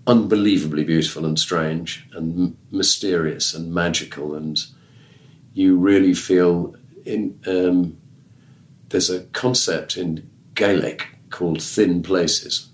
Unbelievably 0.06 0.84
beautiful 0.84 1.26
and 1.26 1.38
strange 1.38 2.06
and 2.12 2.38
m- 2.38 2.56
mysterious 2.70 3.54
and 3.54 3.74
magical, 3.74 4.34
and 4.34 4.64
you 5.52 5.76
really 5.76 6.14
feel 6.14 6.76
in. 7.04 7.38
Um, 7.46 7.98
there's 8.88 9.10
a 9.10 9.24
concept 9.24 9.96
in 9.96 10.30
Gaelic 10.54 11.08
called 11.30 11.60
thin 11.60 12.04
places, 12.04 12.68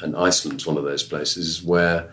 and 0.00 0.14
Iceland's 0.14 0.66
one 0.66 0.76
of 0.76 0.84
those 0.84 1.02
places 1.02 1.62
where 1.62 2.12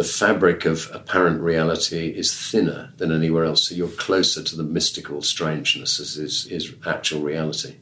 the 0.00 0.04
fabric 0.04 0.64
of 0.64 0.90
apparent 0.94 1.42
reality 1.42 2.08
is 2.08 2.34
thinner 2.34 2.90
than 2.96 3.12
anywhere 3.12 3.44
else. 3.44 3.68
So 3.68 3.74
you're 3.74 3.88
closer 3.88 4.42
to 4.42 4.56
the 4.56 4.62
mystical 4.62 5.20
strangeness 5.20 6.00
as 6.00 6.16
is, 6.16 6.46
is 6.46 6.72
actual 6.86 7.20
reality. 7.20 7.76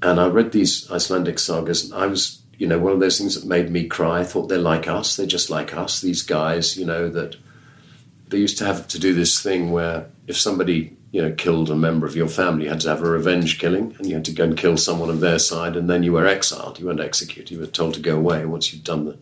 And 0.00 0.20
I 0.20 0.28
read 0.28 0.52
these 0.52 0.88
Icelandic 0.88 1.40
sagas, 1.40 1.86
and 1.86 2.00
I 2.00 2.06
was, 2.06 2.40
you 2.56 2.68
know, 2.68 2.78
one 2.78 2.92
of 2.92 3.00
those 3.00 3.18
things 3.18 3.34
that 3.34 3.48
made 3.48 3.68
me 3.68 3.88
cry. 3.88 4.20
I 4.20 4.24
thought 4.24 4.46
they're 4.48 4.58
like 4.58 4.86
us, 4.86 5.16
they're 5.16 5.26
just 5.26 5.50
like 5.50 5.74
us. 5.74 6.00
These 6.00 6.22
guys, 6.22 6.76
you 6.76 6.86
know, 6.86 7.08
that 7.08 7.34
they 8.28 8.38
used 8.38 8.58
to 8.58 8.64
have 8.64 8.86
to 8.86 9.00
do 9.00 9.12
this 9.12 9.42
thing 9.42 9.72
where 9.72 10.06
if 10.28 10.36
somebody, 10.36 10.96
you 11.10 11.20
know, 11.20 11.32
killed 11.32 11.68
a 11.68 11.74
member 11.74 12.06
of 12.06 12.14
your 12.14 12.28
family, 12.28 12.66
you 12.66 12.70
had 12.70 12.82
to 12.82 12.90
have 12.90 13.02
a 13.02 13.10
revenge 13.10 13.58
killing, 13.58 13.92
and 13.98 14.06
you 14.06 14.14
had 14.14 14.24
to 14.26 14.32
go 14.32 14.44
and 14.44 14.56
kill 14.56 14.76
someone 14.76 15.10
of 15.10 15.18
their 15.18 15.40
side, 15.40 15.74
and 15.74 15.90
then 15.90 16.04
you 16.04 16.12
were 16.12 16.28
exiled. 16.28 16.78
You 16.78 16.86
weren't 16.86 17.00
executed. 17.00 17.50
You 17.50 17.58
were 17.58 17.66
told 17.66 17.94
to 17.94 18.00
go 18.00 18.16
away 18.16 18.46
once 18.46 18.72
you'd 18.72 18.84
done 18.84 19.06
the 19.06 19.18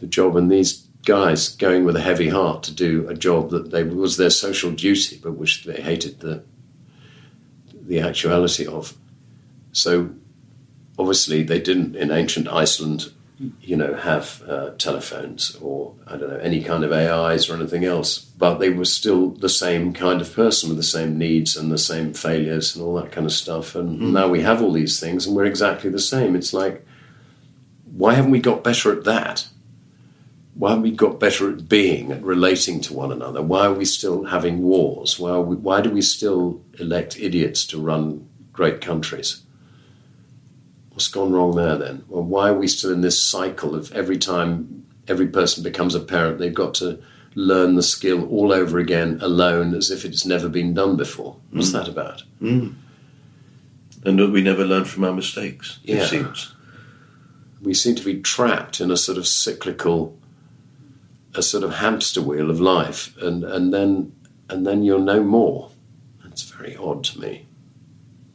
the 0.00 0.06
job, 0.06 0.36
and 0.36 0.50
these 0.50 0.88
guys 1.04 1.48
going 1.56 1.84
with 1.84 1.96
a 1.96 2.00
heavy 2.00 2.28
heart 2.28 2.62
to 2.64 2.74
do 2.74 3.08
a 3.08 3.14
job 3.14 3.50
that 3.50 3.70
they 3.70 3.82
was 3.82 4.16
their 4.16 4.30
social 4.30 4.70
duty, 4.70 5.18
but 5.22 5.32
which 5.32 5.64
they 5.64 5.80
hated 5.80 6.20
the 6.20 6.42
the 7.72 8.00
actuality 8.00 8.66
of. 8.66 8.94
So 9.72 10.10
obviously 10.98 11.42
they 11.42 11.60
didn't 11.60 11.96
in 11.96 12.10
ancient 12.10 12.46
Iceland, 12.46 13.12
you 13.60 13.76
know, 13.76 13.94
have 13.94 14.42
uh, 14.46 14.70
telephones 14.78 15.56
or 15.60 15.94
I 16.06 16.16
don't 16.16 16.30
know 16.30 16.36
any 16.36 16.62
kind 16.62 16.84
of 16.84 16.92
AIs 16.92 17.48
or 17.48 17.54
anything 17.54 17.84
else, 17.84 18.18
but 18.18 18.58
they 18.58 18.70
were 18.70 18.84
still 18.84 19.30
the 19.30 19.48
same 19.48 19.92
kind 19.92 20.20
of 20.20 20.32
person 20.34 20.68
with 20.68 20.78
the 20.78 20.84
same 20.84 21.18
needs 21.18 21.56
and 21.56 21.72
the 21.72 21.78
same 21.78 22.12
failures 22.12 22.76
and 22.76 22.84
all 22.84 22.94
that 22.94 23.12
kind 23.12 23.26
of 23.26 23.32
stuff. 23.32 23.74
And 23.74 24.00
mm. 24.00 24.12
now 24.12 24.28
we 24.28 24.42
have 24.42 24.62
all 24.62 24.72
these 24.72 25.00
things, 25.00 25.26
and 25.26 25.34
we're 25.34 25.46
exactly 25.46 25.90
the 25.90 25.98
same. 25.98 26.36
It's 26.36 26.52
like, 26.52 26.86
why 27.90 28.14
haven't 28.14 28.30
we 28.30 28.40
got 28.40 28.62
better 28.62 28.92
at 28.92 29.04
that? 29.04 29.48
Why 30.60 30.72
have 30.72 30.82
we 30.82 30.90
got 30.90 31.18
better 31.18 31.50
at 31.50 31.70
being, 31.70 32.12
at 32.12 32.22
relating 32.22 32.82
to 32.82 32.92
one 32.92 33.10
another? 33.10 33.40
Why 33.40 33.64
are 33.64 33.72
we 33.72 33.86
still 33.86 34.24
having 34.24 34.60
wars? 34.60 35.18
Why, 35.18 35.38
we, 35.38 35.56
why 35.56 35.80
do 35.80 35.88
we 35.88 36.02
still 36.02 36.60
elect 36.78 37.18
idiots 37.18 37.66
to 37.68 37.80
run 37.80 38.28
great 38.52 38.82
countries? 38.82 39.42
What's 40.90 41.08
gone 41.08 41.32
wrong 41.32 41.56
there 41.56 41.78
then? 41.78 42.04
Well, 42.08 42.24
why 42.24 42.50
are 42.50 42.58
we 42.58 42.68
still 42.68 42.92
in 42.92 43.00
this 43.00 43.22
cycle 43.22 43.74
of 43.74 43.90
every 43.92 44.18
time 44.18 44.86
every 45.08 45.28
person 45.28 45.62
becomes 45.62 45.94
a 45.94 46.00
parent, 46.00 46.38
they've 46.38 46.52
got 46.52 46.74
to 46.74 47.02
learn 47.34 47.76
the 47.76 47.82
skill 47.82 48.28
all 48.28 48.52
over 48.52 48.78
again 48.78 49.18
alone 49.22 49.74
as 49.74 49.90
if 49.90 50.04
it's 50.04 50.26
never 50.26 50.50
been 50.50 50.74
done 50.74 50.94
before? 50.94 51.38
What's 51.52 51.70
mm. 51.70 51.72
that 51.72 51.88
about? 51.88 52.22
Mm. 52.42 52.74
And 54.04 54.30
we 54.30 54.42
never 54.42 54.66
learn 54.66 54.84
from 54.84 55.04
our 55.04 55.14
mistakes, 55.14 55.78
yeah. 55.84 56.02
it 56.02 56.08
seems. 56.08 56.54
We 57.62 57.72
seem 57.72 57.94
to 57.94 58.04
be 58.04 58.20
trapped 58.20 58.82
in 58.82 58.90
a 58.90 58.96
sort 58.98 59.16
of 59.16 59.26
cyclical 59.26 60.19
a 61.34 61.42
sort 61.42 61.64
of 61.64 61.74
hamster 61.74 62.22
wheel 62.22 62.50
of 62.50 62.60
life, 62.60 63.16
and, 63.18 63.44
and 63.44 63.72
then 63.72 64.12
and 64.48 64.66
then 64.66 64.82
you're 64.82 64.98
no 64.98 65.22
more. 65.22 65.70
That's 66.22 66.42
very 66.42 66.76
odd 66.76 67.04
to 67.04 67.20
me. 67.20 67.46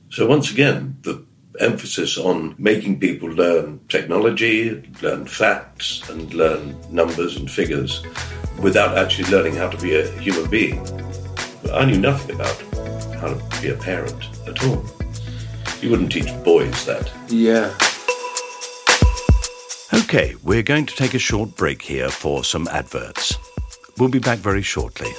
So 0.10 0.28
once 0.28 0.50
again, 0.52 0.98
the 1.02 1.26
emphasis 1.60 2.18
on 2.18 2.56
making 2.58 3.00
people 3.00 3.30
learn 3.30 3.80
technology, 3.90 4.82
learn 5.02 5.26
facts, 5.26 6.08
and 6.10 6.34
learn 6.34 6.78
numbers 6.90 7.36
and 7.38 7.52
figures 7.52 8.04
without 8.62 8.98
actually 8.98 9.30
learning 9.30 9.56
how 9.56 9.70
to 9.70 9.78
be 9.82 9.96
a 9.96 10.10
human 10.20 10.50
being. 10.50 10.80
I 11.74 11.86
knew 11.86 12.00
nothing 12.00 12.36
about 12.36 12.56
how 13.16 13.34
to 13.34 13.62
be 13.62 13.70
a 13.70 13.76
parent 13.76 14.30
at 14.48 14.64
all. 14.66 14.86
You 15.82 15.90
wouldn't 15.90 16.12
teach 16.12 16.32
boys 16.44 16.86
that. 16.86 17.12
Yeah. 17.28 17.74
Okay, 19.96 20.36
we're 20.44 20.62
going 20.62 20.86
to 20.88 20.96
take 20.96 21.14
a 21.14 21.20
short 21.20 21.56
break 21.56 21.82
here 21.82 22.10
for 22.10 22.44
some 22.44 22.68
adverts. 22.68 23.38
We'll 23.98 24.10
be 24.10 24.20
back 24.20 24.40
very 24.40 24.62
shortly. 24.62 25.14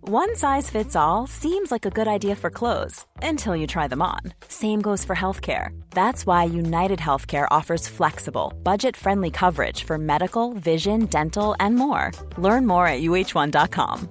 One 0.00 0.34
size 0.34 0.70
fits 0.70 0.96
all 0.96 1.26
seems 1.26 1.70
like 1.70 1.84
a 1.84 1.90
good 1.90 2.08
idea 2.08 2.34
for 2.34 2.48
clothes 2.48 3.04
until 3.22 3.54
you 3.54 3.66
try 3.66 3.88
them 3.88 4.00
on. 4.00 4.20
Same 4.48 4.80
goes 4.80 5.04
for 5.04 5.14
healthcare. 5.14 5.68
That's 5.90 6.24
why 6.24 6.44
United 6.44 6.98
Healthcare 6.98 7.46
offers 7.50 7.86
flexible, 7.86 8.54
budget 8.62 8.96
friendly 8.96 9.30
coverage 9.30 9.84
for 9.84 9.98
medical, 9.98 10.54
vision, 10.54 11.06
dental, 11.06 11.54
and 11.60 11.74
more. 11.76 12.10
Learn 12.38 12.66
more 12.66 12.88
at 12.88 13.02
uh1.com. 13.02 14.08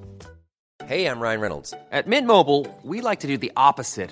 Hey, 0.86 1.08
I'm 1.08 1.20
Ryan 1.20 1.39
Reynolds. 1.41 1.74
At 1.91 2.06
Mint 2.06 2.28
Mobile, 2.28 2.68
we 2.84 3.01
like 3.01 3.22
to 3.22 3.28
do 3.28 3.38
the 3.38 3.51
opposite 3.58 4.12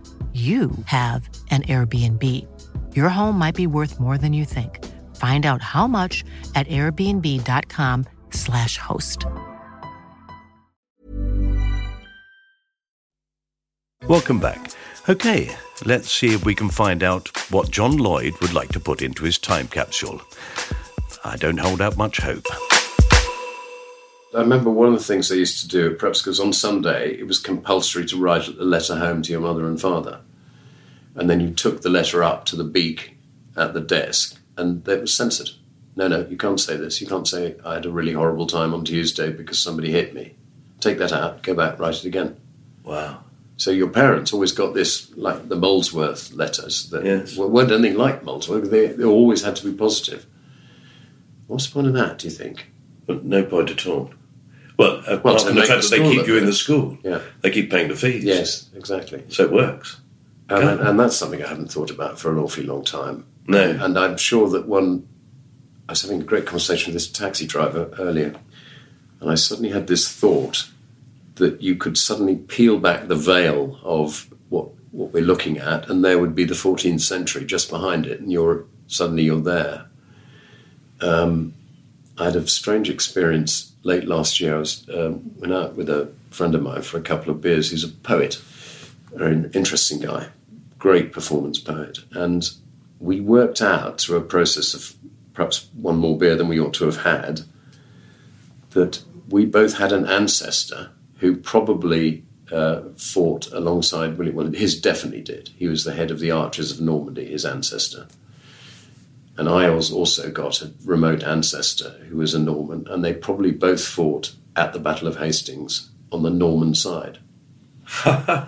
you 0.33 0.71
have 0.85 1.27
an 1.49 1.63
Airbnb. 1.63 2.47
Your 2.95 3.09
home 3.09 3.37
might 3.37 3.55
be 3.55 3.67
worth 3.67 3.99
more 3.99 4.17
than 4.17 4.31
you 4.31 4.45
think. 4.45 4.81
Find 5.17 5.45
out 5.45 5.61
how 5.61 5.87
much 5.87 6.23
at 6.55 6.65
airbnb.com/slash 6.67 8.77
host. 8.77 9.25
Welcome 14.07 14.39
back. 14.39 14.71
Okay, 15.09 15.53
let's 15.85 16.09
see 16.09 16.33
if 16.33 16.45
we 16.45 16.55
can 16.55 16.69
find 16.69 17.03
out 17.03 17.29
what 17.51 17.69
John 17.69 17.97
Lloyd 17.97 18.33
would 18.41 18.53
like 18.53 18.69
to 18.69 18.79
put 18.79 19.01
into 19.01 19.25
his 19.25 19.37
time 19.37 19.67
capsule. 19.67 20.21
I 21.23 21.37
don't 21.37 21.59
hold 21.59 21.81
out 21.81 21.97
much 21.97 22.19
hope. 22.19 22.47
I 24.33 24.39
remember 24.39 24.69
one 24.69 24.87
of 24.87 24.93
the 24.97 25.03
things 25.03 25.27
they 25.27 25.35
used 25.35 25.59
to 25.61 25.67
do, 25.67 25.95
perhaps 25.95 26.21
because 26.21 26.39
on 26.39 26.53
Sunday 26.53 27.15
it 27.17 27.27
was 27.27 27.37
compulsory 27.39 28.05
to 28.05 28.17
write 28.17 28.47
a 28.47 28.63
letter 28.63 28.95
home 28.97 29.21
to 29.23 29.31
your 29.31 29.41
mother 29.41 29.67
and 29.67 29.79
father. 29.79 30.21
And 31.15 31.29
then 31.29 31.41
you 31.41 31.51
took 31.51 31.81
the 31.81 31.89
letter 31.89 32.23
up 32.23 32.45
to 32.45 32.55
the 32.55 32.63
beak 32.63 33.17
at 33.57 33.73
the 33.73 33.81
desk 33.81 34.39
and 34.57 34.87
it 34.87 35.01
was 35.01 35.13
censored. 35.13 35.49
No, 35.97 36.07
no, 36.07 36.25
you 36.29 36.37
can't 36.37 36.59
say 36.59 36.77
this. 36.77 37.01
You 37.01 37.07
can't 37.07 37.27
say, 37.27 37.55
I 37.65 37.73
had 37.73 37.85
a 37.85 37.91
really 37.91 38.13
horrible 38.13 38.47
time 38.47 38.73
on 38.73 38.85
Tuesday 38.85 39.29
because 39.31 39.59
somebody 39.59 39.91
hit 39.91 40.13
me. 40.13 40.35
Take 40.79 40.97
that 40.99 41.11
out, 41.11 41.43
go 41.43 41.53
back, 41.53 41.77
write 41.77 41.95
it 41.95 42.05
again. 42.05 42.37
Wow. 42.83 43.25
So 43.57 43.69
your 43.69 43.89
parents 43.89 44.31
always 44.31 44.53
got 44.53 44.73
this, 44.73 45.15
like 45.17 45.49
the 45.49 45.57
Molesworth 45.57 46.31
letters 46.33 46.89
that 46.89 47.03
Yes. 47.03 47.35
weren't 47.37 47.71
anything 47.71 47.97
like 47.97 48.23
Molesworth. 48.23 48.71
They, 48.71 48.87
they 48.87 49.03
always 49.03 49.43
had 49.43 49.57
to 49.57 49.69
be 49.69 49.77
positive. 49.77 50.25
What's 51.47 51.67
the 51.67 51.73
point 51.73 51.87
of 51.87 51.93
that, 51.95 52.19
do 52.19 52.27
you 52.27 52.33
think? 52.33 52.67
No 53.09 53.43
point 53.43 53.69
at 53.69 53.85
all. 53.85 54.13
Well, 54.81 54.99
apart 54.99 55.23
Well, 55.23 55.37
to 55.37 55.45
from 55.45 55.55
the 55.55 55.63
fact 55.63 55.83
the 55.83 55.89
that 55.89 56.03
they 56.03 56.11
keep 56.11 56.27
you 56.27 56.37
in 56.37 56.45
the 56.45 56.53
school. 56.53 56.97
Yeah. 57.03 57.21
They 57.41 57.51
keep 57.51 57.69
paying 57.69 57.87
the 57.87 57.95
fees. 57.95 58.23
Yes, 58.23 58.69
exactly. 58.75 59.23
So 59.29 59.43
it 59.43 59.51
works. 59.51 60.01
Um, 60.49 60.67
and, 60.67 60.79
and 60.81 60.99
that's 60.99 61.15
something 61.15 61.41
I 61.41 61.47
haven't 61.47 61.71
thought 61.71 61.91
about 61.91 62.19
for 62.19 62.31
an 62.31 62.37
awfully 62.37 62.65
long 62.65 62.83
time. 62.83 63.25
No. 63.47 63.77
And 63.81 63.97
I'm 63.97 64.17
sure 64.17 64.49
that 64.49 64.67
one, 64.67 65.07
I 65.87 65.93
was 65.93 66.01
having 66.01 66.21
a 66.21 66.25
great 66.25 66.45
conversation 66.45 66.93
with 66.93 67.01
this 67.01 67.11
taxi 67.11 67.47
driver 67.47 67.89
earlier, 67.97 68.35
and 69.19 69.29
I 69.29 69.35
suddenly 69.35 69.69
had 69.69 69.87
this 69.87 70.11
thought 70.11 70.69
that 71.35 71.61
you 71.61 71.75
could 71.75 71.97
suddenly 71.97 72.35
peel 72.35 72.77
back 72.77 73.07
the 73.07 73.15
veil 73.15 73.79
of 73.83 74.27
what, 74.49 74.69
what 74.91 75.13
we're 75.13 75.23
looking 75.23 75.57
at, 75.57 75.89
and 75.89 76.03
there 76.03 76.19
would 76.19 76.35
be 76.35 76.43
the 76.43 76.53
14th 76.53 77.01
century 77.01 77.45
just 77.45 77.69
behind 77.69 78.05
it, 78.05 78.19
and 78.19 78.31
you're 78.31 78.65
suddenly 78.87 79.23
you're 79.23 79.41
there. 79.41 79.85
Um, 81.01 81.53
I 82.17 82.25
had 82.25 82.35
a 82.35 82.47
strange 82.47 82.89
experience 82.89 83.73
late 83.83 84.05
last 84.05 84.39
year. 84.39 84.55
I 84.55 84.59
was 84.59 84.87
um, 84.93 85.31
went 85.37 85.53
out 85.53 85.75
with 85.75 85.89
a 85.89 86.11
friend 86.29 86.55
of 86.55 86.61
mine 86.61 86.81
for 86.81 86.97
a 86.97 87.01
couple 87.01 87.31
of 87.31 87.41
beers. 87.41 87.71
He's 87.71 87.83
a 87.83 87.89
poet, 87.89 88.41
very 89.13 89.49
interesting 89.53 89.99
guy, 89.99 90.27
great 90.77 91.11
performance 91.11 91.59
poet, 91.59 91.99
and 92.11 92.49
we 92.99 93.19
worked 93.19 93.61
out 93.61 93.99
through 93.99 94.17
a 94.17 94.21
process 94.21 94.73
of 94.73 94.95
perhaps 95.33 95.67
one 95.73 95.97
more 95.97 96.17
beer 96.17 96.35
than 96.35 96.47
we 96.47 96.59
ought 96.59 96.73
to 96.75 96.85
have 96.85 97.03
had 97.03 97.41
that 98.71 99.01
we 99.29 99.45
both 99.45 99.77
had 99.77 99.91
an 99.91 100.05
ancestor 100.05 100.91
who 101.17 101.35
probably 101.35 102.23
uh, 102.51 102.81
fought 102.97 103.51
alongside 103.51 104.17
William. 104.17 104.35
Well, 104.35 104.47
his 104.47 104.79
definitely 104.79 105.21
did. 105.21 105.49
He 105.57 105.67
was 105.67 105.83
the 105.83 105.93
head 105.93 106.11
of 106.11 106.19
the 106.19 106.31
archers 106.31 106.71
of 106.71 106.81
Normandy, 106.81 107.25
his 107.31 107.45
ancestor. 107.45 108.07
And 109.37 109.47
I 109.47 109.69
also 109.69 110.29
got 110.29 110.61
a 110.61 110.73
remote 110.83 111.23
ancestor 111.23 111.91
who 112.09 112.17
was 112.17 112.33
a 112.33 112.39
Norman, 112.39 112.87
and 112.89 113.03
they 113.03 113.13
probably 113.13 113.51
both 113.51 113.85
fought 113.85 114.35
at 114.55 114.73
the 114.73 114.79
Battle 114.79 115.07
of 115.07 115.17
Hastings 115.17 115.89
on 116.11 116.23
the 116.23 116.29
Norman 116.29 116.75
side. 116.75 117.19
and 118.05 118.47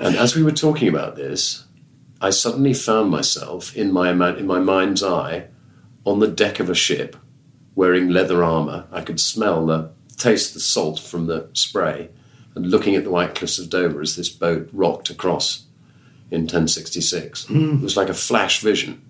as 0.00 0.36
we 0.36 0.42
were 0.42 0.52
talking 0.52 0.88
about 0.88 1.16
this, 1.16 1.64
I 2.20 2.30
suddenly 2.30 2.74
found 2.74 3.10
myself 3.10 3.74
in 3.74 3.92
my 3.92 4.10
in 4.10 4.46
my 4.46 4.58
mind's 4.58 5.02
eye 5.02 5.46
on 6.04 6.20
the 6.20 6.28
deck 6.28 6.60
of 6.60 6.68
a 6.68 6.74
ship, 6.74 7.16
wearing 7.74 8.10
leather 8.10 8.44
armour. 8.44 8.86
I 8.92 9.00
could 9.00 9.20
smell 9.20 9.66
the 9.66 9.90
taste 10.18 10.52
the 10.52 10.60
salt 10.60 11.00
from 11.00 11.26
the 11.26 11.48
spray, 11.54 12.10
and 12.54 12.70
looking 12.70 12.94
at 12.94 13.04
the 13.04 13.10
White 13.10 13.34
Cliffs 13.34 13.58
of 13.58 13.70
Dover 13.70 14.02
as 14.02 14.16
this 14.16 14.28
boat 14.28 14.68
rocked 14.72 15.08
across 15.08 15.64
in 16.30 16.42
1066. 16.42 17.46
Hmm. 17.46 17.76
It 17.76 17.82
was 17.82 17.96
like 17.96 18.08
a 18.08 18.14
flash 18.14 18.60
vision. 18.60 19.02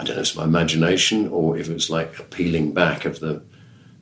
I 0.00 0.04
don't 0.04 0.16
know 0.16 0.22
if 0.22 0.28
it's 0.28 0.36
my 0.36 0.44
imagination 0.44 1.28
or 1.28 1.58
if 1.58 1.68
it 1.68 1.74
was 1.74 1.90
like 1.90 2.18
a 2.18 2.22
peeling 2.22 2.72
back 2.72 3.04
of 3.04 3.20
the 3.20 3.42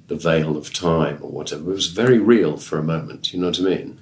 the 0.07 0.15
veil 0.17 0.57
of 0.57 0.73
time 0.73 1.19
or 1.21 1.31
whatever. 1.31 1.71
It 1.71 1.75
was 1.75 1.89
very 1.89 2.19
real 2.19 2.57
for 2.57 2.79
a 2.79 2.83
moment. 2.83 3.33
You 3.35 3.41
know 3.41 3.49
what 3.49 3.59
I 3.61 3.63
mean? 3.65 4.01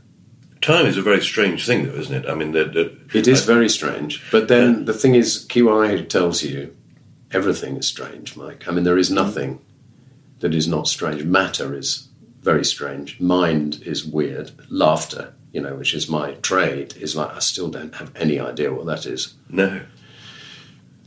Time 0.60 0.86
is 0.86 0.96
a 0.96 1.02
very 1.02 1.20
strange 1.20 1.66
thing, 1.66 1.86
though, 1.86 1.94
isn't 1.98 2.14
it? 2.24 2.28
I 2.30 2.34
mean, 2.34 2.54
It 2.54 3.26
is 3.26 3.44
very 3.44 3.68
strange. 3.68 4.22
But 4.30 4.46
then 4.48 4.84
the 4.84 4.92
thing 4.92 5.14
is, 5.16 5.46
QI 5.48 6.08
tells 6.08 6.44
you 6.44 6.76
everything 7.32 7.76
is 7.76 7.86
strange, 7.88 8.36
Mike. 8.36 8.68
I 8.68 8.72
mean, 8.72 8.84
there 8.84 8.98
is 8.98 9.10
nothing 9.10 9.58
that 10.40 10.54
is 10.54 10.68
not 10.68 10.86
strange. 10.86 11.24
Matter 11.24 11.74
is 11.74 12.08
very 12.42 12.64
strange. 12.64 13.18
Mind 13.18 13.82
is 13.84 14.04
weird. 14.04 14.52
Laughter, 14.70 15.34
you 15.52 15.60
know, 15.60 15.74
which 15.74 15.92
is 15.92 16.08
my 16.08 16.32
trade, 16.34 16.94
is 16.98 17.16
like 17.16 17.34
I 17.34 17.40
still 17.40 17.68
don't 17.68 17.94
have 17.96 18.12
any 18.14 18.38
idea 18.38 18.72
what 18.72 18.86
that 18.86 19.06
is. 19.06 19.34
no. 19.48 19.80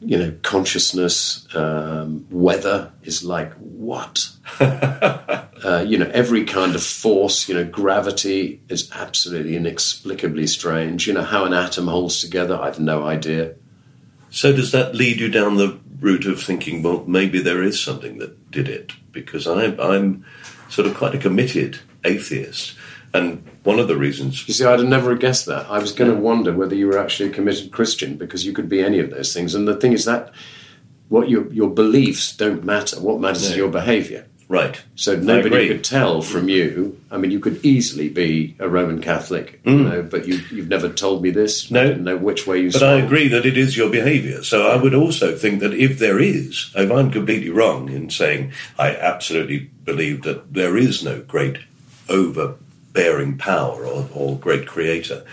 You 0.02 0.18
know, 0.18 0.34
consciousness, 0.43 1.47
um, 1.56 2.26
weather 2.30 2.91
is 3.04 3.24
like 3.24 3.54
what? 3.56 4.30
uh, 4.60 5.84
you 5.86 5.97
know, 5.97 6.10
every 6.14 6.45
kind 6.45 6.74
of 6.74 6.84
force, 6.84 7.50
you 7.50 7.56
know, 7.56 7.66
gravity 7.66 8.62
is 8.70 8.89
absolutely 8.93 9.58
inexplicably 9.58 10.47
strange. 10.47 11.06
You 11.06 11.14
know, 11.14 11.24
how 11.24 11.45
an 11.45 11.54
atom 11.54 11.88
holds 11.88 12.22
together, 12.22 12.58
I've 12.60 12.80
no 12.80 13.06
idea. 13.06 13.56
So 14.32 14.56
does 14.56 14.72
that 14.72 14.95
lead 14.95 15.20
you 15.20 15.30
down 15.30 15.58
the 15.58 15.80
route 16.00 16.26
of 16.26 16.41
thinking, 16.41 16.82
well, 16.82 17.04
maybe 17.06 17.41
there 17.41 17.64
is 17.64 17.80
something 17.80 18.20
that 18.20 18.52
did 18.52 18.70
it? 18.70 18.93
Because 19.12 19.47
I'm, 19.47 19.80
I'm 19.80 20.26
sort 20.70 20.88
of 20.88 20.95
quite 20.95 21.16
a 21.16 21.20
committed 21.20 21.80
atheist. 22.06 22.76
And 23.14 23.43
one 23.64 23.80
of 23.80 23.88
the 23.88 23.97
reasons 23.97 24.47
You 24.47 24.53
see, 24.53 24.66
I'd 24.66 24.80
have 24.80 24.88
never 24.88 25.16
guessed 25.16 25.45
that. 25.47 25.70
I 25.70 25.80
was 25.80 25.91
going 25.91 26.12
to 26.12 26.18
wonder 26.18 26.53
whether 26.53 26.76
you 26.76 26.88
were 26.88 26.97
actually 26.97 27.30
a 27.30 27.34
committed 27.34 27.72
Christian 27.72 28.18
because 28.18 28.45
you 28.45 28.53
could 28.53 28.70
be 28.70 28.82
any 28.82 28.99
of 28.99 29.10
those 29.10 29.34
things. 29.34 29.55
And 29.55 29.68
the 29.68 29.76
thing 29.76 29.93
is 29.93 30.05
that 30.05 30.32
what 31.10 31.30
your 31.30 31.51
your 31.51 31.70
beliefs 31.70 32.36
don't 32.36 32.64
matter. 32.64 32.99
What 32.99 33.20
matters 33.20 33.43
is 33.43 33.57
your 33.57 33.70
behaviour. 33.70 34.26
Right. 34.47 34.82
So 34.95 35.16
nobody 35.16 35.68
could 35.68 35.84
tell 35.84 36.24
from 36.24 36.49
you. 36.49 36.99
I 37.12 37.18
mean, 37.18 37.30
you 37.30 37.39
could 37.39 37.64
easily 37.64 38.10
be 38.10 38.55
a 38.57 38.68
Roman 38.68 38.99
Catholic, 38.99 39.62
you 39.64 39.78
know, 39.84 40.01
but 40.01 40.28
you, 40.28 40.41
you've 40.49 40.68
never 40.68 40.89
told 40.89 41.22
me 41.22 41.30
this. 41.30 41.68
Mm. 41.68 41.72
No. 41.72 41.82
You 41.82 41.88
didn't 41.89 42.03
know 42.03 42.18
which 42.18 42.47
way 42.47 42.60
you. 42.60 42.72
But 42.72 42.82
I 42.82 42.93
agree 42.95 43.28
that 43.28 43.45
it 43.45 43.60
is 43.60 43.78
your 43.78 43.91
behaviour. 43.91 44.43
So 44.43 44.68
I 44.68 44.76
would 44.76 44.95
also 44.95 45.38
think 45.38 45.60
that 45.60 45.76
if 45.76 45.99
there 45.99 46.20
is, 46.20 46.72
if 46.76 46.91
I'm 46.91 47.12
completely 47.12 47.51
wrong 47.51 47.89
in 47.89 48.10
saying 48.10 48.51
I 48.80 48.95
absolutely 48.95 49.70
believe 49.84 50.24
that 50.24 50.51
there 50.51 50.78
is 50.78 51.03
no 51.03 51.22
great 51.22 51.60
overbearing 52.89 53.37
power 53.37 53.85
or, 53.85 54.07
or 54.13 54.37
great 54.37 54.67
creator, 54.67 55.25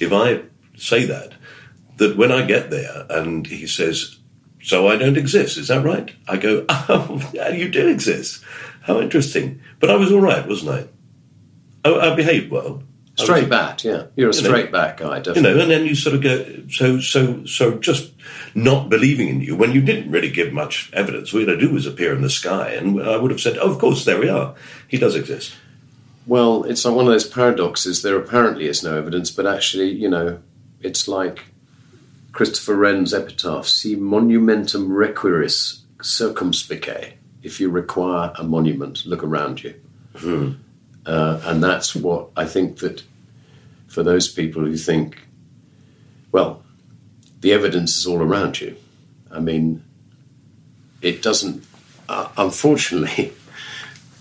if 0.00 0.12
I 0.12 0.42
say 0.76 1.04
that, 1.06 1.34
that 1.96 2.16
when 2.16 2.32
I 2.32 2.44
get 2.44 2.70
there 2.70 3.06
and 3.08 3.46
he 3.46 3.66
says, 3.66 4.18
So 4.62 4.88
I 4.88 4.96
don't 4.96 5.16
exist, 5.16 5.56
is 5.56 5.68
that 5.68 5.84
right? 5.84 6.12
I 6.28 6.36
go, 6.36 6.64
Oh, 6.70 7.30
yeah, 7.32 7.50
you 7.50 7.68
do 7.68 7.88
exist. 7.88 8.42
How 8.82 9.00
interesting. 9.00 9.60
But 9.80 9.90
I 9.90 9.96
was 9.96 10.12
all 10.12 10.20
right, 10.20 10.46
wasn't 10.46 10.88
I? 11.84 11.88
I, 11.88 12.12
I 12.12 12.14
behaved 12.14 12.50
well. 12.50 12.82
Straight 13.16 13.48
back, 13.48 13.84
yeah. 13.84 14.06
You're 14.16 14.30
a 14.30 14.34
You 14.34 14.42
know, 14.42 14.48
straight 14.48 14.72
back 14.72 14.96
guy, 14.96 15.20
definitely. 15.20 15.50
You 15.50 15.56
know, 15.56 15.62
and 15.62 15.70
then 15.70 15.86
you 15.86 15.94
sort 15.94 16.16
of 16.16 16.22
go, 16.22 16.64
so, 16.68 16.98
so, 16.98 17.44
so 17.44 17.78
just 17.78 18.12
not 18.56 18.88
believing 18.88 19.28
in 19.28 19.40
you 19.40 19.54
when 19.54 19.70
you 19.70 19.80
didn't 19.80 20.10
really 20.10 20.30
give 20.30 20.52
much 20.52 20.90
evidence. 20.92 21.32
All 21.32 21.40
you 21.40 21.46
had 21.46 21.60
to 21.60 21.66
do 21.66 21.72
was 21.72 21.86
appear 21.86 22.12
in 22.12 22.22
the 22.22 22.30
sky, 22.30 22.70
and 22.70 23.00
I 23.00 23.16
would 23.16 23.30
have 23.30 23.40
said, 23.40 23.56
oh, 23.58 23.70
of 23.70 23.78
course, 23.78 24.04
there 24.04 24.18
we 24.18 24.28
are. 24.28 24.56
He 24.88 24.98
does 24.98 25.14
exist. 25.14 25.54
Well, 26.26 26.64
it's 26.64 26.84
like 26.84 26.94
one 26.94 27.06
of 27.06 27.12
those 27.12 27.26
paradoxes. 27.26 28.02
There 28.02 28.16
apparently 28.16 28.66
is 28.66 28.82
no 28.82 28.96
evidence, 28.96 29.30
but 29.30 29.46
actually, 29.46 29.90
you 29.90 30.08
know, 30.08 30.38
it's 30.80 31.06
like 31.06 31.44
Christopher 32.32 32.74
Wren's 32.76 33.12
epitaph: 33.12 33.68
"Si 33.68 33.96
monumentum 33.96 34.88
requiris 34.88 35.80
circumspice." 36.02 37.14
If 37.42 37.60
you 37.60 37.68
require 37.68 38.32
a 38.38 38.42
monument, 38.42 39.04
look 39.04 39.22
around 39.22 39.62
you, 39.62 39.74
uh, 41.04 41.40
and 41.44 41.62
that's 41.62 41.94
what 41.94 42.30
I 42.36 42.46
think 42.46 42.78
that 42.78 43.02
for 43.86 44.02
those 44.02 44.28
people 44.28 44.62
who 44.62 44.78
think, 44.78 45.26
well, 46.32 46.62
the 47.40 47.52
evidence 47.52 47.98
is 47.98 48.06
all 48.06 48.22
around 48.22 48.62
you. 48.62 48.76
I 49.30 49.40
mean, 49.40 49.84
it 51.02 51.22
doesn't. 51.22 51.64
Uh, 52.08 52.28
unfortunately. 52.38 53.32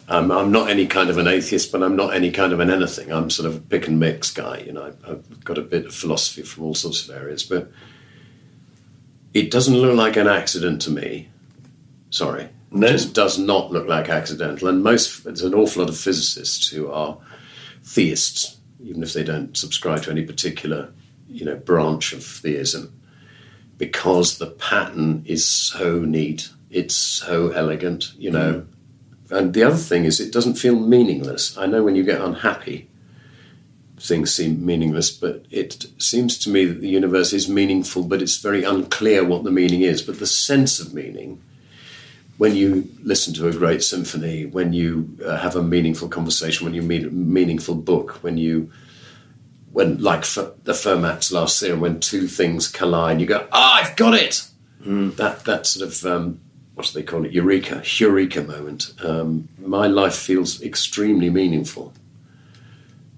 I'm, 0.07 0.31
I'm 0.31 0.51
not 0.51 0.69
any 0.69 0.85
kind 0.85 1.09
of 1.09 1.17
an 1.17 1.27
atheist, 1.27 1.71
but 1.71 1.81
I'm 1.81 1.95
not 1.95 2.13
any 2.13 2.29
kind 2.31 2.51
of 2.51 2.59
an 2.59 2.69
anything. 2.69 3.11
I'm 3.11 3.29
sort 3.29 3.47
of 3.47 3.55
a 3.55 3.59
pick 3.59 3.87
and 3.87 3.99
mix 3.99 4.31
guy. 4.31 4.59
You 4.59 4.73
know, 4.73 4.93
I've, 5.07 5.43
got 5.43 5.57
a 5.57 5.61
bit 5.61 5.85
of 5.85 5.95
philosophy 5.95 6.41
from 6.41 6.63
all 6.63 6.75
sorts 6.75 7.07
of 7.07 7.15
areas, 7.15 7.43
but 7.43 7.71
it 9.33 9.49
doesn't 9.51 9.75
look 9.75 9.95
like 9.95 10.15
an 10.17 10.27
accident 10.27 10.81
to 10.83 10.91
me. 10.91 11.29
Sorry, 12.09 12.49
No. 12.71 12.87
it 12.87 12.91
just 12.91 13.13
does 13.13 13.39
not 13.39 13.71
look 13.71 13.87
like 13.87 14.09
accidental. 14.09 14.67
And 14.67 14.83
most, 14.83 15.23
there's 15.23 15.41
an 15.41 15.53
awful 15.53 15.81
lot 15.83 15.89
of 15.89 15.97
physicists 15.97 16.67
who 16.69 16.91
are 16.91 17.17
theists, 17.83 18.57
even 18.83 19.03
if 19.03 19.13
they 19.13 19.23
don't 19.23 19.57
subscribe 19.57 20.03
to 20.03 20.11
any 20.11 20.23
particular, 20.23 20.91
you 21.27 21.45
know, 21.45 21.55
branch 21.55 22.13
of 22.13 22.23
theism, 22.23 22.93
because 23.77 24.37
the 24.37 24.47
pattern 24.47 25.23
is 25.25 25.45
so 25.45 25.99
neat. 25.99 26.49
It's 26.69 26.95
so 26.95 27.49
elegant, 27.49 28.13
you 28.17 28.31
know. 28.31 28.53
Mm. 28.53 28.67
And 29.29 29.53
the 29.53 29.63
other 29.63 29.77
thing 29.77 30.05
is, 30.05 30.19
it 30.19 30.33
doesn't 30.33 30.55
feel 30.55 30.79
meaningless. 30.79 31.57
I 31.57 31.65
know 31.65 31.83
when 31.83 31.95
you 31.95 32.03
get 32.03 32.21
unhappy, 32.21 32.89
things 33.97 34.33
seem 34.33 34.65
meaningless, 34.65 35.11
but 35.11 35.45
it 35.49 35.85
seems 35.97 36.37
to 36.39 36.49
me 36.49 36.65
that 36.65 36.81
the 36.81 36.89
universe 36.89 37.31
is 37.33 37.47
meaningful, 37.47 38.03
but 38.03 38.21
it's 38.21 38.37
very 38.37 38.63
unclear 38.63 39.23
what 39.23 39.43
the 39.43 39.51
meaning 39.51 39.81
is. 39.81 40.01
But 40.01 40.19
the 40.19 40.27
sense 40.27 40.79
of 40.79 40.93
meaning, 40.93 41.41
when 42.37 42.55
you 42.55 42.89
listen 43.01 43.33
to 43.35 43.47
a 43.47 43.53
great 43.53 43.81
symphony, 43.83 44.45
when 44.45 44.73
you 44.73 45.17
uh, 45.25 45.37
have 45.37 45.55
a 45.55 45.63
meaningful 45.63 46.09
conversation, 46.09 46.65
when 46.65 46.73
you 46.73 46.81
meet 46.81 47.05
a 47.05 47.09
meaningful 47.11 47.75
book, 47.75 48.21
when 48.23 48.37
you, 48.37 48.71
when 49.71 50.01
like 50.01 50.21
F- 50.21 50.51
the 50.65 50.73
Fermat's 50.73 51.31
last 51.31 51.59
theorem, 51.59 51.79
when 51.79 51.99
two 51.99 52.27
things 52.27 52.67
collide, 52.67 53.21
you 53.21 53.25
go, 53.27 53.47
"Ah, 53.51 53.75
I've 53.81 53.95
got 53.95 54.15
it." 54.15 54.45
That 55.15 55.45
that 55.45 55.65
sort 55.65 55.87
of 55.87 56.05
um, 56.05 56.41
what 56.75 56.87
do 56.87 56.93
they 56.93 57.03
call 57.03 57.25
it? 57.25 57.31
Eureka, 57.31 57.81
eureka 57.99 58.41
moment. 58.43 58.93
Um, 59.03 59.47
my 59.59 59.87
life 59.87 60.15
feels 60.15 60.61
extremely 60.61 61.29
meaningful 61.29 61.93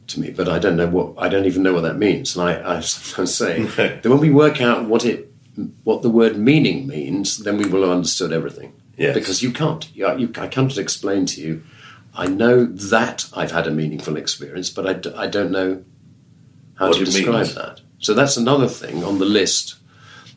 to 0.08 0.20
me, 0.20 0.30
but 0.30 0.48
I 0.48 0.60
don't 0.60 0.76
know 0.78 0.88
what 0.88 1.14
I 1.18 1.30
don't 1.30 1.46
even 1.46 1.64
know 1.64 1.74
what 1.74 1.82
that 1.82 1.98
means. 1.98 2.36
And 2.36 2.48
I, 2.50 2.78
I 2.78 2.80
sometimes 2.82 3.34
say 3.34 3.64
that 3.64 4.06
when 4.06 4.20
we 4.20 4.30
work 4.30 4.62
out 4.62 4.86
what 4.86 5.06
it 5.06 5.32
what 5.84 6.02
the 6.02 6.10
word 6.10 6.38
meaning 6.38 6.86
means, 6.86 7.38
then 7.40 7.58
we 7.58 7.66
will 7.66 7.82
have 7.82 7.92
understood 7.92 8.34
everything. 8.34 8.74
Yes. 8.98 9.14
Because 9.14 9.42
you 9.42 9.52
can't. 9.52 9.94
You, 9.96 10.18
you, 10.18 10.32
I 10.38 10.48
can't 10.48 10.78
explain 10.78 11.26
to 11.28 11.42
you. 11.42 11.64
I 12.14 12.28
know 12.28 12.66
that 12.66 13.26
I've 13.36 13.52
had 13.52 13.68
a 13.68 13.72
meaningful 13.72 14.16
experience, 14.16 14.70
but 14.70 14.88
I, 14.88 14.94
d- 14.94 15.14
I 15.16 15.28
don't 15.28 15.52
know 15.52 15.84
how 16.76 16.88
What 16.90 16.98
to 17.00 17.06
describe 17.06 17.36
means. 17.36 17.56
that. 17.56 17.82
So 18.00 18.14
that's 18.14 18.38
another 18.38 18.68
thing 18.68 19.04
on 19.04 19.20
the 19.20 19.26
list 19.26 19.76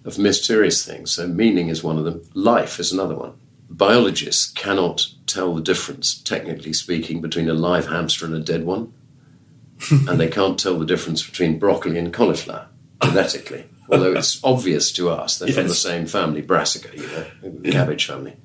of 0.05 0.19
mysterious 0.19 0.85
things. 0.85 1.11
So 1.11 1.27
meaning 1.27 1.69
is 1.69 1.83
one 1.83 1.99
of 1.99 2.05
them. 2.05 2.23
Life 2.35 2.79
is 2.79 2.93
another 2.93 3.17
one. 3.17 3.35
Biologists 3.71 4.51
cannot 4.53 5.07
tell 5.27 5.55
the 5.55 5.63
difference, 5.63 6.19
technically 6.19 6.73
speaking, 6.73 7.21
between 7.21 7.49
a 7.49 7.55
live 7.55 7.89
hamster 7.89 8.25
and 8.25 8.35
a 8.35 8.41
dead 8.41 8.65
one, 8.65 8.93
and 9.91 10.19
they 10.19 10.29
can't 10.29 10.59
tell 10.59 10.79
the 10.79 10.87
difference 10.87 11.25
between 11.25 11.59
broccoli 11.59 11.99
and 11.99 12.13
cauliflower 12.13 12.69
genetically. 13.03 13.67
Although 13.91 14.13
it's 14.13 14.43
obvious 14.45 14.93
to 14.93 15.11
us 15.11 15.39
they're 15.39 15.53
from 15.53 15.69
the 15.69 15.75
same 15.75 16.07
family, 16.07 16.43
brassica, 16.43 16.95
you 16.95 17.07
know, 17.07 17.25
the 17.43 17.73
cabbage 17.73 18.07
family. 18.07 18.37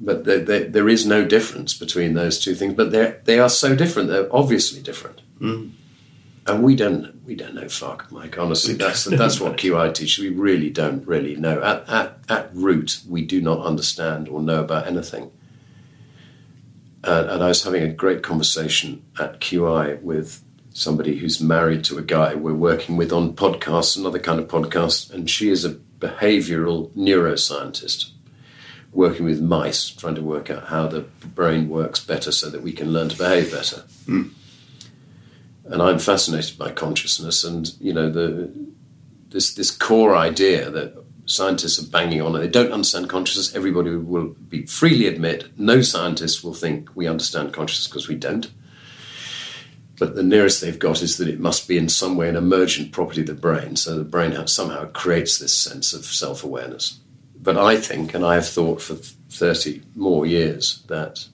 But 0.00 0.24
there, 0.24 0.40
there, 0.40 0.64
there 0.64 0.88
is 0.88 1.06
no 1.06 1.24
difference 1.24 1.74
between 1.74 2.14
those 2.14 2.38
two 2.38 2.54
things. 2.54 2.74
But 2.74 2.90
they 2.90 3.16
they 3.24 3.38
are 3.38 3.48
so 3.48 3.74
different. 3.74 4.08
They're 4.10 4.34
obviously 4.34 4.82
different. 4.82 5.22
Mm. 5.40 5.72
And 6.46 6.62
we 6.62 6.76
don't 6.76 7.24
we 7.24 7.34
don't 7.34 7.54
know 7.54 7.68
fuck, 7.68 8.12
Mike. 8.12 8.38
Honestly, 8.38 8.74
that's 8.74 9.04
that's 9.04 9.40
what 9.40 9.56
QI 9.56 9.94
teaches. 9.94 10.22
We 10.22 10.28
really 10.28 10.68
don't 10.68 11.06
really 11.06 11.36
know. 11.36 11.62
At 11.62 11.88
at 11.88 12.18
at 12.28 12.50
root, 12.54 13.00
we 13.08 13.24
do 13.24 13.40
not 13.40 13.64
understand 13.64 14.28
or 14.28 14.42
know 14.42 14.60
about 14.60 14.86
anything. 14.86 15.30
Uh, 17.02 17.26
and 17.30 17.42
I 17.42 17.48
was 17.48 17.62
having 17.62 17.82
a 17.82 17.92
great 17.92 18.22
conversation 18.22 19.04
at 19.18 19.40
QI 19.40 20.00
with 20.02 20.42
somebody 20.72 21.16
who's 21.16 21.40
married 21.40 21.84
to 21.84 21.98
a 21.98 22.02
guy 22.02 22.34
we're 22.34 22.54
working 22.54 22.96
with 22.96 23.12
on 23.12 23.34
podcasts, 23.34 23.96
another 23.96 24.18
kind 24.18 24.40
of 24.40 24.48
podcast, 24.48 25.12
and 25.12 25.28
she 25.28 25.48
is 25.50 25.64
a 25.64 25.70
behavioral 25.98 26.90
neuroscientist 26.90 28.10
working 28.92 29.24
with 29.24 29.40
mice, 29.40 29.90
trying 29.90 30.14
to 30.14 30.22
work 30.22 30.50
out 30.50 30.64
how 30.64 30.86
the 30.86 31.00
brain 31.00 31.68
works 31.68 32.04
better 32.04 32.30
so 32.30 32.48
that 32.48 32.62
we 32.62 32.72
can 32.72 32.92
learn 32.92 33.08
to 33.08 33.16
behave 33.16 33.50
better 33.50 33.84
and 35.66 35.82
I'm 35.82 35.98
fascinated 35.98 36.58
by 36.58 36.70
consciousness 36.70 37.44
and 37.44 37.72
you 37.80 37.92
know 37.92 38.10
the 38.10 38.50
this 39.30 39.54
this 39.54 39.70
core 39.70 40.14
idea 40.14 40.70
that 40.70 41.04
scientists 41.26 41.82
are 41.82 41.90
banging 41.90 42.20
on. 42.20 42.32
They 42.32 42.48
don't 42.48 42.72
understand 42.72 43.08
consciousness. 43.08 43.54
Everybody 43.54 43.96
will 43.96 44.36
be 44.48 44.66
freely 44.66 45.06
admit 45.06 45.58
no 45.58 45.82
scientist 45.82 46.44
will 46.44 46.54
think 46.54 46.90
we 46.94 47.06
understand 47.06 47.52
consciousness 47.52 47.88
because 47.88 48.08
we 48.08 48.16
don't. 48.16 48.50
But 49.98 50.16
the 50.16 50.22
nearest 50.22 50.60
they've 50.60 50.78
got 50.78 51.02
is 51.02 51.18
that 51.18 51.28
it 51.28 51.38
must 51.38 51.68
be 51.68 51.78
in 51.78 51.88
some 51.88 52.16
way 52.16 52.28
an 52.28 52.36
emergent 52.36 52.92
property 52.92 53.20
of 53.20 53.28
the 53.28 53.34
brain. 53.34 53.76
So 53.76 53.96
the 53.96 54.04
brain 54.04 54.46
somehow 54.46 54.86
creates 54.86 55.38
this 55.38 55.56
sense 55.56 55.92
of 55.92 56.04
self 56.04 56.42
awareness. 56.42 56.98
But 57.40 57.56
I 57.56 57.76
think, 57.76 58.14
and 58.14 58.24
I 58.24 58.34
have 58.34 58.48
thought 58.48 58.80
for 58.80 58.94
30 58.94 59.82
more 59.94 60.26
years, 60.26 60.82
that 60.88 61.26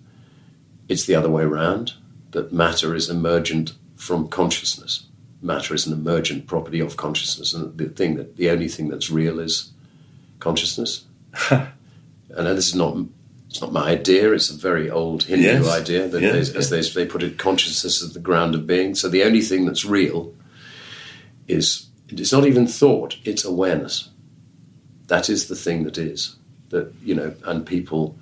it's 0.88 1.06
the 1.06 1.14
other 1.14 1.30
way 1.30 1.44
around, 1.44 1.94
that 2.32 2.52
matter 2.52 2.94
is 2.94 3.08
emergent 3.08 3.72
from 4.00 4.28
consciousness. 4.28 5.04
Matter 5.42 5.74
is 5.74 5.86
an 5.86 5.92
emergent 5.92 6.46
property 6.46 6.80
of 6.80 6.96
consciousness, 6.96 7.52
and 7.52 7.76
the 7.76 7.88
thing 7.88 8.16
that 8.16 8.36
the 8.36 8.50
only 8.50 8.68
thing 8.68 8.88
that's 8.88 9.10
real 9.10 9.38
is 9.38 9.72
consciousness. 10.38 11.04
and 11.50 11.66
this 12.30 12.68
is 12.68 12.74
not 12.74 12.96
it's 13.48 13.60
not 13.60 13.72
my 13.72 13.90
idea; 13.90 14.32
it's 14.32 14.50
a 14.50 14.56
very 14.56 14.90
old 14.90 15.24
Hindu 15.24 15.44
Yes. 15.44 15.68
idea 15.68 16.08
that, 16.08 16.20
they, 16.20 16.38
as 16.38 16.70
they, 16.70 16.80
they 16.80 17.06
put 17.06 17.22
it, 17.22 17.36
consciousness 17.38 18.00
is 18.00 18.12
the 18.14 18.20
ground 18.20 18.54
of 18.54 18.66
being. 18.66 18.94
So 18.94 19.08
the 19.08 19.24
only 19.24 19.42
thing 19.42 19.66
that's 19.66 19.84
real 19.84 20.32
is 21.48 21.86
it's 22.08 22.32
not 22.32 22.46
even 22.46 22.66
thought; 22.66 23.16
it's 23.24 23.44
awareness. 23.44 24.08
That 25.08 25.28
is 25.28 25.48
the 25.48 25.56
thing 25.56 25.84
that 25.84 25.98
is 25.98 26.36
that 26.70 26.92
you 27.02 27.14
know, 27.14 27.34
and 27.44 27.66
people 27.66 28.16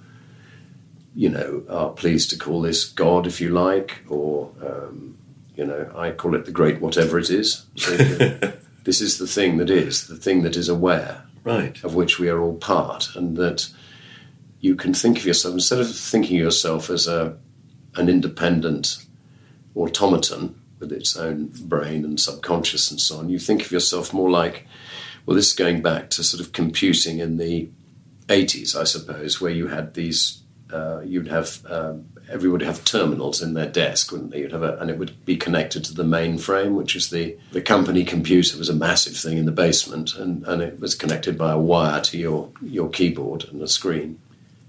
you 1.15 1.29
know, 1.29 1.65
are 1.69 1.91
pleased 1.91 2.31
to 2.31 2.39
call 2.39 2.63
this 2.63 2.85
God, 2.85 3.27
if 3.27 3.41
you 3.41 3.49
like, 3.49 4.05
or, 4.09 4.53
um, 4.65 5.18
you 5.59 5.67
know, 5.67 5.91
I 5.97 6.13
call 6.13 6.37
it 6.37 6.45
the 6.47 6.53
great 6.53 6.81
whatever 6.81 7.19
it 7.19 7.31
is. 7.31 7.67
So, 7.77 7.97
this 8.85 9.01
is 9.01 9.19
the 9.19 9.27
thing 9.27 9.57
that 9.59 9.69
is, 9.69 10.07
the 10.07 10.17
thing 10.17 10.43
that 10.43 10.57
is 10.57 10.69
aware, 10.69 11.25
Right. 11.43 11.83
of 11.83 11.95
which 11.97 12.19
we 12.21 12.29
are 12.29 12.41
all 12.41 12.55
part, 12.55 13.09
and 13.17 13.37
that 13.37 13.69
you 14.61 14.77
can 14.77 14.95
think 14.95 15.19
of 15.19 15.27
yourself, 15.27 15.55
instead 15.55 15.81
of 15.81 15.93
thinking 15.95 16.37
of 16.37 16.43
yourself 16.45 16.89
as 16.91 17.09
a, 17.09 17.37
an 17.97 18.09
independent 18.09 19.05
automaton 19.75 20.55
with 20.79 20.93
its 20.93 21.17
own 21.17 21.47
brain 21.65 22.05
and 22.05 22.21
subconscious 22.21 22.91
and 22.91 23.01
so 23.01 23.19
on, 23.19 23.29
you 23.29 23.39
think 23.41 23.63
of 23.65 23.73
yourself 23.73 24.13
more 24.13 24.31
like, 24.31 24.65
well, 25.27 25.35
this 25.35 25.49
is 25.49 25.55
going 25.55 25.83
back 25.83 26.09
to 26.11 26.23
sort 26.23 26.41
of 26.41 26.53
computing 26.53 27.19
in 27.19 27.37
the 27.37 27.69
80s, 28.29 28.77
I 28.77 28.85
suppose, 28.85 29.41
where 29.41 29.51
you 29.53 29.67
had 29.67 29.95
these, 29.95 30.41
uh, 30.73 31.01
you'd 31.01 31.29
have, 31.29 31.65
um, 31.69 32.07
everybody 32.29 32.49
would 32.49 32.63
have 32.63 32.85
terminals 32.85 33.43
in 33.43 33.55
their 33.55 33.69
desk, 33.69 34.13
wouldn't 34.13 34.31
they? 34.31 34.41
You'd 34.41 34.53
have 34.53 34.63
a, 34.63 34.77
and 34.79 34.91
it 34.91 34.99
would 34.99 35.25
be 35.25 35.37
connected 35.37 35.85
to 35.85 35.95
the 35.95 36.05
mainframe, 36.05 36.75
which 36.75 36.95
is 36.95 37.11
the, 37.11 37.37
the 37.53 37.63
company 37.63 38.05
computer. 38.05 38.57
It 38.57 38.59
was 38.59 38.69
a 38.69 38.75
massive 38.75 39.17
thing 39.17 39.39
in 39.39 39.47
the 39.47 39.53
basement, 39.53 40.15
and, 40.15 40.47
and 40.47 40.63
it 40.63 40.79
was 40.81 40.95
connected 40.95 41.39
by 41.39 41.53
a 41.53 41.59
wire 41.59 42.01
to 42.03 42.19
your, 42.19 42.51
your 42.63 42.89
keyboard 42.91 43.45
and 43.45 43.63
a 43.63 43.69
screen. 43.69 44.21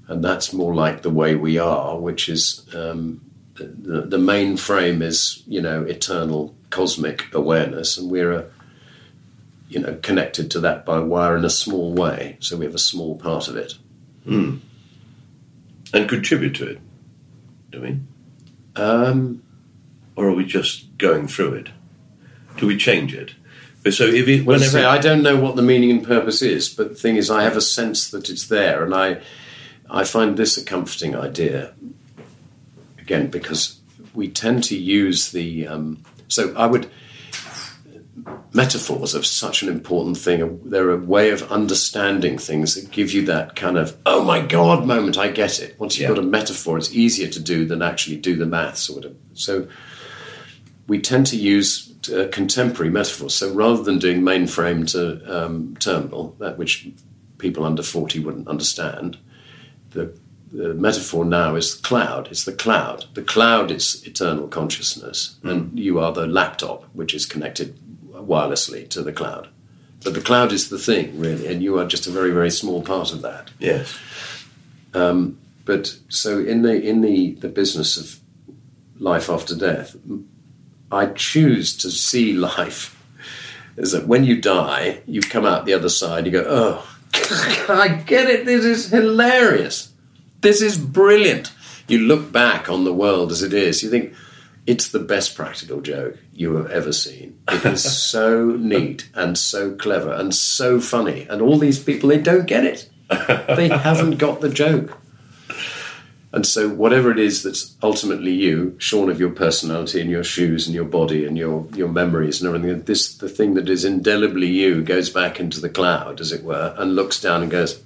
And 0.07 0.23
that's 0.23 0.53
more 0.53 0.73
like 0.73 1.01
the 1.01 1.09
way 1.09 1.35
we 1.35 1.57
are, 1.59 1.99
which 1.99 2.29
is 2.29 2.65
um, 2.73 3.21
the, 3.55 4.01
the 4.01 4.17
mainframe 4.17 5.01
is, 5.03 5.43
you 5.45 5.61
know, 5.61 5.83
eternal 5.83 6.55
cosmic 6.69 7.33
awareness, 7.33 7.97
and 7.97 8.09
we're 8.09 8.31
a, 8.31 8.45
you 9.67 9.79
know, 9.79 9.99
connected 10.01 10.49
to 10.51 10.59
that 10.61 10.85
by 10.85 10.99
wire 10.99 11.37
in 11.37 11.45
a 11.45 11.49
small 11.49 11.93
way. 11.93 12.37
So 12.39 12.57
we 12.57 12.65
have 12.65 12.73
a 12.73 12.79
small 12.79 13.17
part 13.17 13.47
of 13.47 13.55
it. 13.55 13.75
And 15.93 16.07
contribute 16.09 16.55
to 16.55 16.67
it, 16.67 16.79
do 17.69 17.81
we? 17.81 17.99
Um, 18.81 19.43
Or 20.15 20.27
are 20.27 20.33
we 20.33 20.45
just 20.45 20.97
going 20.97 21.27
through 21.27 21.53
it? 21.53 21.69
Do 22.57 22.67
we 22.67 22.77
change 22.77 23.13
it? 23.13 23.33
So 23.91 24.05
if 24.05 24.27
it, 24.27 24.45
Well, 24.45 24.57
whenever 24.57 24.71
say, 24.71 24.85
I 24.85 24.97
don't 24.97 25.23
know 25.23 25.37
what 25.37 25.55
the 25.55 25.61
meaning 25.61 25.91
and 25.91 26.03
purpose 26.03 26.41
is, 26.41 26.67
but 26.67 26.89
the 26.89 26.95
thing 26.95 27.15
is, 27.15 27.31
I 27.31 27.43
have 27.43 27.55
a 27.55 27.61
sense 27.61 28.09
that 28.11 28.29
it's 28.29 28.47
there, 28.47 28.83
and 28.83 28.93
I, 28.93 29.21
I 29.89 30.03
find 30.03 30.35
this 30.35 30.57
a 30.57 30.63
comforting 30.65 31.15
idea. 31.15 31.73
Again, 32.99 33.27
because 33.29 33.79
we 34.13 34.27
tend 34.27 34.63
to 34.65 34.77
use 34.77 35.31
the. 35.31 35.65
Um, 35.67 36.03
so 36.27 36.53
I 36.55 36.65
would. 36.65 36.89
Metaphors 38.53 39.15
are 39.15 39.23
such 39.23 39.61
an 39.61 39.69
important 39.69 40.17
thing. 40.17 40.59
They're 40.67 40.91
a 40.91 40.97
way 40.97 41.29
of 41.29 41.51
understanding 41.51 42.37
things 42.37 42.75
that 42.75 42.91
give 42.91 43.11
you 43.13 43.25
that 43.27 43.55
kind 43.55 43.77
of 43.77 43.95
"oh 44.05 44.23
my 44.23 44.41
god" 44.41 44.85
moment. 44.85 45.17
I 45.17 45.29
get 45.29 45.59
it. 45.59 45.79
Once 45.79 45.97
you've 45.97 46.09
Yeah. 46.09 46.15
got 46.15 46.23
a 46.23 46.27
metaphor, 46.27 46.77
it's 46.77 46.93
easier 46.93 47.27
to 47.29 47.39
do 47.39 47.65
than 47.65 47.81
actually 47.81 48.17
do 48.17 48.35
the 48.35 48.45
maths 48.45 48.89
or 48.89 48.95
whatever. 48.95 49.15
So 49.33 49.67
we 50.87 50.99
tend 50.99 51.27
to 51.27 51.37
use 51.37 51.93
uh, 52.11 52.27
contemporary 52.31 52.89
metaphors. 52.91 53.35
So 53.35 53.53
rather 53.53 53.83
than 53.83 53.99
doing 53.99 54.21
mainframe 54.21 54.89
to 54.91 55.45
um, 55.45 55.75
terminal, 55.79 56.35
that 56.39 56.57
which 56.57 56.87
people 57.37 57.63
under 57.63 57.83
40 57.83 58.19
wouldn't 58.19 58.47
understand, 58.47 59.17
the, 59.91 60.17
the 60.51 60.73
metaphor 60.73 61.23
now 61.23 61.55
is 61.55 61.75
cloud. 61.75 62.27
It's 62.31 62.45
the 62.45 62.53
cloud. 62.53 63.05
The 63.13 63.21
cloud 63.21 63.69
is 63.69 64.03
eternal 64.07 64.47
consciousness, 64.47 65.37
and 65.43 65.77
you 65.77 65.99
are 65.99 66.11
the 66.11 66.25
laptop, 66.25 66.83
which 66.93 67.13
is 67.13 67.25
connected 67.27 67.77
wirelessly 68.25 68.89
to 68.89 69.01
the 69.01 69.13
cloud. 69.13 69.49
But 70.03 70.13
the 70.13 70.21
cloud 70.21 70.51
is 70.51 70.69
the 70.69 70.79
thing, 70.79 71.19
really, 71.19 71.47
and 71.47 71.61
you 71.61 71.77
are 71.77 71.85
just 71.85 72.07
a 72.07 72.11
very, 72.11 72.31
very 72.31 72.51
small 72.51 72.81
part 72.81 73.11
of 73.11 73.21
that. 73.21 73.51
yes, 73.59 73.97
um, 74.93 75.37
But 75.65 75.95
so 76.07 76.39
in 76.39 76.61
the 76.61 76.81
in 76.81 77.01
the, 77.01 77.35
the 77.35 77.49
business 77.49 77.97
of 77.97 78.19
life 78.97 79.29
after 79.29 79.55
death, 79.55 79.95
I 80.91 81.07
choose 81.07 81.75
to 81.77 81.91
see 81.91 82.33
life 82.33 82.95
as 83.77 83.91
that 83.91 84.07
when 84.07 84.23
you 84.23 84.41
die, 84.41 85.01
you 85.05 85.21
come 85.21 85.45
out 85.45 85.65
the 85.65 85.73
other 85.73 85.89
side, 85.89 86.25
you 86.25 86.31
go, 86.31 86.45
oh, 86.47 86.95
I 87.69 88.01
get 88.05 88.29
it, 88.29 88.45
this 88.45 88.65
is 88.65 88.89
hilarious. 88.89 89.91
This 90.41 90.61
is 90.61 90.77
brilliant. 90.77 91.51
You 91.87 91.99
look 91.99 92.31
back 92.31 92.69
on 92.69 92.83
the 92.85 92.93
world 92.93 93.31
as 93.31 93.41
it 93.43 93.53
is, 93.53 93.83
you 93.83 93.89
think, 93.89 94.13
it's 94.69 94.89
the 94.89 94.99
best 94.99 95.35
practical 95.35 95.81
joke 95.81 96.15
you 96.31 96.55
have 96.55 96.69
ever 96.69 96.93
seen. 96.93 97.41
It 97.51 97.65
is 97.65 97.83
so 98.11 98.45
neat 98.45 99.09
and 99.15 99.35
so 99.35 99.73
clever 99.73 100.13
and 100.13 100.33
so 100.33 100.79
funny. 100.79 101.25
And 101.27 101.41
all 101.41 101.57
these 101.57 101.83
people, 101.83 102.09
they 102.09 102.19
don't 102.19 102.45
get 102.45 102.65
it. 102.65 102.87
They 103.09 103.67
haven't 103.73 104.19
got 104.19 104.41
the 104.41 104.49
joke. 104.49 104.95
And 106.31 106.45
so, 106.45 106.69
whatever 106.69 107.09
it 107.09 107.17
is 107.17 107.41
that's 107.41 107.75
ultimately 107.81 108.31
you, 108.31 108.75
shorn 108.77 109.09
of 109.09 109.19
your 109.19 109.31
personality 109.31 109.99
and 110.01 110.11
your 110.11 110.23
shoes 110.23 110.67
and 110.67 110.75
your 110.75 110.85
body 110.85 111.25
and 111.25 111.35
your, 111.35 111.67
your 111.73 111.87
memories 111.87 112.39
and 112.39 112.53
everything, 112.53 112.83
this 112.83 113.15
the 113.15 113.27
thing 113.27 113.55
that 113.55 113.67
is 113.67 113.83
indelibly 113.83 114.45
you 114.45 114.83
goes 114.83 115.09
back 115.09 115.39
into 115.39 115.59
the 115.59 115.69
cloud, 115.69 116.21
as 116.21 116.31
it 116.31 116.43
were, 116.43 116.75
and 116.77 116.95
looks 116.95 117.19
down 117.19 117.41
and 117.41 117.49
goes, 117.49 117.81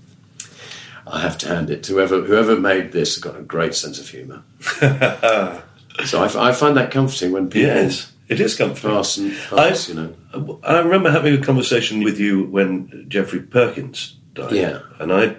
"I 1.08 1.22
have 1.22 1.38
to 1.38 1.48
hand 1.48 1.70
it 1.70 1.84
to 1.84 1.94
whoever 1.94 2.20
whoever 2.24 2.60
made 2.60 2.92
this. 2.92 3.16
Has 3.16 3.24
got 3.24 3.40
a 3.40 3.44
great 3.44 3.76
sense 3.76 3.98
of 3.98 4.10
humour." 4.10 4.44
so 6.06 6.24
I 6.24 6.54
find 6.54 6.78
that 6.78 6.92
comforting 6.92 7.32
when 7.32 7.50
people 7.50 7.70
yes, 7.70 8.12
it 8.28 8.40
is 8.40 8.56
comforting. 8.56 8.90
pass 8.90 9.18
and 9.18 9.36
pass, 9.50 9.90
you 9.90 9.96
know. 9.96 10.60
I 10.64 10.80
remember 10.80 11.12
having 11.12 11.36
a 11.36 11.44
conversation 11.44 12.04
with 12.04 12.20
you 12.20 12.46
when 12.46 13.06
Geoffrey 13.10 13.42
Perkins 13.42 14.18
died. 14.34 14.54
Yeah. 14.54 14.80
And 15.00 15.14
I, 15.14 15.36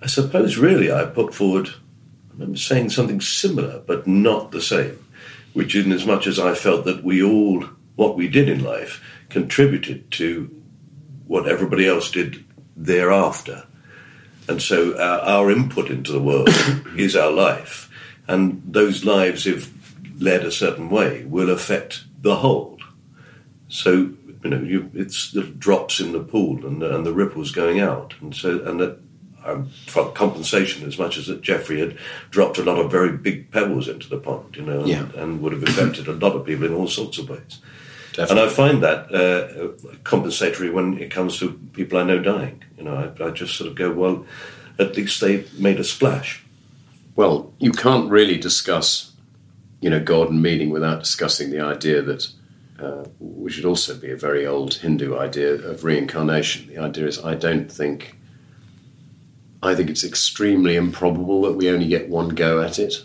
I 0.00 0.06
suppose 0.06 0.56
really 0.56 0.92
I 0.92 1.04
put 1.04 1.34
forward, 1.34 1.68
I 1.68 2.32
remember 2.34 2.58
saying 2.58 2.90
something 2.90 3.20
similar, 3.20 3.80
but 3.80 4.06
not 4.06 4.52
the 4.52 4.60
same, 4.60 5.04
which 5.52 5.74
in 5.74 5.90
as 5.90 6.06
much 6.06 6.26
as 6.26 6.38
I 6.38 6.54
felt 6.54 6.84
that 6.84 7.02
we 7.02 7.22
all, 7.22 7.64
what 7.96 8.16
we 8.16 8.28
did 8.28 8.48
in 8.48 8.62
life, 8.62 9.02
contributed 9.28 10.10
to 10.12 10.50
what 11.26 11.48
everybody 11.48 11.86
else 11.88 12.10
did 12.10 12.44
thereafter. 12.76 13.66
And 14.48 14.62
so 14.62 14.96
our, 14.96 15.20
our 15.20 15.50
input 15.50 15.90
into 15.90 16.12
the 16.12 16.22
world 16.22 16.48
is 16.96 17.16
our 17.16 17.32
life. 17.32 17.85
And 18.28 18.62
those 18.66 19.04
lives, 19.04 19.46
if 19.46 19.72
led 20.18 20.44
a 20.44 20.50
certain 20.50 20.88
way, 20.90 21.24
will 21.24 21.50
affect 21.50 22.04
the 22.22 22.36
whole. 22.36 22.78
So 23.68 24.10
you 24.42 24.50
know, 24.50 24.60
you, 24.60 24.90
it's 24.94 25.32
the 25.32 25.42
drops 25.42 25.98
in 26.00 26.12
the 26.12 26.20
pool 26.20 26.64
and 26.66 26.80
the, 26.80 26.94
and 26.94 27.04
the 27.04 27.12
ripples 27.12 27.50
going 27.50 27.80
out, 27.80 28.14
and 28.20 28.34
so 28.34 28.62
and 28.64 28.78
that 28.80 28.98
I 29.44 29.62
felt 29.86 30.14
compensation 30.14 30.86
as 30.86 30.98
much 30.98 31.16
as 31.18 31.26
that 31.26 31.40
Geoffrey 31.42 31.80
had 31.80 31.96
dropped 32.30 32.58
a 32.58 32.62
lot 32.64 32.78
of 32.78 32.90
very 32.90 33.16
big 33.16 33.50
pebbles 33.50 33.88
into 33.88 34.08
the 34.08 34.18
pond, 34.18 34.56
you 34.56 34.62
know, 34.62 34.80
and, 34.80 34.88
Yeah. 34.88 35.06
and 35.16 35.40
would 35.40 35.52
have 35.52 35.62
affected 35.62 36.08
a 36.08 36.12
lot 36.12 36.34
of 36.34 36.44
people 36.44 36.66
in 36.66 36.74
all 36.74 36.88
sorts 36.88 37.18
of 37.18 37.28
ways. 37.28 37.60
Definitely. 38.12 38.42
And 38.42 38.50
I 38.50 38.52
find 38.52 38.82
that 38.82 39.14
uh, 39.14 39.98
compensatory 40.04 40.70
when 40.70 40.98
it 40.98 41.10
comes 41.10 41.38
to 41.38 41.52
people 41.74 41.98
I 41.98 42.04
know 42.04 42.18
dying. 42.18 42.62
You 42.78 42.84
know, 42.84 43.12
I, 43.20 43.24
I 43.24 43.30
just 43.30 43.56
sort 43.56 43.68
of 43.70 43.76
go, 43.76 43.92
well, 43.92 44.26
at 44.78 44.96
least 44.96 45.20
they 45.20 45.44
made 45.58 45.78
a 45.78 45.84
splash. 45.84 46.42
Well, 47.16 47.54
you 47.58 47.72
can't 47.72 48.10
really 48.10 48.36
discuss, 48.36 49.12
you 49.80 49.88
know, 49.88 50.00
God 50.00 50.28
and 50.28 50.42
meaning 50.42 50.68
without 50.68 51.00
discussing 51.00 51.50
the 51.50 51.60
idea 51.60 52.02
that, 52.02 52.28
uh, 52.78 53.04
which 53.18 53.54
should 53.54 53.64
also 53.64 53.96
be 53.96 54.10
a 54.10 54.16
very 54.16 54.46
old 54.46 54.74
Hindu 54.74 55.16
idea 55.16 55.54
of 55.54 55.82
reincarnation. 55.82 56.66
The 56.68 56.76
idea 56.76 57.06
is, 57.06 57.24
I 57.24 57.34
don't 57.34 57.72
think, 57.72 58.18
I 59.62 59.74
think 59.74 59.88
it's 59.88 60.04
extremely 60.04 60.76
improbable 60.76 61.40
that 61.42 61.54
we 61.54 61.70
only 61.70 61.88
get 61.88 62.10
one 62.10 62.28
go 62.28 62.60
at 62.60 62.78
it. 62.78 63.02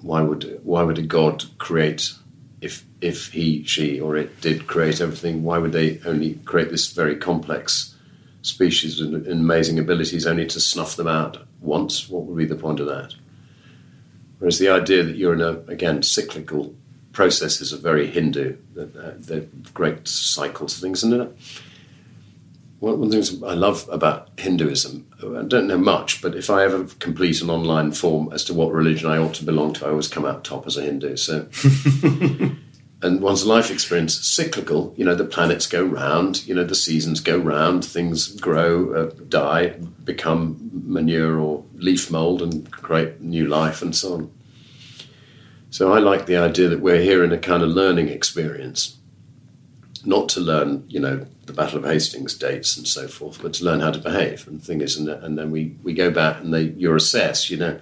Why 0.00 0.22
would 0.22 0.60
why 0.64 0.82
would 0.82 0.98
a 0.98 1.02
God 1.02 1.44
create, 1.58 2.14
if 2.62 2.84
if 3.02 3.30
he, 3.32 3.62
she, 3.64 4.00
or 4.00 4.16
it 4.16 4.40
did 4.40 4.66
create 4.66 5.02
everything? 5.02 5.44
Why 5.44 5.58
would 5.58 5.72
they 5.72 6.00
only 6.06 6.36
create 6.46 6.70
this 6.70 6.90
very 6.90 7.16
complex 7.16 7.94
species 8.40 9.00
with 9.00 9.28
amazing 9.28 9.78
abilities 9.78 10.26
only 10.26 10.46
to 10.46 10.58
snuff 10.58 10.96
them 10.96 11.06
out 11.06 11.46
once? 11.62 12.08
What 12.08 12.24
would 12.24 12.36
be 12.36 12.44
the 12.44 12.56
point 12.56 12.80
of 12.80 12.86
that? 12.86 13.14
Whereas 14.38 14.58
the 14.58 14.68
idea 14.68 15.04
that 15.04 15.16
you're 15.16 15.34
in 15.34 15.40
a, 15.40 15.58
again, 15.68 16.02
cyclical 16.02 16.74
processes 17.12 17.72
are 17.72 17.78
very 17.78 18.06
Hindu. 18.08 18.56
That, 18.74 18.96
uh, 18.96 19.12
They're 19.16 19.46
great 19.72 20.08
cycles, 20.08 20.76
of 20.76 20.82
things. 20.82 21.04
And 21.04 21.14
uh, 21.14 21.26
one 22.80 22.94
of 22.94 23.00
the 23.00 23.10
things 23.10 23.42
I 23.42 23.54
love 23.54 23.88
about 23.92 24.30
Hinduism, 24.36 25.06
I 25.20 25.42
don't 25.42 25.68
know 25.68 25.78
much, 25.78 26.20
but 26.20 26.34
if 26.34 26.50
I 26.50 26.64
ever 26.64 26.84
complete 26.98 27.40
an 27.40 27.50
online 27.50 27.92
form 27.92 28.32
as 28.32 28.44
to 28.46 28.54
what 28.54 28.72
religion 28.72 29.08
I 29.08 29.18
ought 29.18 29.34
to 29.34 29.44
belong 29.44 29.74
to, 29.74 29.86
I 29.86 29.90
always 29.90 30.08
come 30.08 30.24
out 30.24 30.42
top 30.42 30.66
as 30.66 30.76
a 30.76 30.82
Hindu. 30.82 31.16
So 31.16 31.48
and 33.02 33.20
one's 33.20 33.44
life 33.44 33.70
experience 33.70 34.26
cyclical. 34.26 34.94
You 34.96 35.04
know, 35.04 35.14
the 35.14 35.24
planets 35.24 35.66
go 35.66 35.84
round. 35.84 36.46
You 36.46 36.54
know, 36.54 36.64
the 36.64 36.74
seasons 36.74 37.20
go 37.20 37.36
round. 37.36 37.84
Things 37.84 38.28
grow, 38.40 38.94
uh, 38.94 39.10
die, 39.28 39.70
become 40.04 40.70
manure 40.72 41.38
or 41.38 41.64
leaf 41.74 42.10
mold, 42.10 42.42
and 42.42 42.70
create 42.70 43.20
new 43.20 43.46
life, 43.46 43.82
and 43.82 43.94
so 43.94 44.14
on. 44.14 44.30
So 45.70 45.92
I 45.92 45.98
like 45.98 46.26
the 46.26 46.36
idea 46.36 46.68
that 46.68 46.80
we're 46.80 47.00
here 47.00 47.24
in 47.24 47.32
a 47.32 47.38
kind 47.38 47.62
of 47.62 47.70
learning 47.70 48.08
experience, 48.08 48.98
not 50.04 50.28
to 50.30 50.40
learn, 50.40 50.84
you 50.88 51.00
know, 51.00 51.26
the 51.46 51.52
Battle 51.52 51.78
of 51.78 51.84
Hastings 51.84 52.34
dates 52.34 52.76
and 52.76 52.86
so 52.86 53.08
forth, 53.08 53.42
but 53.42 53.54
to 53.54 53.64
learn 53.64 53.80
how 53.80 53.90
to 53.90 53.98
behave. 53.98 54.46
And 54.46 54.60
the 54.60 54.64
thing 54.64 54.80
is, 54.80 54.96
and, 54.96 55.08
and 55.08 55.38
then 55.38 55.50
we, 55.50 55.76
we 55.82 55.92
go 55.92 56.10
back 56.10 56.40
and 56.40 56.52
they 56.52 56.64
you're 56.76 56.96
assessed. 56.96 57.50
You 57.50 57.56
know, 57.56 57.80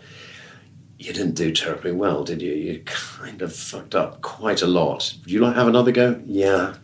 you 1.01 1.15
didn't 1.15 1.35
do 1.35 1.51
terribly 1.51 1.93
well, 1.93 2.25
did 2.25 2.43
you? 2.43 2.53
You 2.53 2.83
kind 2.85 3.41
of 3.41 3.57
fucked 3.57 3.95
up 3.95 4.21
quite 4.21 4.61
a 4.61 4.67
lot. 4.67 5.15
Would 5.23 5.31
you 5.31 5.41
like 5.41 5.55
have 5.55 5.67
another 5.67 5.93
go? 5.93 6.21
Yeah. 6.27 6.75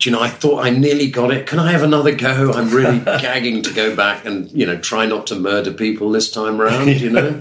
Do 0.00 0.10
you 0.10 0.16
know, 0.16 0.20
I 0.20 0.28
thought 0.28 0.64
I 0.64 0.70
nearly 0.70 1.08
got 1.08 1.30
it. 1.30 1.46
Can 1.46 1.60
I 1.60 1.70
have 1.70 1.84
another 1.84 2.12
go? 2.12 2.52
I'm 2.52 2.70
really 2.70 2.98
gagging 3.04 3.62
to 3.62 3.72
go 3.72 3.94
back 3.94 4.24
and, 4.24 4.50
you 4.50 4.66
know, 4.66 4.76
try 4.78 5.06
not 5.06 5.28
to 5.28 5.36
murder 5.36 5.72
people 5.72 6.10
this 6.10 6.28
time 6.28 6.60
round, 6.60 6.90
you 7.00 7.10
know? 7.10 7.28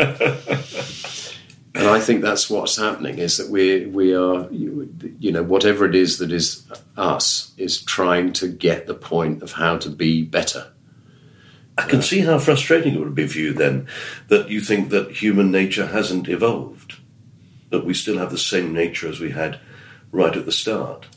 and 1.74 1.88
I 1.88 1.99
think 1.99 2.21
that's 2.21 2.51
what's 2.51 2.78
happening 2.78 3.17
is 3.17 3.38
that 3.38 3.49
we, 3.49 3.88
we 3.88 4.13
are, 4.13 4.47
you, 4.51 4.93
you 5.17 5.32
know, 5.32 5.41
whatever 5.41 5.86
it 5.86 5.95
is 5.95 6.19
that 6.19 6.32
is 6.32 6.67
us 6.97 7.51
is 7.57 7.82
trying 7.82 8.32
to 8.34 8.47
get 8.47 8.86
the 8.86 8.93
point 8.93 9.41
of 9.41 9.53
how 9.53 9.80
to 9.80 9.89
be 9.89 10.21
better. 10.21 10.72
I 11.78 11.84
can 11.84 12.01
see 12.01 12.19
how 12.19 12.38
frustrating 12.39 12.93
it 12.95 12.99
would 12.99 13.15
be 13.15 13.28
for 13.28 13.39
you 13.39 13.53
then 13.53 13.88
that 14.28 14.49
you 14.49 14.61
think 14.61 14.89
that 14.89 15.11
human 15.11 15.51
nature 15.51 15.88
hasn't 15.88 16.30
evolved, 16.30 16.97
that 17.69 17.86
we 17.86 17.93
still 17.93 18.19
have 18.19 18.32
the 18.32 18.38
same 18.38 18.74
nature 18.74 19.07
as 19.07 19.19
we 19.19 19.32
had 19.32 19.59
right 20.11 20.36
at 20.36 20.45
the 20.45 20.51
start. 20.51 21.07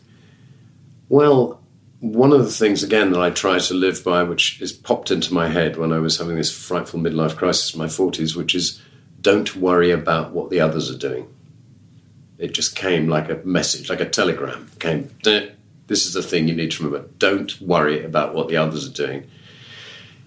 Well, 1.08 1.60
one 2.00 2.32
of 2.32 2.44
the 2.44 2.50
things, 2.50 2.82
again, 2.82 3.12
that 3.12 3.20
I 3.20 3.30
try 3.30 3.58
to 3.58 3.74
live 3.74 4.02
by, 4.04 4.22
which 4.22 4.60
is 4.60 4.72
popped 4.72 5.10
into 5.10 5.34
my 5.34 5.48
head 5.48 5.76
when 5.76 5.92
I 5.92 5.98
was 5.98 6.18
having 6.18 6.36
this 6.36 6.56
frightful 6.56 7.00
midlife 7.00 7.36
crisis 7.36 7.74
in 7.74 7.78
my 7.78 7.86
40s, 7.86 8.34
which 8.34 8.54
is 8.54 8.80
don't 9.20 9.56
worry 9.56 9.90
about 9.90 10.32
what 10.32 10.50
the 10.50 10.60
others 10.60 10.90
are 10.90 10.98
doing. 10.98 11.28
It 12.38 12.52
just 12.52 12.76
came 12.76 13.08
like 13.08 13.30
a 13.30 13.40
message, 13.44 13.88
like 13.88 14.00
a 14.00 14.08
telegram. 14.08 14.68
It 14.72 14.80
came, 14.80 15.10
this 15.86 16.06
is 16.06 16.12
the 16.12 16.22
thing 16.22 16.48
you 16.48 16.54
need 16.54 16.70
to 16.72 16.84
remember. 16.84 17.08
Don't 17.18 17.60
worry 17.60 18.04
about 18.04 18.34
what 18.34 18.48
the 18.48 18.56
others 18.56 18.86
are 18.86 18.92
doing. 18.92 19.28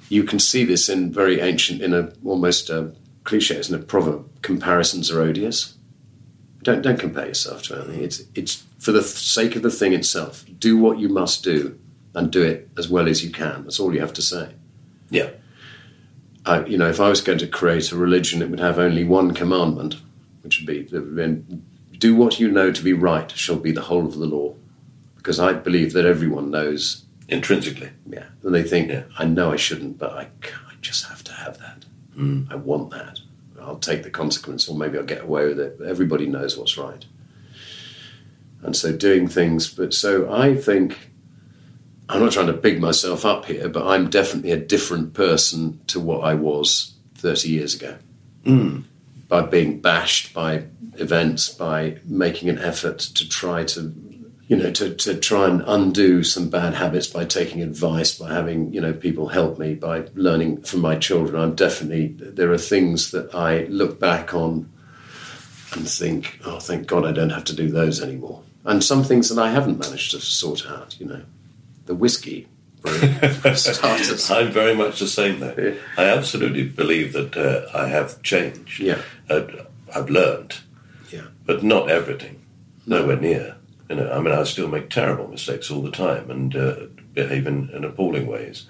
You 0.09 0.23
can 0.23 0.39
see 0.39 0.65
this 0.65 0.89
in 0.89 1.13
very 1.13 1.39
ancient, 1.39 1.81
in 1.81 1.93
a 1.93 2.11
almost 2.25 2.69
a 2.69 2.93
cliche, 3.23 3.57
isn't 3.57 3.79
it? 3.79 3.87
Proverb: 3.87 4.41
comparisons 4.41 5.11
are 5.11 5.21
odious. 5.21 5.75
Don't 6.63 6.81
don't 6.81 6.99
compare 6.99 7.27
yourself 7.27 7.63
to 7.63 7.75
anything. 7.75 8.03
It's 8.03 8.23
it's 8.35 8.63
for 8.79 8.91
the 8.91 9.03
sake 9.03 9.55
of 9.55 9.61
the 9.61 9.71
thing 9.71 9.93
itself. 9.93 10.45
Do 10.57 10.77
what 10.77 10.99
you 10.99 11.09
must 11.09 11.43
do, 11.43 11.79
and 12.13 12.31
do 12.31 12.43
it 12.43 12.69
as 12.77 12.89
well 12.89 13.07
as 13.07 13.23
you 13.23 13.31
can. 13.31 13.63
That's 13.63 13.79
all 13.79 13.93
you 13.93 14.01
have 14.01 14.13
to 14.13 14.21
say. 14.21 14.55
Yeah. 15.09 15.29
I, 16.45 16.65
you 16.65 16.77
know, 16.77 16.89
if 16.89 16.99
I 16.99 17.09
was 17.09 17.21
going 17.21 17.37
to 17.39 17.47
create 17.47 17.91
a 17.91 17.97
religion, 17.97 18.41
it 18.41 18.49
would 18.49 18.59
have 18.59 18.79
only 18.79 19.03
one 19.03 19.33
commandment, 19.33 19.97
which 20.41 20.59
would 20.59 20.67
be 20.67 20.83
do 21.97 22.15
what 22.15 22.39
you 22.39 22.49
know 22.49 22.71
to 22.71 22.83
be 22.83 22.93
right 22.93 23.29
shall 23.31 23.57
be 23.57 23.71
the 23.71 23.81
whole 23.81 24.05
of 24.05 24.17
the 24.17 24.25
law. 24.25 24.55
Because 25.17 25.39
I 25.39 25.53
believe 25.53 25.93
that 25.93 26.05
everyone 26.05 26.49
knows, 26.49 27.05
Intrinsically. 27.29 27.89
yeah, 28.09 28.25
and 28.43 28.53
they 28.53 28.63
think, 28.63 28.89
Yeah. 28.89 29.03
I 29.17 29.25
know 29.25 29.51
I 29.51 29.55
shouldn't, 29.55 29.97
but 29.97 30.13
I 30.13 30.27
just 30.81 31.05
have 31.07 31.23
to 31.25 31.33
have 31.33 31.57
that. 31.59 31.85
Mm. 32.17 32.51
I 32.51 32.55
want 32.55 32.91
that. 32.91 33.19
I'll 33.61 33.77
take 33.77 34.03
the 34.03 34.09
consequence, 34.09 34.67
or 34.67 34.77
maybe 34.77 34.97
I'll 34.97 35.03
get 35.03 35.23
away 35.23 35.47
with 35.47 35.59
it. 35.59 35.79
Everybody 35.85 36.25
knows 36.27 36.57
what's 36.57 36.77
right. 36.77 37.05
And 38.61 38.75
so 38.75 38.91
doing 38.91 39.27
things, 39.27 39.73
but 39.73 39.93
so 39.93 40.31
I 40.31 40.55
think 40.55 41.11
I'm 42.09 42.19
not 42.21 42.31
trying 42.31 42.47
to 42.47 42.53
big 42.53 42.81
myself 42.81 43.25
up 43.25 43.45
here, 43.45 43.69
but 43.69 43.85
I'm 43.85 44.09
definitely 44.09 44.51
a 44.51 44.57
different 44.57 45.13
person 45.13 45.79
to 45.87 45.99
what 45.99 46.23
I 46.23 46.33
was 46.33 46.93
30 47.15 47.49
years 47.49 47.75
ago. 47.75 47.97
Mm. 48.45 48.85
By 49.27 49.41
being 49.41 49.79
bashed 49.79 50.33
by 50.33 50.63
events, 50.95 51.49
by 51.49 51.97
making 52.05 52.49
an 52.49 52.57
effort 52.57 52.97
to 52.99 53.29
try 53.29 53.63
to, 53.65 53.93
you 54.49 54.57
know, 54.57 54.71
to, 54.71 54.95
to 54.95 55.15
try 55.15 55.47
and 55.47 55.63
undo 55.67 56.23
some 56.23 56.49
bad 56.49 56.73
habits 56.73 57.05
by 57.05 57.23
taking 57.23 57.61
advice, 57.61 58.17
by 58.17 58.33
having, 58.33 58.73
you 58.73 58.81
know, 58.81 58.91
people 58.91 59.27
help 59.29 59.59
me, 59.59 59.75
by 59.75 60.05
learning 60.15 60.63
from 60.63 60.81
my 60.81 60.95
children. 60.97 61.39
I'm 61.39 61.53
definitely, 61.53 62.07
there 62.07 62.51
are 62.51 62.57
things 62.57 63.11
that 63.11 63.33
I 63.35 63.65
look 63.65 63.99
back 63.99 64.33
on 64.33 64.67
and 65.73 65.87
think, 65.87 66.39
oh, 66.45 66.57
thank 66.59 66.87
God 66.87 67.05
I 67.05 67.11
don't 67.11 67.29
have 67.29 67.43
to 67.45 67.55
do 67.55 67.69
those 67.69 68.01
anymore. 68.01 68.41
And 68.65 68.83
some 68.83 69.03
things 69.03 69.29
that 69.29 69.39
I 69.39 69.51
haven't 69.51 69.77
managed 69.77 70.11
to 70.11 70.19
sort 70.19 70.65
out, 70.67 70.99
you 70.99 71.05
know. 71.05 71.21
The 71.85 71.93
whiskey, 71.93 72.47
starters. 73.53 74.31
I'm 74.31 74.51
very 74.51 74.73
much 74.75 74.99
the 74.99 75.07
same 75.07 75.39
though. 75.41 75.75
I 75.97 76.05
absolutely 76.05 76.63
believe 76.67 77.13
that 77.13 77.37
uh, 77.37 77.67
I 77.77 77.87
have 77.87 78.21
changed. 78.23 78.79
Yeah. 78.79 79.01
Uh, 79.29 79.43
I've 79.95 80.09
learned, 80.09 80.57
Yeah. 81.11 81.25
but 81.45 81.63
not 81.63 81.89
everything. 81.91 82.41
Nowhere 82.87 83.17
near. 83.17 83.55
You 83.89 83.95
know, 83.95 84.11
I 84.11 84.19
mean, 84.21 84.33
I 84.33 84.43
still 84.43 84.67
make 84.67 84.89
terrible 84.89 85.27
mistakes 85.27 85.71
all 85.71 85.81
the 85.81 85.91
time 85.91 86.29
and 86.29 86.55
uh, 86.55 86.75
behave 87.13 87.47
in, 87.47 87.69
in 87.71 87.83
appalling 87.83 88.27
ways. 88.27 88.65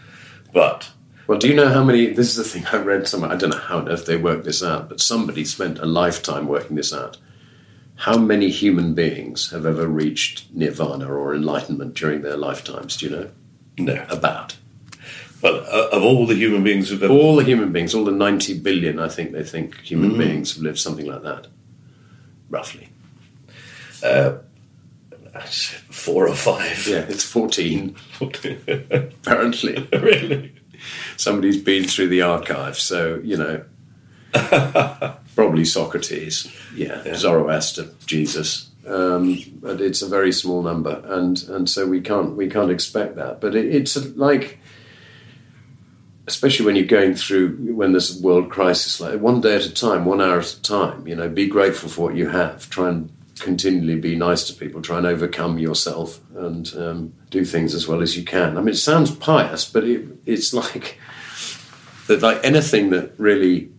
But 0.53 0.89
Well, 1.27 1.37
do 1.37 1.47
you 1.47 1.55
know 1.55 1.69
how 1.69 1.83
many? 1.83 2.07
This 2.07 2.29
is 2.29 2.35
the 2.37 2.43
thing 2.43 2.65
I 2.67 2.77
read 2.77 3.07
somewhere. 3.07 3.31
I 3.31 3.35
don't 3.35 3.49
know 3.49 3.57
how 3.57 3.79
on 3.79 3.89
earth 3.89 4.05
they 4.05 4.15
worked 4.17 4.45
this 4.45 4.63
out, 4.63 4.87
but 4.89 5.01
somebody 5.01 5.43
spent 5.45 5.77
a 5.79 5.85
lifetime 5.85 6.47
working 6.47 6.77
this 6.77 6.93
out. 6.93 7.17
How 7.95 8.17
many 8.17 8.49
human 8.49 8.93
beings 8.93 9.51
have 9.51 9.65
ever 9.65 9.85
reached 9.85 10.45
nirvana 10.53 11.11
or 11.11 11.35
enlightenment 11.35 11.95
during 11.95 12.21
their 12.21 12.37
lifetimes? 12.37 12.95
Do 12.95 13.05
you 13.05 13.11
know? 13.11 13.29
no. 13.77 14.05
About 14.09 14.55
Well, 15.41 15.57
uh, 15.67 15.89
of 15.91 16.01
all 16.03 16.25
the 16.25 16.35
human 16.35 16.63
beings 16.63 16.89
who've 16.89 17.03
ever. 17.03 17.13
all 17.13 17.35
the 17.35 17.43
human 17.43 17.73
beings, 17.73 17.93
all 17.93 18.05
the 18.05 18.11
ninety 18.11 18.57
billion, 18.57 18.99
I 18.99 19.09
think 19.09 19.33
they 19.33 19.43
think 19.43 19.75
human 19.81 20.17
beings 20.17 20.53
have 20.53 20.63
lived 20.63 20.79
something 20.79 21.05
like 21.05 21.23
that, 21.23 21.47
roughly. 22.49 22.87
Four 25.89 26.27
or 26.27 26.35
five. 26.35 26.87
Yeah, 26.87 27.05
it's 27.09 27.23
fourteen 27.23 27.95
apparently. 28.21 29.87
really? 29.93 30.55
Somebody's 31.17 31.61
been 31.61 31.85
through 31.85 32.07
the 32.07 32.21
archive, 32.21 32.77
so 32.77 33.19
you 33.23 33.37
know. 33.37 33.63
probably 35.35 35.65
Socrates, 35.65 36.53
yeah, 36.75 37.01
Zoroaster, 37.15 37.87
Jesus, 38.05 38.69
um, 38.89 39.39
but 39.61 39.81
it's 39.81 40.01
a 40.01 40.07
very 40.07 40.31
small 40.31 40.61
number, 40.61 41.01
and 41.05 41.41
and 41.49 41.69
so 41.69 41.87
we 41.87 42.01
can't 42.01 42.35
we 42.35 42.49
can't 42.49 42.71
expect 42.71 43.15
that. 43.15 43.39
But 43.39 43.55
it, 43.55 43.73
it's 43.73 43.95
like, 44.15 44.59
especially 46.27 46.65
when 46.65 46.75
you're 46.75 46.85
going 46.85 47.15
through 47.15 47.73
when 47.75 47.91
there's 47.91 48.19
a 48.19 48.23
world 48.23 48.49
crisis, 48.49 48.99
like 48.99 49.19
one 49.19 49.41
day 49.41 49.55
at 49.55 49.65
a 49.65 49.73
time, 49.73 50.05
one 50.05 50.21
hour 50.21 50.39
at 50.39 50.53
a 50.53 50.61
time. 50.61 51.07
You 51.07 51.15
know, 51.15 51.29
be 51.29 51.47
grateful 51.47 51.89
for 51.89 52.01
what 52.01 52.15
you 52.15 52.29
have. 52.29 52.69
Try 52.69 52.89
and 52.89 53.11
continually 53.39 53.99
be 53.99 54.15
nice 54.15 54.45
to 54.45 54.53
people. 54.53 54.81
Try 54.81 54.97
and 54.97 55.07
overcome 55.07 55.57
yourself 55.57 56.19
and 56.35 56.71
um, 56.75 57.13
do 57.29 57.45
things 57.45 57.73
as 57.73 57.87
well 57.87 58.01
as 58.01 58.17
you 58.17 58.23
can. 58.23 58.57
I 58.57 58.61
mean, 58.61 58.69
it 58.69 58.77
sounds 58.77 59.11
pious, 59.11 59.69
but 59.69 59.83
it, 59.83 60.07
it's 60.25 60.53
like 60.53 60.99
that. 62.07 62.21
Like 62.21 62.43
anything 62.43 62.89
that 62.91 63.13
really 63.17 63.71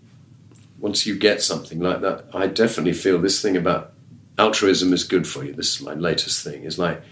once 0.78 1.06
you 1.06 1.16
get 1.16 1.42
something 1.42 1.78
like 1.78 2.00
that, 2.00 2.24
I 2.34 2.46
definitely 2.46 2.94
feel 2.94 3.18
this 3.18 3.40
thing 3.42 3.56
about 3.56 3.92
altruism 4.38 4.92
is 4.92 5.04
good 5.04 5.26
for 5.28 5.44
you. 5.44 5.52
This 5.52 5.76
is 5.76 5.82
my 5.82 5.94
latest 5.94 6.42
thing. 6.42 6.64
Is 6.64 6.78
like 6.78 7.02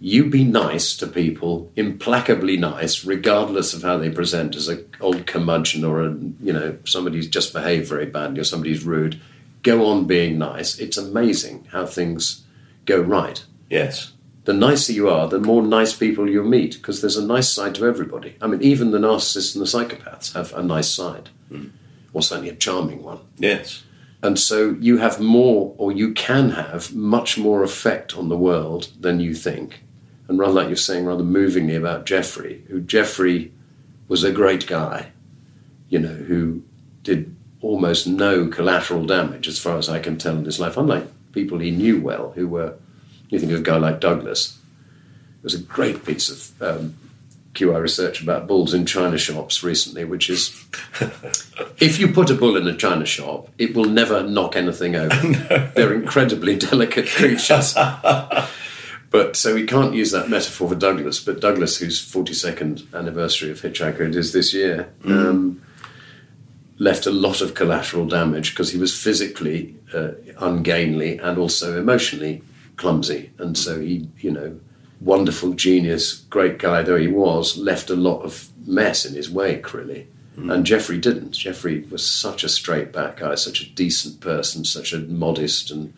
you 0.00 0.30
be 0.30 0.44
nice 0.44 0.96
to 0.96 1.06
people, 1.06 1.70
implacably 1.76 2.56
nice, 2.56 3.04
regardless 3.04 3.74
of 3.74 3.82
how 3.82 3.98
they 3.98 4.08
present 4.08 4.56
as 4.56 4.68
an 4.68 4.88
old 5.00 5.26
curmudgeon 5.26 5.84
or 5.84 6.02
a 6.02 6.10
you 6.40 6.52
know 6.52 6.78
somebody 6.84 7.16
who's 7.16 7.28
just 7.28 7.52
behaved 7.52 7.86
very 7.86 8.06
badly 8.06 8.40
or 8.40 8.44
somebody 8.44 8.70
who's 8.70 8.84
rude. 8.84 9.20
Go 9.62 9.86
on 9.86 10.06
being 10.06 10.38
nice. 10.38 10.78
It's 10.78 10.96
amazing 10.96 11.68
how 11.72 11.86
things 11.86 12.44
go 12.86 13.00
right. 13.00 13.44
Yes. 13.68 14.12
The 14.44 14.52
nicer 14.54 14.92
you 14.92 15.08
are, 15.08 15.28
the 15.28 15.38
more 15.38 15.62
nice 15.62 15.94
people 15.94 16.28
you'll 16.28 16.48
meet 16.48 16.74
because 16.74 17.00
there's 17.00 17.16
a 17.16 17.26
nice 17.26 17.48
side 17.48 17.74
to 17.76 17.86
everybody. 17.86 18.36
I 18.40 18.46
mean, 18.46 18.62
even 18.62 18.90
the 18.90 18.98
narcissists 18.98 19.54
and 19.54 19.62
the 19.62 19.66
psychopaths 19.66 20.32
have 20.32 20.52
a 20.54 20.62
nice 20.62 20.88
side, 20.88 21.28
hmm. 21.48 21.66
or 22.12 22.22
certainly 22.22 22.50
a 22.50 22.54
charming 22.54 23.02
one. 23.02 23.20
Yes. 23.38 23.82
And 24.22 24.38
so 24.38 24.76
you 24.80 24.98
have 24.98 25.20
more, 25.20 25.74
or 25.78 25.92
you 25.92 26.12
can 26.12 26.50
have 26.50 26.94
much 26.94 27.38
more 27.38 27.62
effect 27.62 28.16
on 28.16 28.28
the 28.28 28.36
world 28.36 28.88
than 28.98 29.20
you 29.20 29.34
think. 29.34 29.82
And 30.28 30.38
rather 30.38 30.52
like 30.52 30.68
you're 30.68 30.76
saying 30.76 31.06
rather 31.06 31.24
movingly 31.24 31.74
about 31.74 32.06
Geoffrey, 32.06 32.64
who 32.68 32.80
Geoffrey 32.80 33.52
was 34.08 34.24
a 34.24 34.32
great 34.32 34.66
guy, 34.66 35.12
you 35.88 35.98
know, 35.98 36.08
who 36.08 36.62
did 37.02 37.34
almost 37.62 38.06
no 38.06 38.48
collateral 38.48 39.04
damage 39.04 39.46
as 39.48 39.58
far 39.58 39.76
as 39.76 39.88
I 39.88 40.00
can 40.00 40.18
tell 40.18 40.36
in 40.36 40.44
his 40.44 40.60
life, 40.60 40.76
unlike 40.76 41.06
people 41.32 41.58
he 41.58 41.70
knew 41.70 42.00
well, 42.00 42.32
who 42.32 42.48
were, 42.48 42.74
you 43.28 43.38
think 43.38 43.52
of 43.52 43.60
a 43.60 43.62
guy 43.62 43.76
like 43.76 44.00
Douglas. 44.00 44.58
There's 45.42 45.54
a 45.54 45.62
great 45.62 46.04
piece 46.04 46.28
of 46.28 46.62
um, 46.62 46.94
QI 47.54 47.80
research 47.80 48.22
about 48.22 48.46
bulls 48.46 48.74
in 48.74 48.86
china 48.86 49.18
shops 49.18 49.62
recently, 49.62 50.04
which 50.04 50.30
is 50.30 50.64
if 51.78 51.98
you 51.98 52.08
put 52.08 52.30
a 52.30 52.34
bull 52.34 52.56
in 52.56 52.66
a 52.66 52.76
china 52.76 53.04
shop, 53.04 53.48
it 53.58 53.74
will 53.74 53.86
never 53.86 54.22
knock 54.22 54.56
anything 54.56 54.96
over. 54.96 55.14
They're 55.74 55.94
incredibly 55.94 56.56
delicate 56.56 57.08
creatures. 57.08 57.74
but 59.10 59.36
so 59.36 59.54
we 59.54 59.66
can't 59.66 59.94
use 59.94 60.12
that 60.12 60.28
metaphor 60.28 60.68
for 60.68 60.74
Douglas. 60.74 61.20
But 61.20 61.40
Douglas, 61.40 61.78
whose 61.78 62.00
42nd 62.00 62.94
anniversary 62.94 63.50
of 63.50 63.60
Hitchhiker 63.60 64.00
it 64.00 64.14
is 64.14 64.32
this 64.32 64.54
year, 64.54 64.90
um, 65.04 65.60
left 66.80 67.04
a 67.04 67.10
lot 67.10 67.42
of 67.42 67.54
collateral 67.54 68.06
damage 68.06 68.50
because 68.50 68.72
he 68.72 68.78
was 68.78 68.98
physically 68.98 69.76
uh, 69.94 70.12
ungainly 70.38 71.18
and 71.18 71.38
also 71.38 71.78
emotionally 71.78 72.42
clumsy. 72.76 73.30
And 73.38 73.56
so 73.56 73.78
he, 73.78 74.08
you 74.16 74.30
know, 74.30 74.58
wonderful 75.00 75.52
genius, 75.52 76.14
great 76.30 76.58
guy 76.58 76.82
though 76.82 76.96
he 76.96 77.06
was, 77.06 77.58
left 77.58 77.90
a 77.90 77.94
lot 77.94 78.22
of 78.22 78.48
mess 78.66 79.04
in 79.04 79.14
his 79.14 79.30
wake, 79.30 79.72
really. 79.74 80.08
And 80.36 80.64
Geoffrey 80.64 80.96
didn't. 80.96 81.32
Geoffrey 81.32 81.80
was 81.90 82.08
such 82.08 82.44
a 82.44 82.48
straight 82.48 82.94
back 82.94 83.18
guy, 83.18 83.34
such 83.34 83.60
a 83.60 83.68
decent 83.68 84.20
person, 84.20 84.64
such 84.64 84.94
a 84.94 85.00
modest 85.00 85.70
and 85.70 85.92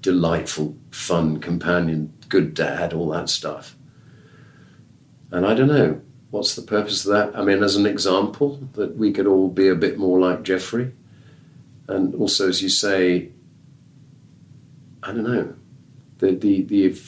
delightful, 0.00 0.74
fun 0.90 1.40
companion, 1.40 2.10
good 2.30 2.54
dad, 2.54 2.94
all 2.94 3.10
that 3.10 3.28
stuff. 3.28 3.76
And 5.30 5.44
I 5.44 5.52
don't 5.52 5.68
know, 5.68 6.00
what's 6.30 6.54
the 6.56 6.62
purpose 6.62 7.04
of 7.04 7.12
that? 7.12 7.38
I 7.38 7.44
mean, 7.44 7.62
as 7.62 7.76
an 7.76 7.86
example, 7.86 8.60
that 8.74 8.96
we 8.96 9.12
could 9.12 9.26
all 9.26 9.48
be 9.48 9.68
a 9.68 9.74
bit 9.74 9.98
more 9.98 10.18
like 10.18 10.42
Geoffrey. 10.42 10.92
And 11.88 12.14
also, 12.14 12.48
as 12.48 12.62
you 12.62 12.68
say, 12.68 13.30
I 15.02 15.12
don't 15.12 15.24
know, 15.24 15.54
the, 16.18 16.34
the, 16.34 16.62
the 16.62 16.98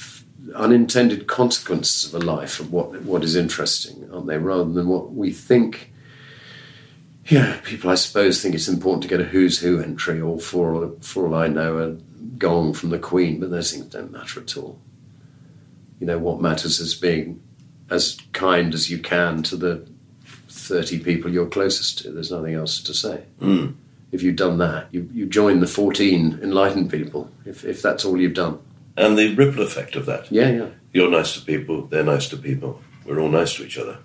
unintended 0.55 1.27
consequences 1.27 2.13
of 2.13 2.23
a 2.23 2.25
life 2.25 2.61
of 2.61 2.73
what, 2.73 3.03
what 3.03 3.25
is 3.25 3.35
interesting, 3.35 4.09
aren't 4.13 4.29
they? 4.29 4.39
Rather 4.39 4.71
than 4.71 4.89
what 4.89 5.13
we 5.13 5.33
think. 5.33 5.93
Yeah, 7.27 7.61
people, 7.65 7.91
I 7.91 7.97
suppose, 7.97 8.41
think 8.41 8.55
it's 8.55 8.69
important 8.69 9.03
to 9.03 9.09
get 9.09 9.21
a 9.21 9.25
who's 9.25 9.59
who 9.59 9.81
entry, 9.81 10.21
or 10.21 10.39
for 10.39 10.75
all, 10.75 10.97
for 11.01 11.27
all 11.27 11.35
I 11.35 11.49
know, 11.49 11.79
a 11.79 11.91
gong 12.39 12.73
from 12.73 12.91
the 12.91 12.99
Queen, 12.99 13.41
but 13.41 13.51
those 13.51 13.73
things 13.73 13.87
don't 13.87 14.13
matter 14.13 14.41
at 14.41 14.57
all. 14.57 14.81
You 16.01 16.07
know, 16.07 16.19
what 16.19 16.41
matters 16.41 16.79
is 16.79 16.95
being 16.95 17.43
as 17.91 18.19
kind 18.33 18.75
as 18.75 18.91
you 18.91 18.99
can 18.99 19.43
to 19.45 19.57
the 19.57 19.87
30 20.49 21.01
people 21.01 21.33
you're 21.33 21.47
closest 21.47 21.99
to. 21.99 22.13
There's 22.13 22.31
nothing 22.31 22.55
else 22.55 22.83
to 22.83 22.95
say. 22.95 23.25
If 24.13 24.23
you've 24.23 24.37
done 24.37 24.59
that, 24.59 24.89
you, 24.91 25.09
you 25.13 25.27
join 25.27 25.61
the 25.61 25.67
14 25.67 26.41
enlightened 26.43 26.91
people, 26.91 27.31
if, 27.45 27.65
if 27.65 27.83
that's 27.83 28.05
all 28.05 28.21
you've 28.21 28.35
done. 28.35 28.59
And 28.97 29.19
the 29.19 29.35
ripple 29.35 29.63
effect 29.63 29.97
of 29.97 30.07
that. 30.07 30.31
Yeah, 30.33 30.51
yeah. 30.51 30.69
You're 30.93 31.11
nice 31.11 31.35
to 31.35 31.41
people, 31.41 31.87
they're 31.87 32.03
nice 32.03 32.29
to 32.31 32.37
people. 32.37 32.81
We're 33.05 33.21
all 33.21 33.29
nice 33.29 33.55
to 33.55 33.65
each 33.65 33.79
other. 33.79 33.99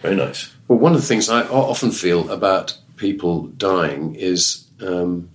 Very 0.00 0.16
nice. 0.16 0.52
Well, 0.68 0.78
one 0.78 0.94
of 0.94 1.00
the 1.00 1.06
things 1.06 1.28
I 1.28 1.42
often 1.42 1.90
feel 1.92 2.30
about 2.30 2.76
people 2.96 3.46
dying 3.46 4.14
is 4.14 4.66
um, 4.80 5.28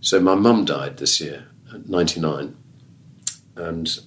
So 0.00 0.20
my 0.20 0.36
mum 0.36 0.64
died 0.64 0.98
this 0.98 1.20
year 1.20 1.48
at 1.74 1.88
99, 1.88 2.56
and 3.56 3.98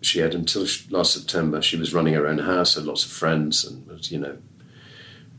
she 0.00 0.20
had 0.20 0.34
until 0.34 0.66
last 0.90 1.12
September. 1.12 1.60
She 1.60 1.76
was 1.76 1.92
running 1.92 2.14
her 2.14 2.26
own 2.26 2.38
house, 2.38 2.74
had 2.74 2.84
lots 2.84 3.04
of 3.04 3.10
friends, 3.10 3.64
and 3.64 3.86
was, 3.86 4.10
you 4.10 4.18
know, 4.18 4.38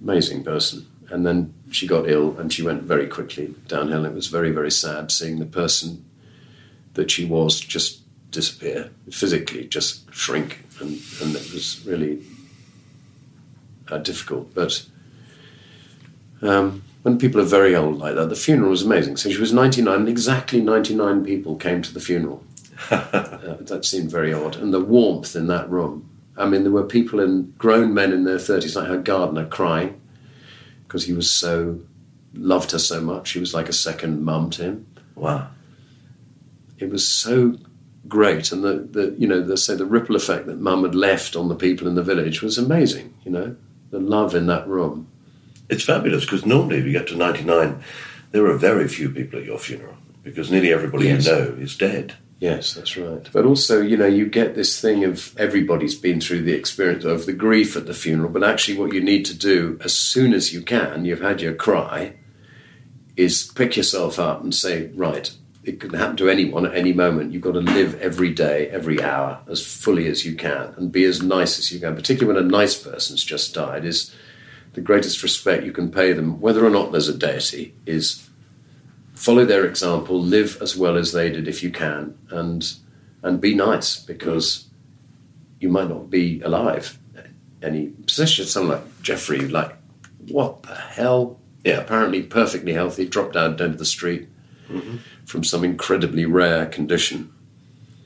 amazing 0.01 0.43
person. 0.43 0.87
And 1.09 1.25
then 1.25 1.53
she 1.71 1.87
got 1.87 2.09
ill, 2.09 2.37
and 2.39 2.53
she 2.53 2.63
went 2.63 2.83
very 2.83 3.07
quickly 3.07 3.55
downhill. 3.67 4.05
It 4.05 4.13
was 4.13 4.27
very, 4.27 4.51
very 4.51 4.71
sad 4.71 5.11
seeing 5.11 5.39
the 5.39 5.45
person 5.45 6.05
that 6.93 7.11
she 7.11 7.25
was 7.25 7.59
just 7.59 8.01
disappear 8.31 8.91
physically, 9.09 9.67
just 9.67 10.11
shrink, 10.13 10.63
and 10.79 11.01
and 11.21 11.35
it 11.35 11.51
was 11.53 11.83
really 11.85 12.23
uh, 13.89 13.97
difficult. 13.97 14.53
But 14.53 14.85
um, 16.41 16.83
when 17.03 17.17
people 17.17 17.41
are 17.41 17.45
very 17.45 17.75
old 17.75 17.97
like 17.97 18.15
that, 18.15 18.29
the 18.29 18.35
funeral 18.35 18.69
was 18.69 18.83
amazing. 18.83 19.17
So 19.17 19.29
she 19.29 19.39
was 19.39 19.53
99, 19.53 19.93
and 19.93 20.09
exactly 20.09 20.61
99 20.61 21.25
people 21.25 21.55
came 21.55 21.81
to 21.81 21.93
the 21.93 21.99
funeral. 21.99 22.43
Uh, 22.89 23.57
that 23.59 23.85
seemed 23.85 24.09
very 24.11 24.33
odd. 24.33 24.55
And 24.55 24.73
the 24.73 24.79
warmth 24.83 25.35
in 25.35 25.47
that 25.47 25.69
room. 25.69 26.09
I 26.37 26.45
mean, 26.47 26.63
there 26.63 26.71
were 26.71 26.83
people 26.85 27.19
in 27.19 27.53
grown 27.57 27.93
men 27.93 28.13
in 28.13 28.23
their 28.23 28.37
30s, 28.37 28.75
like 28.75 28.87
her 28.87 28.97
gardener, 28.97 29.45
crying 29.45 29.99
because 30.87 31.05
he 31.05 31.13
was 31.13 31.29
so 31.31 31.79
loved 32.33 32.71
her 32.71 32.79
so 32.79 33.01
much. 33.01 33.27
She 33.27 33.39
was 33.39 33.53
like 33.53 33.69
a 33.69 33.73
second 33.73 34.23
mum 34.23 34.49
to 34.51 34.63
him. 34.63 34.87
Wow. 35.15 35.49
It 36.79 36.89
was 36.89 37.07
so 37.07 37.57
great, 38.07 38.51
and 38.51 38.63
the, 38.63 38.73
the 38.91 39.15
you 39.17 39.27
know 39.27 39.41
the 39.41 39.55
say 39.57 39.75
the 39.75 39.85
ripple 39.85 40.15
effect 40.15 40.47
that 40.47 40.59
mum 40.59 40.83
had 40.83 40.95
left 40.95 41.35
on 41.35 41.47
the 41.49 41.55
people 41.55 41.87
in 41.87 41.95
the 41.95 42.03
village 42.03 42.41
was 42.41 42.57
amazing. 42.57 43.13
You 43.23 43.31
know, 43.31 43.55
the 43.91 43.99
love 43.99 44.33
in 44.33 44.47
that 44.47 44.67
room. 44.67 45.07
It's 45.69 45.83
fabulous 45.83 46.25
because 46.25 46.45
normally, 46.45 46.77
if 46.79 46.85
you 46.85 46.91
get 46.91 47.07
to 47.09 47.15
99, 47.15 47.81
there 48.31 48.45
are 48.47 48.57
very 48.57 48.87
few 48.87 49.09
people 49.09 49.39
at 49.39 49.45
your 49.45 49.59
funeral 49.59 49.95
because 50.23 50.49
nearly 50.51 50.73
everybody 50.73 51.05
Yes. 51.07 51.25
you 51.25 51.31
know 51.31 51.43
is 51.59 51.77
dead. 51.77 52.15
Yes, 52.41 52.73
that's 52.73 52.97
right. 52.97 53.29
But 53.31 53.45
also, 53.45 53.81
you 53.81 53.95
know, 53.95 54.07
you 54.07 54.25
get 54.25 54.55
this 54.55 54.81
thing 54.81 55.03
of 55.03 55.37
everybody's 55.37 55.93
been 55.93 56.19
through 56.19 56.41
the 56.41 56.53
experience 56.53 57.05
of 57.05 57.27
the 57.27 57.33
grief 57.33 57.77
at 57.77 57.85
the 57.85 57.93
funeral, 57.93 58.31
but 58.31 58.43
actually, 58.43 58.79
what 58.79 58.93
you 58.93 58.99
need 58.99 59.25
to 59.25 59.37
do 59.37 59.79
as 59.83 59.95
soon 59.95 60.33
as 60.33 60.51
you 60.51 60.63
can, 60.63 61.05
you've 61.05 61.21
had 61.21 61.39
your 61.39 61.53
cry, 61.53 62.15
is 63.15 63.51
pick 63.53 63.77
yourself 63.77 64.17
up 64.17 64.41
and 64.41 64.55
say, 64.55 64.87
right, 64.95 65.31
it 65.63 65.79
can 65.79 65.93
happen 65.93 66.17
to 66.17 66.29
anyone 66.29 66.65
at 66.65 66.73
any 66.73 66.93
moment. 66.93 67.31
You've 67.31 67.43
got 67.43 67.51
to 67.51 67.59
live 67.59 68.01
every 68.01 68.33
day, 68.33 68.69
every 68.69 69.03
hour, 69.03 69.39
as 69.47 69.63
fully 69.63 70.07
as 70.07 70.25
you 70.25 70.35
can, 70.35 70.73
and 70.77 70.91
be 70.91 71.03
as 71.03 71.21
nice 71.21 71.59
as 71.59 71.71
you 71.71 71.79
can. 71.79 71.93
Particularly 71.93 72.41
when 72.41 72.43
a 72.43 72.49
nice 72.49 72.75
person's 72.75 73.23
just 73.23 73.53
died, 73.53 73.85
is 73.85 74.15
the 74.73 74.81
greatest 74.81 75.21
respect 75.21 75.63
you 75.63 75.71
can 75.71 75.91
pay 75.91 76.11
them, 76.11 76.41
whether 76.41 76.65
or 76.65 76.71
not 76.71 76.91
there's 76.91 77.07
a 77.07 77.15
deity, 77.15 77.75
is 77.85 78.27
follow 79.21 79.45
their 79.45 79.65
example, 79.65 80.19
live 80.19 80.57
as 80.61 80.75
well 80.75 80.97
as 80.97 81.11
they 81.11 81.29
did 81.29 81.47
if 81.47 81.61
you 81.61 81.69
can, 81.69 82.17
and 82.31 82.73
and 83.21 83.39
be 83.39 83.53
nice 83.53 83.99
because 84.03 84.67
you 85.59 85.69
might 85.69 85.89
not 85.89 86.09
be 86.09 86.41
alive. 86.41 86.97
Any 87.61 87.93
especially 88.07 88.45
someone 88.45 88.77
like 88.77 89.01
Geoffrey, 89.03 89.47
like 89.47 89.75
what 90.27 90.63
the 90.63 90.73
hell? 90.75 91.39
Yeah, 91.63 91.77
apparently 91.77 92.23
perfectly 92.23 92.73
healthy, 92.73 93.07
dropped 93.07 93.33
down 93.33 93.57
down 93.57 93.73
to 93.73 93.77
the 93.77 93.85
street 93.85 94.27
mm-hmm. 94.67 94.97
from 95.25 95.43
some 95.43 95.63
incredibly 95.63 96.25
rare 96.25 96.65
condition. 96.65 97.31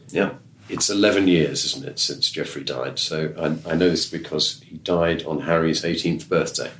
Yeah. 0.10 0.32
It's 0.68 0.90
11 0.90 1.28
years, 1.28 1.64
isn't 1.64 1.86
it, 1.86 2.00
since 2.00 2.32
Geoffrey 2.32 2.64
died? 2.64 2.98
So 2.98 3.32
I, 3.38 3.72
I 3.72 3.76
know 3.76 3.88
this 3.88 4.10
because 4.10 4.62
he 4.62 4.78
died 4.78 5.24
on 5.24 5.42
Harry's 5.42 5.84
18th 5.84 6.28
birthday. 6.28 6.72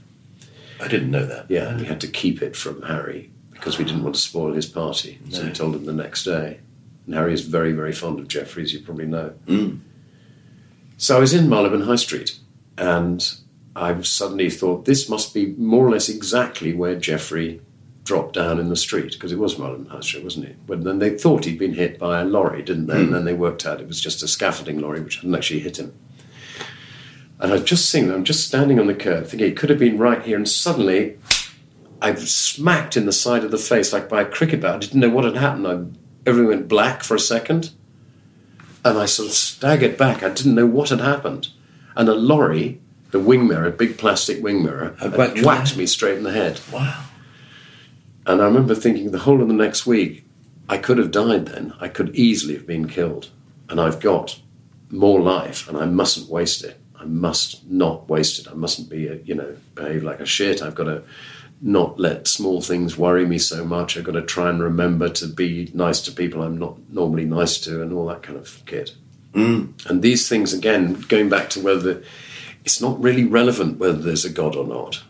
I 0.82 0.88
didn't 0.88 1.12
know 1.12 1.26
that. 1.28 1.46
Yeah, 1.50 1.78
we 1.78 1.86
had 1.86 2.02
to 2.02 2.08
keep 2.08 2.42
it 2.42 2.56
from 2.56 2.82
Harry 2.82 3.30
because 3.56 3.78
we 3.80 3.86
didn't 3.86 4.04
want 4.04 4.14
to 4.16 4.22
spoil 4.22 4.54
his 4.54 4.68
party. 4.68 5.20
So 5.32 5.42
we 5.42 5.48
No. 5.48 5.54
told 5.54 5.76
him 5.76 5.86
the 5.86 5.94
next 5.94 6.24
day. 6.24 6.60
And 7.06 7.16
Harry 7.16 7.34
is 7.34 7.42
very, 7.42 7.72
very 7.72 7.92
fond 7.94 8.20
of 8.20 8.28
Geoffrey, 8.28 8.64
as 8.64 8.74
you 8.74 8.80
probably 8.80 9.06
know. 9.06 9.34
Mm. 9.48 9.80
So 10.98 11.18
I 11.18 11.20
was 11.20 11.34
in 11.34 11.50
Marylebone 11.50 11.82
High 11.82 11.96
Street 11.98 12.38
and 12.78 13.34
I 13.76 14.00
suddenly 14.02 14.50
thought 14.50 14.86
this 14.86 15.10
must 15.10 15.34
be 15.34 15.48
more 15.58 15.86
or 15.86 15.92
less 15.92 16.08
exactly 16.10 16.74
where 16.74 16.96
Geoffrey 16.96 17.62
dropped 18.06 18.36
down 18.36 18.60
in 18.60 18.70
the 18.70 18.76
street 18.76 19.14
because 19.14 19.32
it 19.32 19.40
was 19.40 19.58
Marylebone 19.58 19.88
High 19.88 20.00
Street, 20.02 20.24
wasn't 20.24 20.46
it? 20.46 20.56
But 20.68 20.84
then 20.84 21.00
they 21.00 21.18
thought 21.18 21.46
he'd 21.46 21.60
been 21.60 21.74
hit 21.74 21.98
by 22.00 22.22
a 22.22 22.26
lorry, 22.26 22.62
didn't 22.62 22.86
they? 22.88 23.02
And 23.02 23.14
then 23.14 23.26
they 23.26 23.34
worked 23.34 23.66
out 23.66 23.82
it 23.82 23.88
was 23.88 24.00
just 24.00 24.24
a 24.24 24.28
scaffolding 24.28 24.80
lorry 24.80 25.02
which 25.02 25.18
hadn't 25.18 25.36
actually 25.36 25.62
hit 25.62 25.78
him. 25.80 25.94
And 27.40 27.52
I 27.52 27.58
just 27.58 27.90
seen 27.90 28.08
that, 28.08 28.16
I'm 28.16 28.24
just 28.24 28.48
standing 28.48 28.80
on 28.80 28.88
the 28.88 28.94
curb 28.96 29.28
thinking 29.28 29.50
it 29.50 29.58
could 29.58 29.70
have 29.70 29.80
been 29.80 29.98
right 29.98 30.22
here, 30.24 30.38
and 30.38 30.48
suddenly 30.48 31.18
I 32.06 32.12
was 32.12 32.32
smacked 32.32 32.96
in 32.96 33.08
the 33.08 33.12
side 33.12 33.44
of 33.44 33.50
the 33.50 33.58
face 33.58 33.92
like 33.92 34.08
by 34.08 34.22
a 34.22 34.26
cricket 34.26 34.62
bat. 34.62 34.76
I 34.76 34.78
didn't 34.78 35.00
know 35.00 35.10
what 35.10 35.26
had 35.26 35.38
happened. 35.38 35.68
I, 35.68 36.30
everything 36.30 36.50
went 36.50 36.68
black 36.68 37.02
for 37.02 37.16
a 37.16 37.20
second, 37.20 37.72
and 38.84 39.00
I 39.00 39.08
sort 39.08 39.30
of 39.30 39.34
staggered 39.34 39.98
back. 39.98 40.22
I 40.22 40.30
didn't 40.30 40.54
know 40.54 40.68
what 40.68 40.90
had 40.90 41.00
happened. 41.00 41.48
And 41.96 42.08
a 42.08 42.14
lorry, 42.14 42.80
the 43.10 43.20
wing 43.20 43.48
mirror, 43.48 43.66
a 43.66 43.72
big 43.72 43.98
plastic 43.98 44.44
wing 44.44 44.64
mirror, 44.64 44.96
Had 45.00 45.18
whacked 45.18 45.42
whacked 45.42 45.78
me 45.78 45.88
straight 45.88 46.20
in 46.20 46.24
the 46.24 46.32
head. 46.32 46.62
Wow. 46.72 47.06
And 48.28 48.40
I 48.40 48.46
remember 48.46 48.76
thinking 48.76 49.10
the 49.10 49.26
whole 49.26 49.42
of 49.42 49.48
the 49.48 49.56
next 49.56 49.88
week, 49.88 50.26
I 50.70 50.78
could 50.78 51.00
have 51.00 51.10
died 51.10 51.48
then. 51.48 51.74
I 51.80 51.88
could 51.88 52.16
easily 52.16 52.54
have 52.54 52.68
been 52.68 52.88
killed. 52.88 53.32
And 53.68 53.82
I've 53.82 54.00
got 54.00 54.40
more 54.92 55.22
life, 55.22 55.68
and 55.68 55.76
I 55.76 55.86
mustn't 55.86 56.30
waste 56.30 56.64
it. 56.64 56.80
I 56.96 57.06
must 57.06 57.66
not 57.68 58.08
waste 58.08 58.38
it. 58.38 58.48
I 58.48 58.54
mustn't 58.54 58.92
be, 58.92 59.08
a, 59.08 59.16
you 59.16 59.34
know, 59.34 59.58
behave 59.74 60.04
like 60.04 60.20
a 60.20 60.26
shit. 60.28 60.62
I've 60.62 60.76
got 60.76 60.84
to 60.84 61.02
not 61.66 62.00
let 62.00 62.28
small 62.28 62.62
things 62.62 62.96
worry 62.96 63.26
me 63.26 63.40
so 63.40 63.66
much. 63.66 63.98
I've 63.98 64.04
got 64.04 64.12
to 64.12 64.22
try 64.22 64.50
and 64.52 64.62
remember 64.62 65.10
to 65.10 65.26
be 65.26 65.72
nice 65.74 66.00
to 66.02 66.12
people 66.12 66.44
I'm 66.44 66.60
not 66.60 66.78
normally 66.90 67.26
nice 67.26 67.60
to, 67.62 67.82
and 67.82 67.92
all 67.92 68.06
that 68.06 68.22
kind 68.22 68.38
of 68.38 68.62
kit. 68.68 68.94
Mm. 69.34 69.84
And 69.90 70.04
these 70.04 70.30
things, 70.30 70.54
again, 70.54 70.94
going 71.10 71.28
back 71.28 71.50
to 71.50 71.60
whether 71.60 72.04
it's 72.64 72.80
not 72.80 73.02
really 73.02 73.24
relevant 73.24 73.80
whether 73.80 73.98
there's 73.98 74.26
a 74.26 74.30
God 74.30 74.56
or 74.56 74.66
not. 74.66 75.04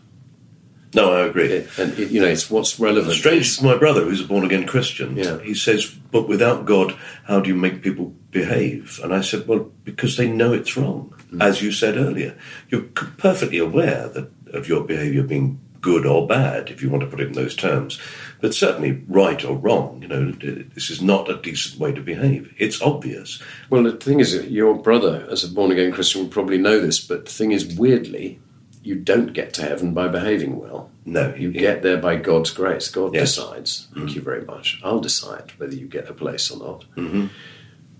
No, 0.94 1.12
I 1.12 1.26
agree. 1.26 1.48
It, 1.52 1.78
and 1.78 1.92
it, 1.98 2.10
you 2.10 2.22
know, 2.22 2.26
it's 2.26 2.50
what's 2.50 2.80
relevant. 2.80 3.14
Strange 3.14 3.58
for 3.58 3.66
my 3.66 3.76
brother, 3.76 4.02
who's 4.02 4.22
a 4.22 4.26
born 4.26 4.46
again 4.46 4.66
Christian. 4.66 5.14
Yeah. 5.14 5.38
He 5.40 5.52
says, 5.52 5.84
But 6.10 6.26
without 6.26 6.64
God, 6.64 6.96
how 7.24 7.40
do 7.40 7.48
you 7.50 7.54
make 7.54 7.82
people 7.82 8.14
behave? 8.30 8.98
And 9.04 9.14
I 9.14 9.20
said, 9.20 9.46
Well, 9.46 9.70
because 9.84 10.16
they 10.16 10.26
know 10.26 10.54
it's 10.54 10.74
wrong. 10.74 11.14
Mm. 11.30 11.42
As 11.42 11.60
you 11.60 11.70
said 11.70 11.98
earlier, 11.98 12.34
you're 12.70 12.82
perfectly 12.82 13.58
aware 13.58 14.08
that 14.08 14.30
of 14.54 14.68
your 14.68 14.84
behavior 14.84 15.22
being 15.22 15.60
good 15.86 16.04
or 16.04 16.26
bad, 16.26 16.68
if 16.68 16.82
you 16.82 16.90
want 16.90 17.04
to 17.04 17.08
put 17.08 17.20
it 17.20 17.28
in 17.28 17.34
those 17.34 17.54
terms, 17.54 18.00
but 18.40 18.52
certainly 18.52 19.04
right 19.06 19.44
or 19.44 19.56
wrong. 19.56 20.02
You 20.02 20.08
know, 20.08 20.32
this 20.32 20.90
is 20.90 21.00
not 21.00 21.30
a 21.30 21.40
decent 21.40 21.78
way 21.78 21.92
to 21.92 22.00
behave. 22.00 22.52
It's 22.58 22.82
obvious. 22.82 23.40
Well, 23.70 23.84
the 23.84 23.92
thing 23.92 24.18
is, 24.18 24.34
your 24.46 24.74
brother, 24.74 25.28
as 25.30 25.44
a 25.44 25.48
born 25.48 25.70
again 25.70 25.92
Christian, 25.92 26.22
will 26.22 26.28
probably 26.28 26.58
know 26.58 26.80
this, 26.80 26.98
but 26.98 27.26
the 27.26 27.30
thing 27.30 27.52
is, 27.52 27.76
weirdly, 27.78 28.40
you 28.82 28.96
don't 28.96 29.32
get 29.32 29.54
to 29.54 29.62
heaven 29.62 29.94
by 29.94 30.08
behaving 30.08 30.58
well. 30.58 30.90
No, 31.04 31.32
You 31.36 31.50
yeah. 31.50 31.60
get 31.60 31.82
there 31.82 31.98
by 31.98 32.16
God's 32.16 32.50
grace. 32.50 32.88
God 32.90 33.14
Yes. 33.14 33.36
decides. 33.36 33.86
Thank 33.94 34.08
mm-hmm. 34.08 34.16
you 34.16 34.22
very 34.22 34.44
much. 34.44 34.80
I'll 34.82 34.98
decide 35.00 35.52
whether 35.56 35.76
you 35.76 35.86
get 35.86 36.10
a 36.10 36.14
place 36.14 36.50
or 36.50 36.58
not. 36.58 36.84
Mm-hmm. 36.96 37.26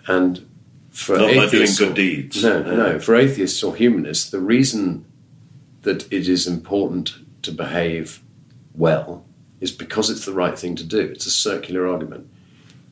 And 0.08 0.44
for 0.90 1.18
Not 1.18 1.36
by 1.36 1.48
doing 1.48 1.70
good 1.78 1.94
deeds. 1.94 2.42
No, 2.42 2.62
No. 2.64 2.76
no. 2.76 2.98
For 2.98 3.14
atheists 3.14 3.62
or 3.62 3.76
humanists, 3.76 4.28
the 4.28 4.40
reason 4.40 5.04
that 5.82 6.12
it 6.12 6.26
is 6.26 6.48
important 6.48 7.14
to 7.46 7.52
behave 7.52 8.22
well 8.74 9.24
is 9.60 9.72
because 9.72 10.10
it's 10.10 10.26
the 10.26 10.32
right 10.32 10.58
thing 10.58 10.76
to 10.76 10.84
do. 10.84 11.00
It's 11.00 11.26
a 11.26 11.30
circular 11.30 11.86
argument. 11.86 12.28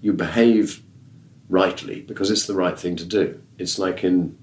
You 0.01 0.13
behave 0.13 0.83
rightly 1.49 2.01
because 2.01 2.31
it's 2.31 2.47
the 2.47 2.55
right 2.55 2.79
thing 2.79 2.97
to 2.97 3.05
do. 3.05 3.41
It's 3.59 3.79
like 3.79 4.03
in, 4.03 4.37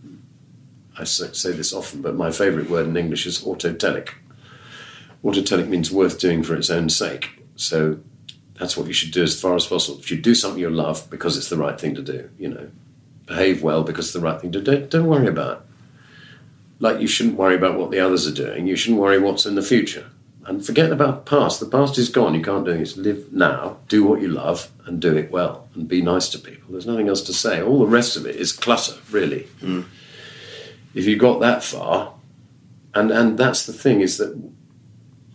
I 0.97 1.03
say 1.03 1.51
this 1.51 1.73
often, 1.73 2.01
but 2.01 2.15
my 2.15 2.31
favourite 2.31 2.69
word 2.69 2.87
in 2.87 2.95
English 2.95 3.25
is 3.25 3.43
autotelic. 3.43 4.09
Autotelic 5.23 5.67
means 5.67 5.91
worth 5.91 6.19
doing 6.19 6.43
for 6.43 6.55
its 6.55 6.69
own 6.69 6.89
sake. 6.89 7.41
So 7.55 7.99
that's 8.55 8.77
what 8.77 8.87
you 8.87 8.93
should 8.93 9.11
do 9.11 9.23
as 9.23 9.39
far 9.39 9.55
as 9.55 9.65
possible. 9.65 9.99
If 9.99 10.11
you 10.11 10.17
do 10.17 10.35
something 10.35 10.59
you 10.59 10.69
love 10.69 11.09
because 11.09 11.37
it's 11.37 11.49
the 11.49 11.57
right 11.57 11.79
thing 11.79 11.95
to 11.95 12.01
do, 12.01 12.29
you 12.37 12.47
know, 12.49 12.69
behave 13.25 13.63
well 13.63 13.83
because 13.83 14.05
it's 14.05 14.13
the 14.13 14.19
right 14.19 14.39
thing 14.39 14.51
to 14.51 14.61
do. 14.61 14.71
Don't, 14.71 14.89
don't 14.89 15.07
worry 15.07 15.27
about. 15.27 15.65
Like 16.81 16.99
you 16.99 17.07
shouldn't 17.07 17.37
worry 17.37 17.55
about 17.55 17.77
what 17.77 17.91
the 17.91 17.99
others 17.99 18.27
are 18.27 18.33
doing. 18.33 18.67
You 18.67 18.75
shouldn't 18.75 18.99
worry 18.99 19.19
what's 19.19 19.45
in 19.45 19.55
the 19.55 19.61
future. 19.61 20.07
And 20.45 20.65
forget 20.65 20.91
about 20.91 21.23
the 21.23 21.29
past. 21.29 21.59
The 21.59 21.67
past 21.67 21.97
is 21.99 22.09
gone. 22.09 22.33
You 22.33 22.41
can't 22.41 22.65
do 22.65 22.71
it. 22.71 22.97
Live 22.97 23.31
now, 23.31 23.77
do 23.87 24.03
what 24.03 24.21
you 24.21 24.27
love, 24.27 24.69
and 24.85 24.99
do 24.99 25.15
it 25.15 25.31
well, 25.31 25.69
and 25.75 25.87
be 25.87 26.01
nice 26.01 26.27
to 26.29 26.39
people. 26.39 26.71
There's 26.71 26.87
nothing 26.87 27.07
else 27.07 27.21
to 27.21 27.33
say. 27.33 27.61
All 27.61 27.79
the 27.79 27.85
rest 27.85 28.17
of 28.17 28.25
it 28.25 28.35
is 28.35 28.51
clutter, 28.51 28.95
really. 29.11 29.43
Hmm. 29.61 29.81
If 30.95 31.05
you 31.05 31.15
got 31.15 31.39
that 31.41 31.63
far, 31.63 32.13
and 32.95 33.11
and 33.11 33.37
that's 33.37 33.65
the 33.67 33.71
thing 33.73 34.01
is 34.01 34.17
that 34.17 34.35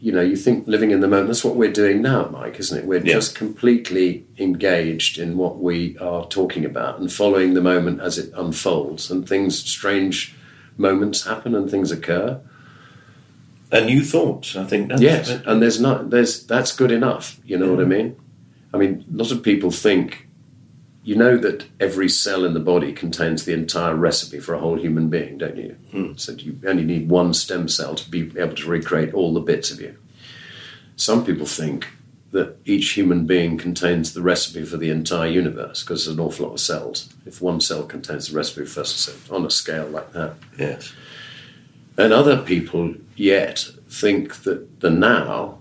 you 0.01 0.11
know 0.13 0.21
you 0.21 0.37
think 0.37 0.67
living 0.67 0.91
in 0.91 1.01
the 1.01 1.09
moment. 1.09 1.29
That's 1.29 1.45
what 1.45 1.57
we're 1.57 1.73
doing 1.73 2.03
now, 2.03 2.29
Mike, 2.29 2.59
isn't 2.59 2.77
it? 2.77 2.85
We're 2.85 2.99
Yeah. 3.07 3.15
just 3.15 3.37
completely 3.37 4.27
engaged 4.39 5.19
in 5.19 5.37
what 5.39 5.59
we 5.59 5.97
are 5.99 6.27
talking 6.27 6.65
about 6.65 6.99
and 6.99 7.11
following 7.13 7.55
the 7.55 7.63
moment 7.63 8.01
as 8.01 8.19
it 8.19 8.33
unfolds, 8.37 9.11
and 9.11 9.27
things, 9.27 9.57
strange 9.59 10.35
moments 10.77 11.25
happen, 11.25 11.55
and 11.55 11.71
things 11.71 11.91
occur. 11.91 12.41
And 13.73 13.87
new 13.87 14.05
thoughts, 14.05 14.55
I 14.57 14.65
think. 14.65 14.89
That's, 14.89 15.03
Yes, 15.03 15.31
and 15.31 15.61
there's 15.61 15.81
not 15.81 16.11
there's 16.11 16.47
that's 16.47 16.75
good 16.75 16.93
enough. 16.93 17.39
You 17.45 17.59
know 17.59 17.71
what 17.73 17.81
I 17.81 17.87
mean? 17.87 18.17
I 18.73 18.79
mean, 18.79 19.05
a 19.13 19.17
lot 19.17 19.33
of 19.33 19.43
people 19.43 19.71
think, 19.71 20.29
you 21.03 21.17
know, 21.17 21.37
that 21.39 21.67
every 21.81 22.09
cell 22.09 22.45
in 22.45 22.55
the 22.55 22.61
body 22.61 22.93
contains 22.93 23.45
the 23.45 23.55
entire 23.55 23.95
recipe 23.95 24.39
for 24.39 24.55
a 24.55 24.59
whole 24.59 24.79
human 24.79 25.09
being, 25.09 25.39
don't 25.39 25.57
you? 25.57 25.77
Hmm. 25.91 26.13
So 26.17 26.33
you 26.33 26.59
only 26.67 26.85
need 26.85 27.09
one 27.09 27.33
stem 27.33 27.69
cell 27.69 27.95
to 27.95 28.11
be 28.11 28.31
able 28.39 28.55
to 28.55 28.69
recreate 28.69 29.15
all 29.15 29.33
the 29.33 29.41
bits 29.41 29.71
of 29.71 29.81
you. 29.81 29.97
Some 30.97 31.25
people 31.25 31.47
think 31.47 31.87
that 32.33 32.57
each 32.65 32.93
human 32.93 33.25
being 33.27 33.57
contains 33.57 34.13
the 34.13 34.23
recipe 34.23 34.65
for 34.65 34.77
the 34.77 34.91
entire 34.91 35.31
universe 35.31 35.83
because 35.83 36.05
there's 36.05 36.17
an 36.17 36.23
awful 36.23 36.47
lot 36.47 36.55
of 36.55 36.61
cells. 36.61 37.13
If 37.25 37.41
one 37.41 37.61
cell 37.61 37.85
contains 37.85 38.29
the 38.29 38.37
recipe 38.37 38.67
for 38.67 38.81
us, 38.81 39.31
on 39.31 39.47
a 39.47 39.51
scale 39.51 39.87
like 39.87 40.13
that. 40.13 40.35
Yes. 40.59 40.93
And 41.97 42.13
other 42.13 42.43
people 42.43 42.95
yet 43.15 43.69
think 43.89 44.43
that 44.43 44.81
the 44.81 44.91
now 44.91 45.59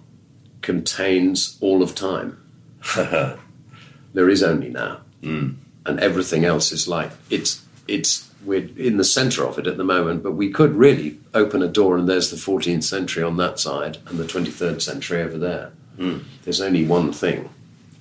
contains 0.62 1.58
all 1.62 1.82
of 1.82 1.96
time. 1.96 2.42
there 2.96 4.30
is 4.30 4.44
only 4.44 4.70
now, 4.70 5.02
mm. 5.22 5.56
and 5.86 6.00
everything 6.00 6.44
else 6.44 6.72
is 6.72 6.88
like 6.88 7.12
it's 7.30 7.64
it's 7.88 8.30
we're 8.44 8.70
in 8.78 8.98
the 8.98 9.04
centre 9.04 9.46
of 9.46 9.58
it 9.58 9.66
at 9.66 9.78
the 9.78 9.84
moment. 9.84 10.24
But 10.24 10.34
we 10.34 10.52
could 10.52 10.74
really 10.74 11.20
open 11.34 11.64
a 11.64 11.68
door, 11.68 11.98
and 11.98 12.08
there's 12.08 12.32
the 12.32 12.38
14th 12.38 12.84
century 12.84 13.24
on 13.24 13.38
that 13.38 13.60
side, 13.60 13.98
and 14.08 14.20
the 14.20 14.26
23rd 14.26 14.82
century 14.82 15.22
over 15.22 15.38
there. 15.38 15.72
Mm. 15.98 16.24
There's 16.44 16.62
only 16.62 16.86
one 16.86 17.12
thing. 17.14 17.50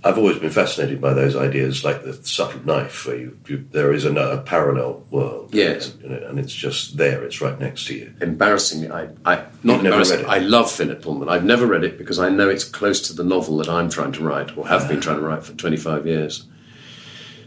I've 0.04 0.18
always 0.18 0.38
been 0.38 0.50
fascinated 0.50 1.00
by 1.00 1.14
those 1.14 1.34
ideas, 1.34 1.82
like 1.82 2.04
the 2.04 2.12
subtle 2.12 2.60
knife, 2.66 3.06
where 3.06 3.16
you, 3.16 3.38
you 3.46 3.66
there 3.70 3.90
is 3.90 4.04
a, 4.04 4.14
a 4.14 4.38
parallel 4.42 5.02
world. 5.10 5.54
Yes. 5.54 5.94
know, 6.02 6.22
and 6.28 6.38
it's 6.38 6.52
just 6.52 6.98
there; 6.98 7.24
it's 7.24 7.40
right 7.40 7.58
next 7.58 7.86
to 7.86 7.94
you. 7.94 8.14
Embarrassingly, 8.20 8.90
I, 8.90 9.08
I 9.24 9.36
not 9.62 9.82
never 9.82 9.86
embarrassing. 9.86 10.16
read 10.18 10.26
it? 10.26 10.28
I 10.28 10.38
love 10.40 10.70
Philip 10.70 11.00
Pullman. 11.00 11.30
I've 11.30 11.44
never 11.44 11.66
read 11.66 11.84
it 11.84 11.96
because 11.96 12.18
I 12.18 12.28
know 12.28 12.50
it's 12.50 12.64
close 12.64 13.00
to 13.08 13.14
the 13.14 13.24
novel 13.24 13.56
that 13.58 13.68
I'm 13.70 13.88
trying 13.88 14.12
to 14.12 14.22
write, 14.22 14.54
or 14.58 14.68
have 14.68 14.88
been 14.88 14.98
ah. 14.98 15.00
trying 15.00 15.16
to 15.16 15.22
write 15.22 15.42
for 15.42 15.54
25 15.54 16.06
years. 16.06 16.46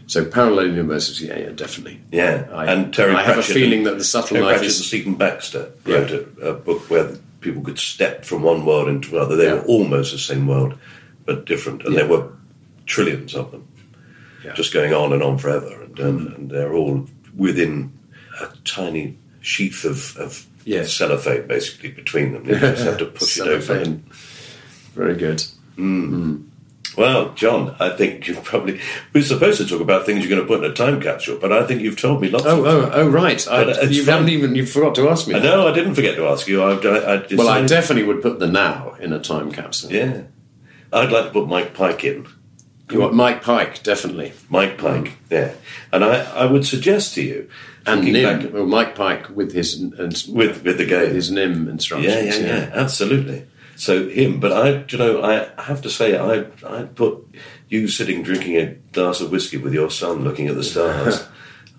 So, 0.08 0.24
parallel 0.24 0.68
universes, 0.68 1.20
yeah, 1.20 1.38
yeah, 1.38 1.50
definitely. 1.50 2.00
Yeah, 2.10 2.48
I, 2.50 2.72
and 2.72 2.92
Terry 2.94 3.14
I 3.14 3.22
have 3.22 3.36
a 3.38 3.42
feeling 3.42 3.80
and- 3.80 3.86
that 3.86 3.98
the 3.98 4.04
subtle 4.04 4.30
Terry 4.30 4.40
knife 4.40 4.52
Pratchett 4.54 4.70
is 4.70 4.78
and 4.78 4.86
Stephen 4.86 5.14
Baxter 5.14 5.70
Yeah. 5.86 5.96
wrote 5.96 6.10
a, 6.10 6.48
a 6.48 6.54
book 6.54 6.90
where 6.90 7.18
people 7.40 7.62
could 7.62 7.78
step 7.78 8.24
from 8.24 8.42
one 8.42 8.64
world 8.64 8.88
into 8.88 9.16
another. 9.16 9.36
They 9.36 9.46
Yeah. 9.46 9.54
were 9.54 9.62
almost 9.62 10.12
the 10.12 10.18
same 10.18 10.46
world, 10.46 10.74
but 11.24 11.44
different, 11.46 11.84
and 11.84 11.94
Yeah. 11.94 12.00
there 12.00 12.08
were 12.10 12.28
trillions 12.86 13.34
of 13.34 13.50
them, 13.52 13.64
Yeah. 14.44 14.54
just 14.54 14.72
going 14.72 14.92
on 14.94 15.12
and 15.12 15.22
on 15.22 15.38
forever, 15.38 15.82
and, 15.82 15.98
and, 15.98 16.20
mm-hmm. 16.20 16.34
and 16.34 16.50
they're 16.50 16.72
all 16.74 17.08
within 17.36 17.92
a 18.40 18.48
tiny 18.64 19.16
sheath 19.40 19.84
of, 19.84 20.16
of 20.16 20.46
cellophane, 20.86 21.46
basically 21.46 21.90
between 21.90 22.32
them. 22.32 22.44
You 22.46 22.58
just 22.58 22.82
have 22.84 22.98
to 22.98 23.06
push 23.06 23.38
it 23.38 23.42
open. 23.42 23.62
Cellophane. 23.62 24.04
Very 24.94 25.14
good. 25.14 25.38
Mm. 25.76 26.10
Mm. 26.10 26.42
Well, 26.96 27.32
John, 27.34 27.76
I 27.78 27.90
think 27.90 28.26
you've 28.26 28.42
probably. 28.42 28.80
We're 29.12 29.22
supposed 29.22 29.58
to 29.58 29.66
talk 29.66 29.80
about 29.80 30.04
things 30.06 30.20
you're 30.24 30.30
going 30.36 30.40
to 30.40 30.46
put 30.46 30.64
in 30.64 30.70
a 30.70 30.74
time 30.74 31.00
capsule, 31.00 31.38
but 31.40 31.52
I 31.52 31.64
think 31.66 31.80
you've 31.82 32.00
told 32.00 32.20
me 32.20 32.28
lots 32.28 32.44
Oh, 32.46 32.60
of 32.60 32.66
oh, 32.66 32.80
oh, 32.86 32.90
oh 32.92 33.08
right. 33.08 33.46
I, 33.48 33.62
uh, 33.62 33.82
you 33.84 34.04
fun. 34.04 34.14
haven't 34.14 34.30
even 34.30 34.54
you 34.56 34.66
forgot 34.66 34.94
to 34.96 35.08
ask 35.08 35.28
me. 35.28 35.34
I 35.34 35.38
know, 35.38 35.68
I 35.68 35.72
didn't 35.72 35.94
forget 35.94 36.16
to 36.16 36.26
ask 36.26 36.48
you. 36.48 36.62
I, 36.62 36.72
I, 36.76 37.14
I 37.16 37.26
Well, 37.34 37.48
I 37.48 37.64
definitely 37.66 38.04
would 38.04 38.20
put 38.22 38.40
the 38.40 38.48
now 38.48 38.94
in 38.98 39.12
a 39.12 39.20
time 39.20 39.52
capsule. 39.52 39.92
Yeah. 39.92 40.22
I'd 40.92 41.12
like 41.12 41.26
to 41.26 41.30
put 41.30 41.46
Mike 41.48 41.74
Pike 41.74 42.02
in. 42.04 42.26
You 42.90 43.00
want 43.00 43.12
Mike 43.14 43.42
Pike, 43.42 43.82
definitely. 43.82 44.32
Mike 44.48 44.78
Pike, 44.78 45.04
mm. 45.04 45.12
yeah. 45.30 45.52
And 45.92 46.02
I, 46.02 46.22
I 46.34 46.46
would 46.46 46.66
suggest 46.66 47.14
to 47.16 47.22
you, 47.22 47.50
And 47.86 48.02
Nim, 48.02 48.40
back- 48.42 48.52
well, 48.54 48.64
Mike 48.66 48.94
Pike 48.94 49.28
with 49.28 49.52
his 49.52 49.74
and, 49.78 49.92
with, 50.30 50.64
with 50.64 50.78
the 50.78 50.86
game. 50.86 51.12
his 51.14 51.30
Nim 51.30 51.68
instructions. 51.68 52.14
yeah, 52.14 52.22
yeah, 52.22 52.38
yeah, 52.46 52.70
absolutely. 52.72 53.44
So 53.78 54.08
him, 54.08 54.40
but 54.40 54.52
I, 54.52 54.84
you 54.88 54.98
know, 54.98 55.22
I 55.22 55.48
have 55.62 55.82
to 55.82 55.88
say, 55.90 56.18
I, 56.18 56.46
I 56.66 56.82
put 56.82 57.24
you 57.68 57.86
sitting 57.86 58.24
drinking 58.24 58.56
a 58.56 58.74
glass 58.92 59.20
of 59.20 59.30
whiskey 59.30 59.56
with 59.56 59.72
your 59.72 59.88
son, 59.90 60.24
looking 60.24 60.48
at 60.48 60.56
the 60.56 60.64
stars. 60.72 61.26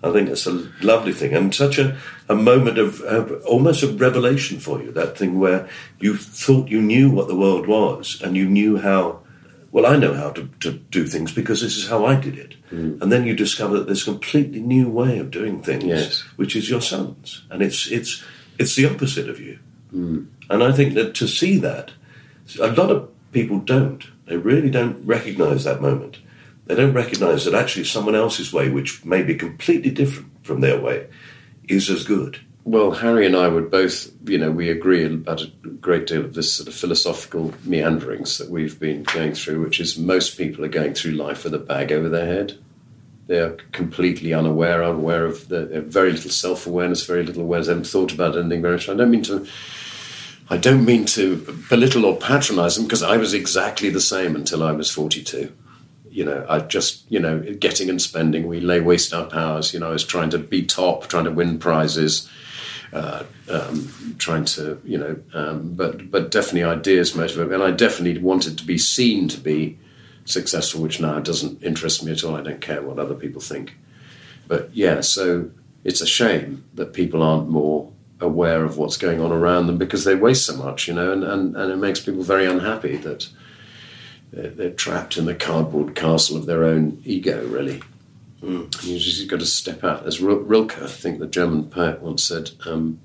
I 0.02 0.10
think 0.10 0.28
that's 0.28 0.46
a 0.46 0.66
lovely 0.80 1.12
thing, 1.12 1.34
and 1.34 1.54
such 1.54 1.76
a, 1.78 1.98
a 2.26 2.34
moment 2.34 2.78
of, 2.78 3.02
of 3.02 3.44
almost 3.44 3.82
a 3.82 3.88
revelation 3.88 4.58
for 4.58 4.82
you. 4.82 4.90
That 4.92 5.18
thing 5.18 5.38
where 5.38 5.68
you 5.98 6.16
thought 6.16 6.70
you 6.70 6.80
knew 6.80 7.10
what 7.10 7.28
the 7.28 7.36
world 7.36 7.66
was, 7.68 8.18
and 8.24 8.34
you 8.34 8.48
knew 8.48 8.78
how. 8.78 9.20
Well, 9.72 9.84
I 9.86 9.96
know 9.98 10.14
how 10.14 10.30
to, 10.30 10.48
to 10.60 10.72
do 10.72 11.06
things 11.06 11.32
because 11.32 11.60
this 11.60 11.76
is 11.76 11.86
how 11.86 12.04
I 12.04 12.16
did 12.16 12.36
it. 12.36 12.54
Mm. 12.72 13.00
And 13.02 13.12
then 13.12 13.24
you 13.24 13.36
discover 13.36 13.76
that 13.78 13.86
there's 13.86 14.02
a 14.02 14.10
completely 14.10 14.58
new 14.58 14.88
way 14.88 15.18
of 15.18 15.30
doing 15.30 15.62
things, 15.62 15.84
Yes. 15.84 16.20
which 16.34 16.56
is 16.56 16.68
your 16.70 16.80
son's, 16.80 17.44
and 17.50 17.60
it's 17.62 17.86
it's 17.88 18.24
it's 18.58 18.74
the 18.74 18.86
opposite 18.86 19.28
of 19.28 19.38
you. 19.38 19.58
Mm. 19.94 20.26
And 20.50 20.64
I 20.64 20.72
think 20.72 20.94
that 20.94 21.14
to 21.14 21.28
see 21.28 21.56
that, 21.58 21.92
a 22.60 22.72
lot 22.72 22.90
of 22.90 23.08
people 23.32 23.60
don't. 23.60 24.04
They 24.26 24.36
really 24.36 24.68
don't 24.68 25.06
recognise 25.06 25.64
that 25.64 25.80
moment. 25.80 26.18
They 26.66 26.74
don't 26.74 26.92
recognise 26.92 27.44
that 27.44 27.54
actually 27.54 27.84
someone 27.84 28.16
else's 28.16 28.52
way, 28.52 28.68
which 28.68 29.04
may 29.04 29.22
be 29.22 29.34
completely 29.36 29.90
different 29.90 30.30
from 30.42 30.60
their 30.60 30.80
way, 30.80 31.06
is 31.68 31.88
as 31.88 32.04
good. 32.04 32.40
Well, 32.64 32.90
Harry 32.90 33.26
and 33.26 33.36
I 33.36 33.48
would 33.48 33.70
both, 33.70 34.10
you 34.24 34.38
know, 34.38 34.50
we 34.50 34.68
agree 34.68 35.04
about 35.04 35.42
a 35.42 35.46
great 35.80 36.06
deal 36.06 36.24
of 36.24 36.34
this 36.34 36.52
sort 36.52 36.68
of 36.68 36.74
philosophical 36.74 37.54
meanderings 37.64 38.38
that 38.38 38.50
we've 38.50 38.78
been 38.78 39.04
going 39.04 39.34
through, 39.34 39.62
which 39.62 39.80
is 39.80 39.96
most 39.98 40.36
people 40.36 40.64
are 40.64 40.68
going 40.68 40.94
through 40.94 41.12
life 41.12 41.44
with 41.44 41.54
a 41.54 41.58
bag 41.58 41.90
over 41.90 42.08
their 42.08 42.26
head. 42.26 42.58
They 43.28 43.38
are 43.38 43.56
completely 43.72 44.34
unaware, 44.34 44.84
unaware 44.84 45.24
of 45.24 45.48
the, 45.48 45.80
very 45.82 46.12
little 46.12 46.30
self 46.30 46.66
awareness, 46.66 47.06
very 47.06 47.22
little 47.22 47.42
awareness. 47.42 47.68
They 47.68 47.72
haven't 47.72 47.86
thought 47.86 48.12
about 48.12 48.36
anything 48.36 48.62
very 48.62 48.74
much. 48.74 48.88
I 48.88 48.94
don't 48.94 49.10
mean 49.10 49.22
to. 49.22 49.46
I 50.50 50.56
don't 50.56 50.84
mean 50.84 51.04
to 51.06 51.36
belittle 51.70 52.04
or 52.04 52.16
patronise 52.16 52.74
them 52.74 52.84
because 52.84 53.04
I 53.04 53.16
was 53.16 53.32
exactly 53.32 53.88
the 53.88 54.00
same 54.00 54.34
until 54.34 54.62
I 54.62 54.72
was 54.72 54.90
forty-two. 54.90 55.52
You 56.10 56.24
know, 56.24 56.44
I 56.48 56.58
just, 56.58 57.08
you 57.08 57.20
know, 57.20 57.38
getting 57.38 57.88
and 57.88 58.02
spending. 58.02 58.48
We 58.48 58.60
lay 58.60 58.80
waste 58.80 59.14
our 59.14 59.26
powers. 59.26 59.72
You 59.72 59.78
know, 59.78 59.90
I 59.90 59.92
was 59.92 60.04
trying 60.04 60.30
to 60.30 60.38
be 60.38 60.66
top, 60.66 61.06
trying 61.06 61.22
to 61.24 61.30
win 61.30 61.60
prizes, 61.60 62.28
uh, 62.92 63.22
um, 63.48 64.16
trying 64.18 64.44
to, 64.46 64.80
you 64.84 64.98
know, 64.98 65.16
um, 65.32 65.74
but 65.74 66.10
but 66.10 66.32
definitely 66.32 66.64
ideas 66.64 67.14
motivate 67.14 67.48
me, 67.48 67.54
and 67.54 67.62
I 67.62 67.70
definitely 67.70 68.20
wanted 68.20 68.58
to 68.58 68.64
be 68.64 68.76
seen 68.76 69.28
to 69.28 69.38
be 69.38 69.78
successful, 70.24 70.82
which 70.82 71.00
now 71.00 71.20
doesn't 71.20 71.62
interest 71.62 72.04
me 72.04 72.10
at 72.10 72.24
all. 72.24 72.34
I 72.34 72.42
don't 72.42 72.60
care 72.60 72.82
what 72.82 72.98
other 72.98 73.14
people 73.14 73.40
think. 73.40 73.76
But 74.48 74.74
yeah, 74.74 75.00
so 75.00 75.50
it's 75.84 76.00
a 76.00 76.06
shame 76.06 76.64
that 76.74 76.92
people 76.92 77.22
aren't 77.22 77.48
more 77.48 77.92
aware 78.20 78.64
of 78.64 78.76
what's 78.76 78.96
going 78.96 79.20
on 79.20 79.32
around 79.32 79.66
them 79.66 79.78
because 79.78 80.04
they 80.04 80.14
waste 80.14 80.46
so 80.46 80.56
much, 80.56 80.86
you 80.88 80.94
know, 80.94 81.12
and, 81.12 81.24
and, 81.24 81.56
and 81.56 81.72
it 81.72 81.76
makes 81.76 82.00
people 82.00 82.22
very 82.22 82.46
unhappy 82.46 82.96
that 82.98 83.28
they're, 84.32 84.50
they're 84.50 84.70
trapped 84.70 85.16
in 85.16 85.24
the 85.24 85.34
cardboard 85.34 85.94
castle 85.94 86.36
of 86.36 86.46
their 86.46 86.64
own 86.64 87.00
ego, 87.04 87.46
really. 87.46 87.82
You 88.82 88.98
just 88.98 89.28
got 89.28 89.40
to 89.40 89.46
step 89.46 89.84
out. 89.84 90.06
As 90.06 90.20
Rilke, 90.20 90.80
I 90.80 90.86
think 90.86 91.18
the 91.18 91.26
German 91.26 91.64
poet, 91.70 92.00
once 92.00 92.22
said, 92.24 92.50
um, 92.66 92.98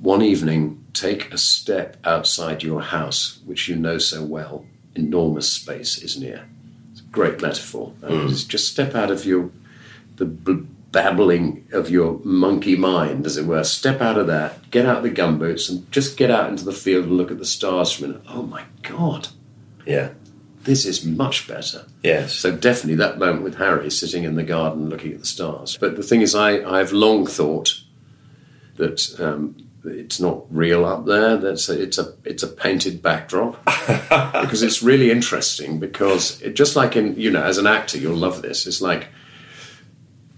one 0.00 0.22
evening, 0.22 0.84
take 0.94 1.32
a 1.32 1.38
step 1.38 1.96
outside 2.04 2.62
your 2.62 2.80
house, 2.82 3.40
which 3.44 3.68
you 3.68 3.76
know 3.76 3.98
so 3.98 4.24
well. 4.24 4.64
Enormous 4.94 5.48
space 5.52 5.98
is 6.02 6.18
near. 6.18 6.46
It's 6.92 7.00
a 7.00 7.04
great 7.04 7.40
metaphor. 7.40 7.92
And 8.02 8.28
just- 8.28 8.48
Just 8.48 8.68
step 8.72 8.94
out 8.94 9.10
of 9.10 9.24
your 9.24 9.50
the 10.16 10.24
b- 10.26 10.66
babbling 10.92 11.66
of 11.72 11.88
your 11.90 12.20
monkey 12.24 12.76
mind, 12.76 13.26
as 13.26 13.36
it 13.36 13.46
were. 13.46 13.62
Step 13.64 14.00
out 14.00 14.18
of 14.18 14.26
that, 14.26 14.70
get 14.70 14.86
out 14.86 15.02
the 15.02 15.10
gumboots, 15.10 15.70
and 15.70 15.90
just 15.92 16.16
get 16.16 16.30
out 16.30 16.48
into 16.50 16.64
the 16.64 16.72
field 16.72 17.04
and 17.06 17.16
look 17.16 17.30
at 17.30 17.38
the 17.38 17.44
stars 17.44 17.92
for 17.92 18.04
a 18.04 18.08
minute. 18.08 18.22
Oh 18.28 18.42
my 18.42 18.64
God, 18.82 19.28
Yeah. 19.86 20.10
this 20.64 20.84
is 20.84 21.04
much 21.04 21.46
better. 21.46 21.86
Yes. 22.02 22.34
So 22.34 22.54
definitely 22.56 22.96
that 22.96 23.18
moment 23.18 23.42
with 23.44 23.56
Harry 23.56 23.90
sitting 23.90 24.24
in 24.24 24.34
the 24.34 24.42
garden 24.42 24.88
looking 24.88 25.12
at 25.12 25.20
the 25.20 25.26
stars. 25.26 25.76
But 25.80 25.96
the 25.96 26.02
thing 26.02 26.22
is, 26.22 26.34
I, 26.34 26.62
I've 26.64 26.92
long 26.92 27.26
thought 27.26 27.80
that 28.76 29.18
um, 29.20 29.56
it's 29.84 30.18
not 30.20 30.44
real 30.50 30.84
up 30.84 31.06
there. 31.06 31.36
That's 31.36 31.68
a, 31.68 31.80
it's 31.82 31.98
a 31.98 32.14
it's 32.24 32.42
a 32.42 32.48
painted 32.48 33.00
backdrop 33.02 33.62
because 33.64 34.62
it's 34.62 34.82
really 34.82 35.10
interesting. 35.10 35.78
Because 35.78 36.40
it, 36.42 36.54
just 36.54 36.76
like 36.76 36.96
in 36.96 37.14
you 37.18 37.30
know, 37.30 37.42
as 37.42 37.58
an 37.58 37.66
actor, 37.66 37.98
you'll 37.98 38.16
love 38.16 38.42
this. 38.42 38.66
It's 38.66 38.80
like 38.82 39.08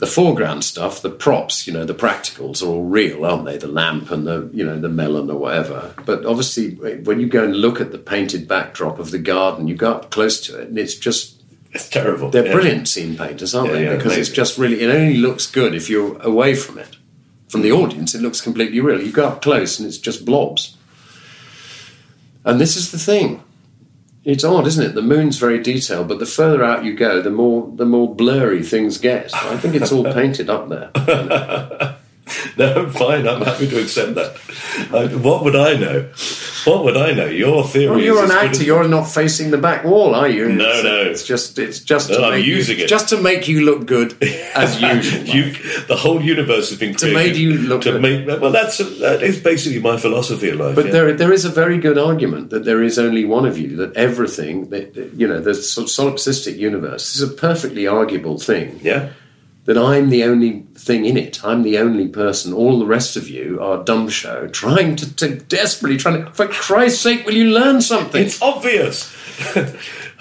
the 0.02 0.06
foreground 0.08 0.64
stuff, 0.64 1.00
the 1.00 1.08
props, 1.08 1.64
you 1.64 1.72
know, 1.72 1.84
the 1.84 1.94
practicals 1.94 2.60
are 2.60 2.66
all 2.66 2.82
real, 2.82 3.24
aren't 3.24 3.44
they? 3.44 3.56
The 3.56 3.68
lamp 3.68 4.10
and 4.10 4.26
the, 4.26 4.50
you 4.52 4.64
know, 4.64 4.76
the 4.80 4.88
melon 4.88 5.30
or 5.30 5.38
whatever. 5.38 5.94
But 6.04 6.26
obviously, 6.26 6.74
when 6.74 7.20
you 7.20 7.28
go 7.28 7.44
and 7.44 7.54
look 7.54 7.80
at 7.80 7.92
the 7.92 7.98
painted 7.98 8.48
backdrop 8.48 8.98
of 8.98 9.12
the 9.12 9.20
garden, 9.20 9.68
you 9.68 9.76
go 9.76 9.92
up 9.92 10.10
close 10.10 10.40
to 10.46 10.60
it, 10.60 10.70
and 10.70 10.76
it's 10.76 10.96
just 10.96 11.40
It's 11.70 11.88
terrible. 11.88 12.30
they're 12.30 12.44
Yeah. 12.46 12.52
brilliant 12.52 12.88
scene 12.88 13.16
painters, 13.16 13.54
aren't 13.54 13.68
Yeah, 13.70 13.76
they? 13.76 13.84
yeah, 13.84 13.94
because 13.96 14.16
it's 14.18 14.28
just 14.28 14.58
really, 14.58 14.80
it 14.80 14.90
only 14.92 15.18
looks 15.18 15.46
good 15.46 15.72
if 15.72 15.88
you're 15.88 16.20
away 16.20 16.56
from 16.56 16.78
it. 16.78 16.96
From 17.48 17.62
the 17.62 17.70
audience, 17.70 18.12
it 18.12 18.22
looks 18.22 18.40
completely 18.40 18.80
real. 18.80 19.00
You 19.00 19.12
go 19.12 19.26
up 19.28 19.40
close 19.40 19.78
and 19.78 19.86
it's 19.86 19.98
just 19.98 20.24
blobs. 20.24 20.76
And 22.44 22.60
this 22.60 22.76
is 22.76 22.90
the 22.90 22.98
thing. 22.98 23.40
It's 24.24 24.44
odd, 24.44 24.66
isn't 24.68 24.84
it? 24.84 24.94
The 24.94 25.02
moon's 25.02 25.38
very 25.38 25.60
detailed, 25.60 26.06
but 26.06 26.20
the 26.20 26.26
further 26.26 26.62
out 26.62 26.84
you 26.84 26.94
go, 26.94 27.20
the 27.20 27.30
more 27.30 27.70
the 27.74 27.86
more 27.86 28.14
blurry 28.14 28.62
things 28.62 28.98
get. 28.98 29.34
I 29.34 29.56
think 29.56 29.74
it's 29.74 29.90
all 29.90 30.04
painted 30.14 30.48
up 30.48 30.68
there. 30.68 31.96
No, 32.58 32.74
I'm 32.74 32.90
fine. 32.90 33.26
I'm 33.26 33.40
happy 33.42 33.66
to 33.68 33.80
accept 33.82 34.14
that. 34.14 34.36
I, 34.92 35.06
what 35.16 35.42
would 35.44 35.56
I 35.56 35.74
know? 35.74 36.10
What 36.64 36.84
would 36.84 36.96
I 36.96 37.12
know? 37.12 37.26
Your 37.26 37.64
theory. 37.64 37.88
Well, 37.90 38.00
you're 38.00 38.24
an 38.24 38.30
actor. 38.30 38.50
as- 38.60 38.64
You're 38.66 38.86
not 38.88 39.04
facing 39.04 39.50
the 39.50 39.58
back 39.58 39.84
wall, 39.84 40.14
are 40.14 40.28
you? 40.28 40.48
No, 40.52 40.68
it's, 40.70 40.84
no. 40.84 40.96
It's 41.00 41.22
just 41.26 41.58
it's 41.58 41.80
just 41.80 42.10
No, 42.10 42.18
to 42.18 42.22
I'm 42.24 42.30
make 42.32 42.46
using 42.46 42.78
you, 42.78 42.84
it. 42.84 42.88
just 42.88 43.08
to 43.08 43.20
make 43.20 43.48
you 43.48 43.62
look 43.64 43.86
good 43.86 44.14
as 44.54 44.80
usual. 44.92 45.24
You, 45.24 45.52
the 45.88 45.96
whole 45.96 46.20
universe 46.22 46.68
has 46.70 46.78
been 46.78 46.94
created 46.94 47.08
To 47.08 47.14
make 47.30 47.36
you 47.36 47.52
look 47.58 47.82
to 47.82 47.92
good. 47.92 48.02
make. 48.02 48.40
Well, 48.40 48.52
that's 48.52 48.78
that 48.78 49.22
is 49.22 49.40
basically 49.40 49.80
my 49.80 49.96
philosophy 49.96 50.50
in 50.50 50.58
life. 50.58 50.74
But 50.76 50.86
yeah. 50.86 50.92
there, 50.92 51.12
there 51.14 51.32
is 51.32 51.44
a 51.44 51.50
very 51.50 51.78
good 51.78 51.98
argument 51.98 52.50
that 52.50 52.64
there 52.64 52.82
is 52.82 52.98
only 52.98 53.24
one 53.24 53.46
of 53.46 53.56
you. 53.58 53.76
That 53.76 53.96
everything, 53.96 54.68
that, 54.70 54.94
that, 54.94 55.12
you 55.14 55.26
know, 55.26 55.40
the 55.40 55.52
solipsistic 55.52 56.56
universe 56.58 57.16
is 57.16 57.22
a 57.22 57.28
perfectly 57.32 57.86
arguable 57.86 58.38
thing. 58.38 58.78
yeah, 58.82 59.10
That 59.64 59.78
I'm 59.78 60.10
the 60.10 60.24
only 60.24 60.66
thing 60.74 61.04
in 61.04 61.16
it. 61.16 61.44
I'm 61.44 61.62
the 61.62 61.78
only 61.78 62.08
person. 62.08 62.52
All 62.52 62.80
the 62.80 62.86
rest 62.86 63.16
of 63.16 63.28
you 63.28 63.60
are 63.60 63.84
dumb 63.84 64.08
show, 64.08 64.48
trying 64.48 64.96
to, 64.96 65.14
to 65.16 65.36
desperately 65.36 65.96
trying 65.96 66.24
to. 66.24 66.32
For 66.32 66.48
Christ's 66.48 67.00
sake, 67.00 67.24
will 67.24 67.34
you 67.34 67.50
learn 67.50 67.80
something? 67.80 68.24
it's 68.24 68.42
obvious. 68.42 69.14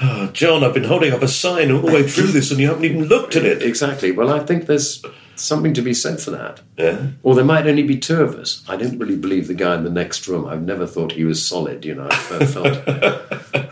oh, 0.02 0.30
John, 0.32 0.64
I've 0.64 0.76
been 0.76 0.84
holding 0.84 1.12
up 1.12 1.24
a 1.24 1.28
sign 1.28 1.72
all 1.72 1.82
the 1.82 1.92
way 1.92 2.08
through 2.08 2.28
this, 2.28 2.52
and 2.52 2.60
you 2.60 2.68
haven't 2.68 2.86
even 2.86 3.06
looked 3.06 3.36
at 3.36 3.44
it. 3.44 3.64
exactly. 3.64 4.12
Well, 4.12 4.30
I 4.30 4.40
think 4.40 4.68
there's 4.68 5.04
something 5.42 5.74
to 5.74 5.82
be 5.82 5.94
said 5.94 6.20
for 6.20 6.32
that. 6.32 6.62
Yeah. 6.78 7.08
Or 7.24 7.36
there 7.36 7.46
might 7.46 7.68
only 7.68 7.84
be 7.84 7.98
two 7.98 8.22
of 8.22 8.36
us. 8.36 8.64
I 8.68 8.78
didn't 8.78 9.00
really 9.00 9.18
believe 9.18 9.48
the 9.48 9.54
guy 9.54 9.76
in 9.76 9.84
the 9.84 9.90
next 9.90 10.28
room. 10.28 10.46
I've 10.46 10.64
never 10.64 10.88
thought 10.88 11.14
he 11.14 11.26
was 11.26 11.46
solid. 11.46 11.86
You 11.86 11.96
know, 11.96 12.08
I 12.10 12.46
felt. 12.46 13.68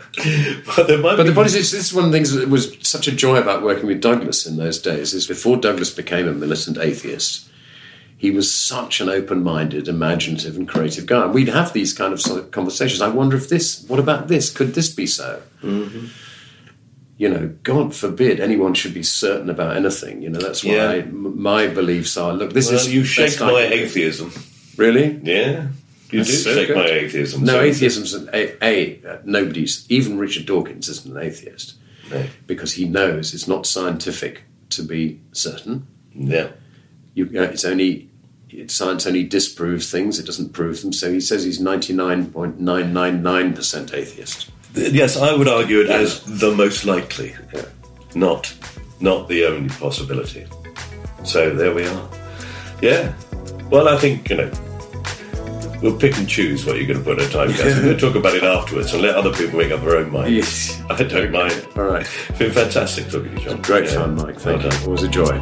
But 0.76 0.86
there 0.86 0.98
might 0.98 1.16
But 1.16 1.26
the 1.26 1.32
point 1.32 1.46
is, 1.46 1.54
this 1.54 1.72
is 1.72 1.94
one 1.94 2.04
of 2.04 2.10
the 2.10 2.16
things 2.16 2.32
that 2.32 2.48
was 2.48 2.76
such 2.82 3.08
a 3.08 3.12
joy 3.12 3.36
about 3.36 3.62
working 3.62 3.86
with 3.86 4.00
Douglas 4.00 4.46
in 4.46 4.56
those 4.56 4.78
days. 4.78 5.14
Is 5.14 5.26
before 5.26 5.56
Douglas 5.56 5.90
became 5.90 6.28
a 6.28 6.32
militant 6.32 6.78
atheist, 6.78 7.48
he 8.18 8.30
was 8.30 8.52
such 8.52 9.00
an 9.00 9.08
open-minded, 9.08 9.88
imaginative, 9.88 10.56
and 10.56 10.68
creative 10.68 11.06
guy. 11.06 11.24
And 11.24 11.32
we'd 11.32 11.48
have 11.48 11.72
these 11.72 11.94
kind 11.94 12.12
of, 12.12 12.20
sort 12.20 12.38
of 12.38 12.50
conversations. 12.50 13.00
I 13.00 13.08
wonder 13.08 13.36
if 13.36 13.48
this. 13.48 13.82
What 13.88 13.98
about 13.98 14.28
this? 14.28 14.50
Could 14.50 14.74
this 14.74 14.90
be 14.90 15.06
so? 15.06 15.42
Mm-hmm. 15.62 16.06
You 17.20 17.28
know, 17.28 17.54
God 17.64 17.94
forbid 17.94 18.40
anyone 18.40 18.72
should 18.72 18.94
be 18.94 19.02
certain 19.02 19.50
about 19.50 19.76
anything. 19.76 20.22
You 20.22 20.30
know, 20.30 20.40
that's 20.40 20.64
why 20.64 20.72
Yeah. 20.96 21.04
my 21.12 21.66
beliefs 21.66 22.16
are. 22.16 22.32
Look, 22.32 22.54
this 22.54 22.68
Well, 22.70 22.76
is 22.80 22.90
you 22.94 23.04
shake 23.04 23.38
my 23.40 23.60
atheism. 23.60 24.32
Really? 24.78 25.20
Yeah, 25.22 25.66
you 26.10 26.20
That's 26.20 26.30
do 26.30 26.36
so 26.36 26.54
shake 26.54 26.68
good. 26.68 26.76
my 26.78 26.86
atheism. 26.86 27.44
No, 27.44 27.52
so- 27.58 27.60
atheism's 27.60 28.14
an, 28.14 28.30
a, 28.32 28.42
a 28.64 29.18
nobody's. 29.26 29.84
Even 29.90 30.18
Richard 30.18 30.46
Dawkins 30.46 30.88
isn't 30.88 31.14
an 31.14 31.22
atheist 31.22 31.74
No. 32.10 32.24
because 32.46 32.72
he 32.72 32.86
knows 32.86 33.34
it's 33.34 33.46
not 33.46 33.66
scientific 33.66 34.44
to 34.70 34.82
be 34.82 35.20
certain. 35.32 35.86
Yeah. 36.14 36.48
You, 37.14 37.26
uh, 37.38 37.42
it's 37.52 37.66
only 37.66 38.08
it, 38.48 38.70
science 38.70 39.06
only 39.06 39.24
disproves 39.24 39.90
things; 39.90 40.18
it 40.18 40.24
doesn't 40.24 40.54
prove 40.54 40.80
them. 40.80 40.94
So 40.94 41.12
he 41.12 41.20
says 41.20 41.44
he's 41.44 41.60
ninety 41.60 41.92
nine 41.92 42.30
point 42.30 42.58
nine 42.60 42.94
nine 42.94 43.22
nine 43.22 43.52
percent 43.52 43.92
atheist. 43.92 44.50
Yes, 44.74 45.16
I 45.16 45.34
would 45.34 45.48
argue 45.48 45.80
it 45.80 45.90
as 45.90 46.22
the 46.24 46.52
most 46.54 46.84
likely, 46.84 47.34
Yeah. 47.54 47.64
not 48.14 48.52
not 49.00 49.28
the 49.28 49.44
only 49.46 49.68
possibility. 49.70 50.46
So 51.24 51.54
there 51.54 51.74
we 51.74 51.86
are. 51.86 52.08
Yeah. 52.82 53.12
Well, 53.70 53.88
I 53.88 53.96
think 53.96 54.28
you 54.30 54.36
know 54.36 54.50
we'll 55.82 55.96
pick 55.98 56.16
and 56.18 56.28
choose 56.28 56.64
what 56.66 56.76
you're 56.76 56.86
going 56.86 56.98
to 56.98 57.04
put 57.04 57.18
in 57.18 57.26
a 57.26 57.30
time 57.30 57.52
capsule. 57.52 57.84
We'll 57.88 57.98
talk 57.98 58.14
about 58.14 58.34
it 58.34 58.42
afterwards 58.44 58.92
and 58.92 59.02
let 59.02 59.14
other 59.16 59.32
people 59.32 59.58
make 59.58 59.70
up 59.72 59.80
their 59.80 59.96
own 59.96 60.12
minds. 60.12 60.30
Yes. 60.32 60.82
I 60.90 61.02
don't 61.02 61.32
mind. 61.32 61.66
All 61.76 61.84
right. 61.84 62.06
It's 62.28 62.38
been 62.38 62.52
fantastic 62.52 63.08
talking 63.08 63.34
to 63.34 63.40
you, 63.42 63.48
John. 63.50 63.62
Great 63.62 63.84
Yeah. 63.86 64.00
fun, 64.02 64.14
Mike. 64.16 64.38
Thank 64.38 64.62
Well 64.62 64.64
you. 64.64 64.70
done. 64.70 64.84
Always 64.84 65.02
a 65.02 65.08
joy. 65.08 65.36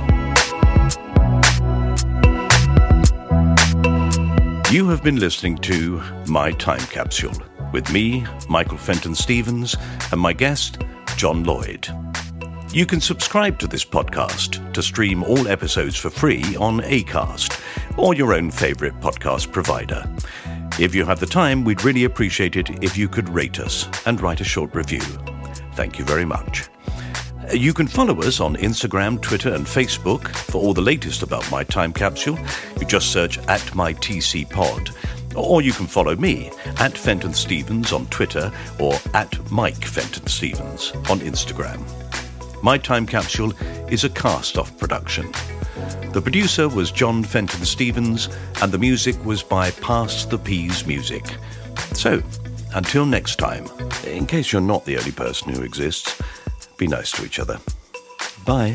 You 4.71 4.87
have 4.91 5.03
been 5.03 5.17
listening 5.19 5.57
to 5.59 6.03
My 6.27 6.53
Time 6.53 6.81
Capsule 6.91 7.33
with 7.73 7.93
me, 7.93 8.25
Michael 8.49 8.79
Fenton 8.79 9.15
Stevens, 9.15 9.77
and 10.13 10.21
my 10.21 10.33
guest, 10.33 10.79
John 11.17 11.45
Lloyd. 11.45 11.89
You 12.73 12.85
can 12.85 13.01
subscribe 13.01 13.59
to 13.61 13.67
this 13.67 13.85
podcast 13.85 14.73
to 14.75 14.83
stream 14.83 15.23
all 15.23 15.49
episodes 15.49 15.97
for 15.97 16.11
free 16.11 16.57
on 16.57 16.81
ACAST 16.81 17.61
or 17.97 18.15
your 18.15 18.35
own 18.35 18.51
favourite 18.51 19.01
podcast 19.01 19.51
provider. 19.53 20.05
If 20.79 20.95
you 20.95 21.05
have 21.07 21.19
the 21.19 21.27
time, 21.27 21.65
we'd 21.65 21.83
really 21.83 22.05
appreciate 22.05 22.57
it 22.57 22.85
if 22.85 22.97
you 22.97 23.09
could 23.09 23.29
rate 23.31 23.59
us 23.59 23.89
and 24.07 24.21
write 24.21 24.41
a 24.41 24.45
short 24.45 24.75
review. 24.75 25.01
Thank 25.73 25.99
you 25.99 26.05
very 26.05 26.25
much. 26.25 26.69
You 27.55 27.73
can 27.73 27.87
follow 27.87 28.21
us 28.21 28.41
on 28.41 28.57
Instagram, 28.57 29.23
Twitter, 29.23 29.55
and 29.55 29.65
Facebook 29.65 30.29
for 30.29 30.61
all 30.61 30.75
the 30.75 30.83
latest 30.83 31.23
about 31.23 31.51
my 31.51 31.65
time 31.65 31.95
capsule. 31.95 32.39
You 32.79 32.87
just 32.87 33.11
search 33.11 33.39
at 33.49 33.75
my 33.75 33.95
TC 33.95 34.49
Pod. 34.51 34.91
Or 35.39 35.63
you 35.63 35.73
can 35.73 35.87
follow 35.87 36.17
me 36.17 36.51
at 36.79 36.97
Fenton 36.97 37.35
Stevens 37.35 37.93
on 37.93 38.07
Twitter 38.07 38.53
or 38.79 38.95
at 39.15 39.51
Mike 39.51 39.85
Fenton 39.85 40.27
Stevens 40.27 40.93
on 41.11 41.21
Instagram. 41.21 41.83
My 42.63 42.77
Time 42.77 43.07
Capsule 43.07 43.53
is 43.89 44.05
a 44.05 44.11
cast 44.11 44.59
off 44.59 44.77
production. 44.79 45.31
The 46.13 46.21
producer 46.21 46.69
was 46.69 46.91
John 46.91 47.23
Fenton 47.23 47.65
Stevens, 47.65 48.29
and 48.61 48.73
the 48.73 48.79
music 48.79 49.23
was 49.25 49.43
by 49.43 49.71
Pass 49.71 50.25
the 50.25 50.39
Peas 50.39 50.87
Music. 50.87 51.25
So, 51.93 52.23
until 52.75 53.07
next 53.07 53.37
time, 53.37 53.67
in 54.05 54.27
case 54.27 54.53
you're 54.53 54.61
not 54.61 54.85
the 54.85 54.99
only 54.99 55.13
person 55.13 55.53
who 55.53 55.63
exists, 55.63 56.21
be 56.77 56.87
nice 56.87 57.13
to 57.13 57.25
each 57.25 57.39
other. 57.39 57.59
Bye. 58.45 58.75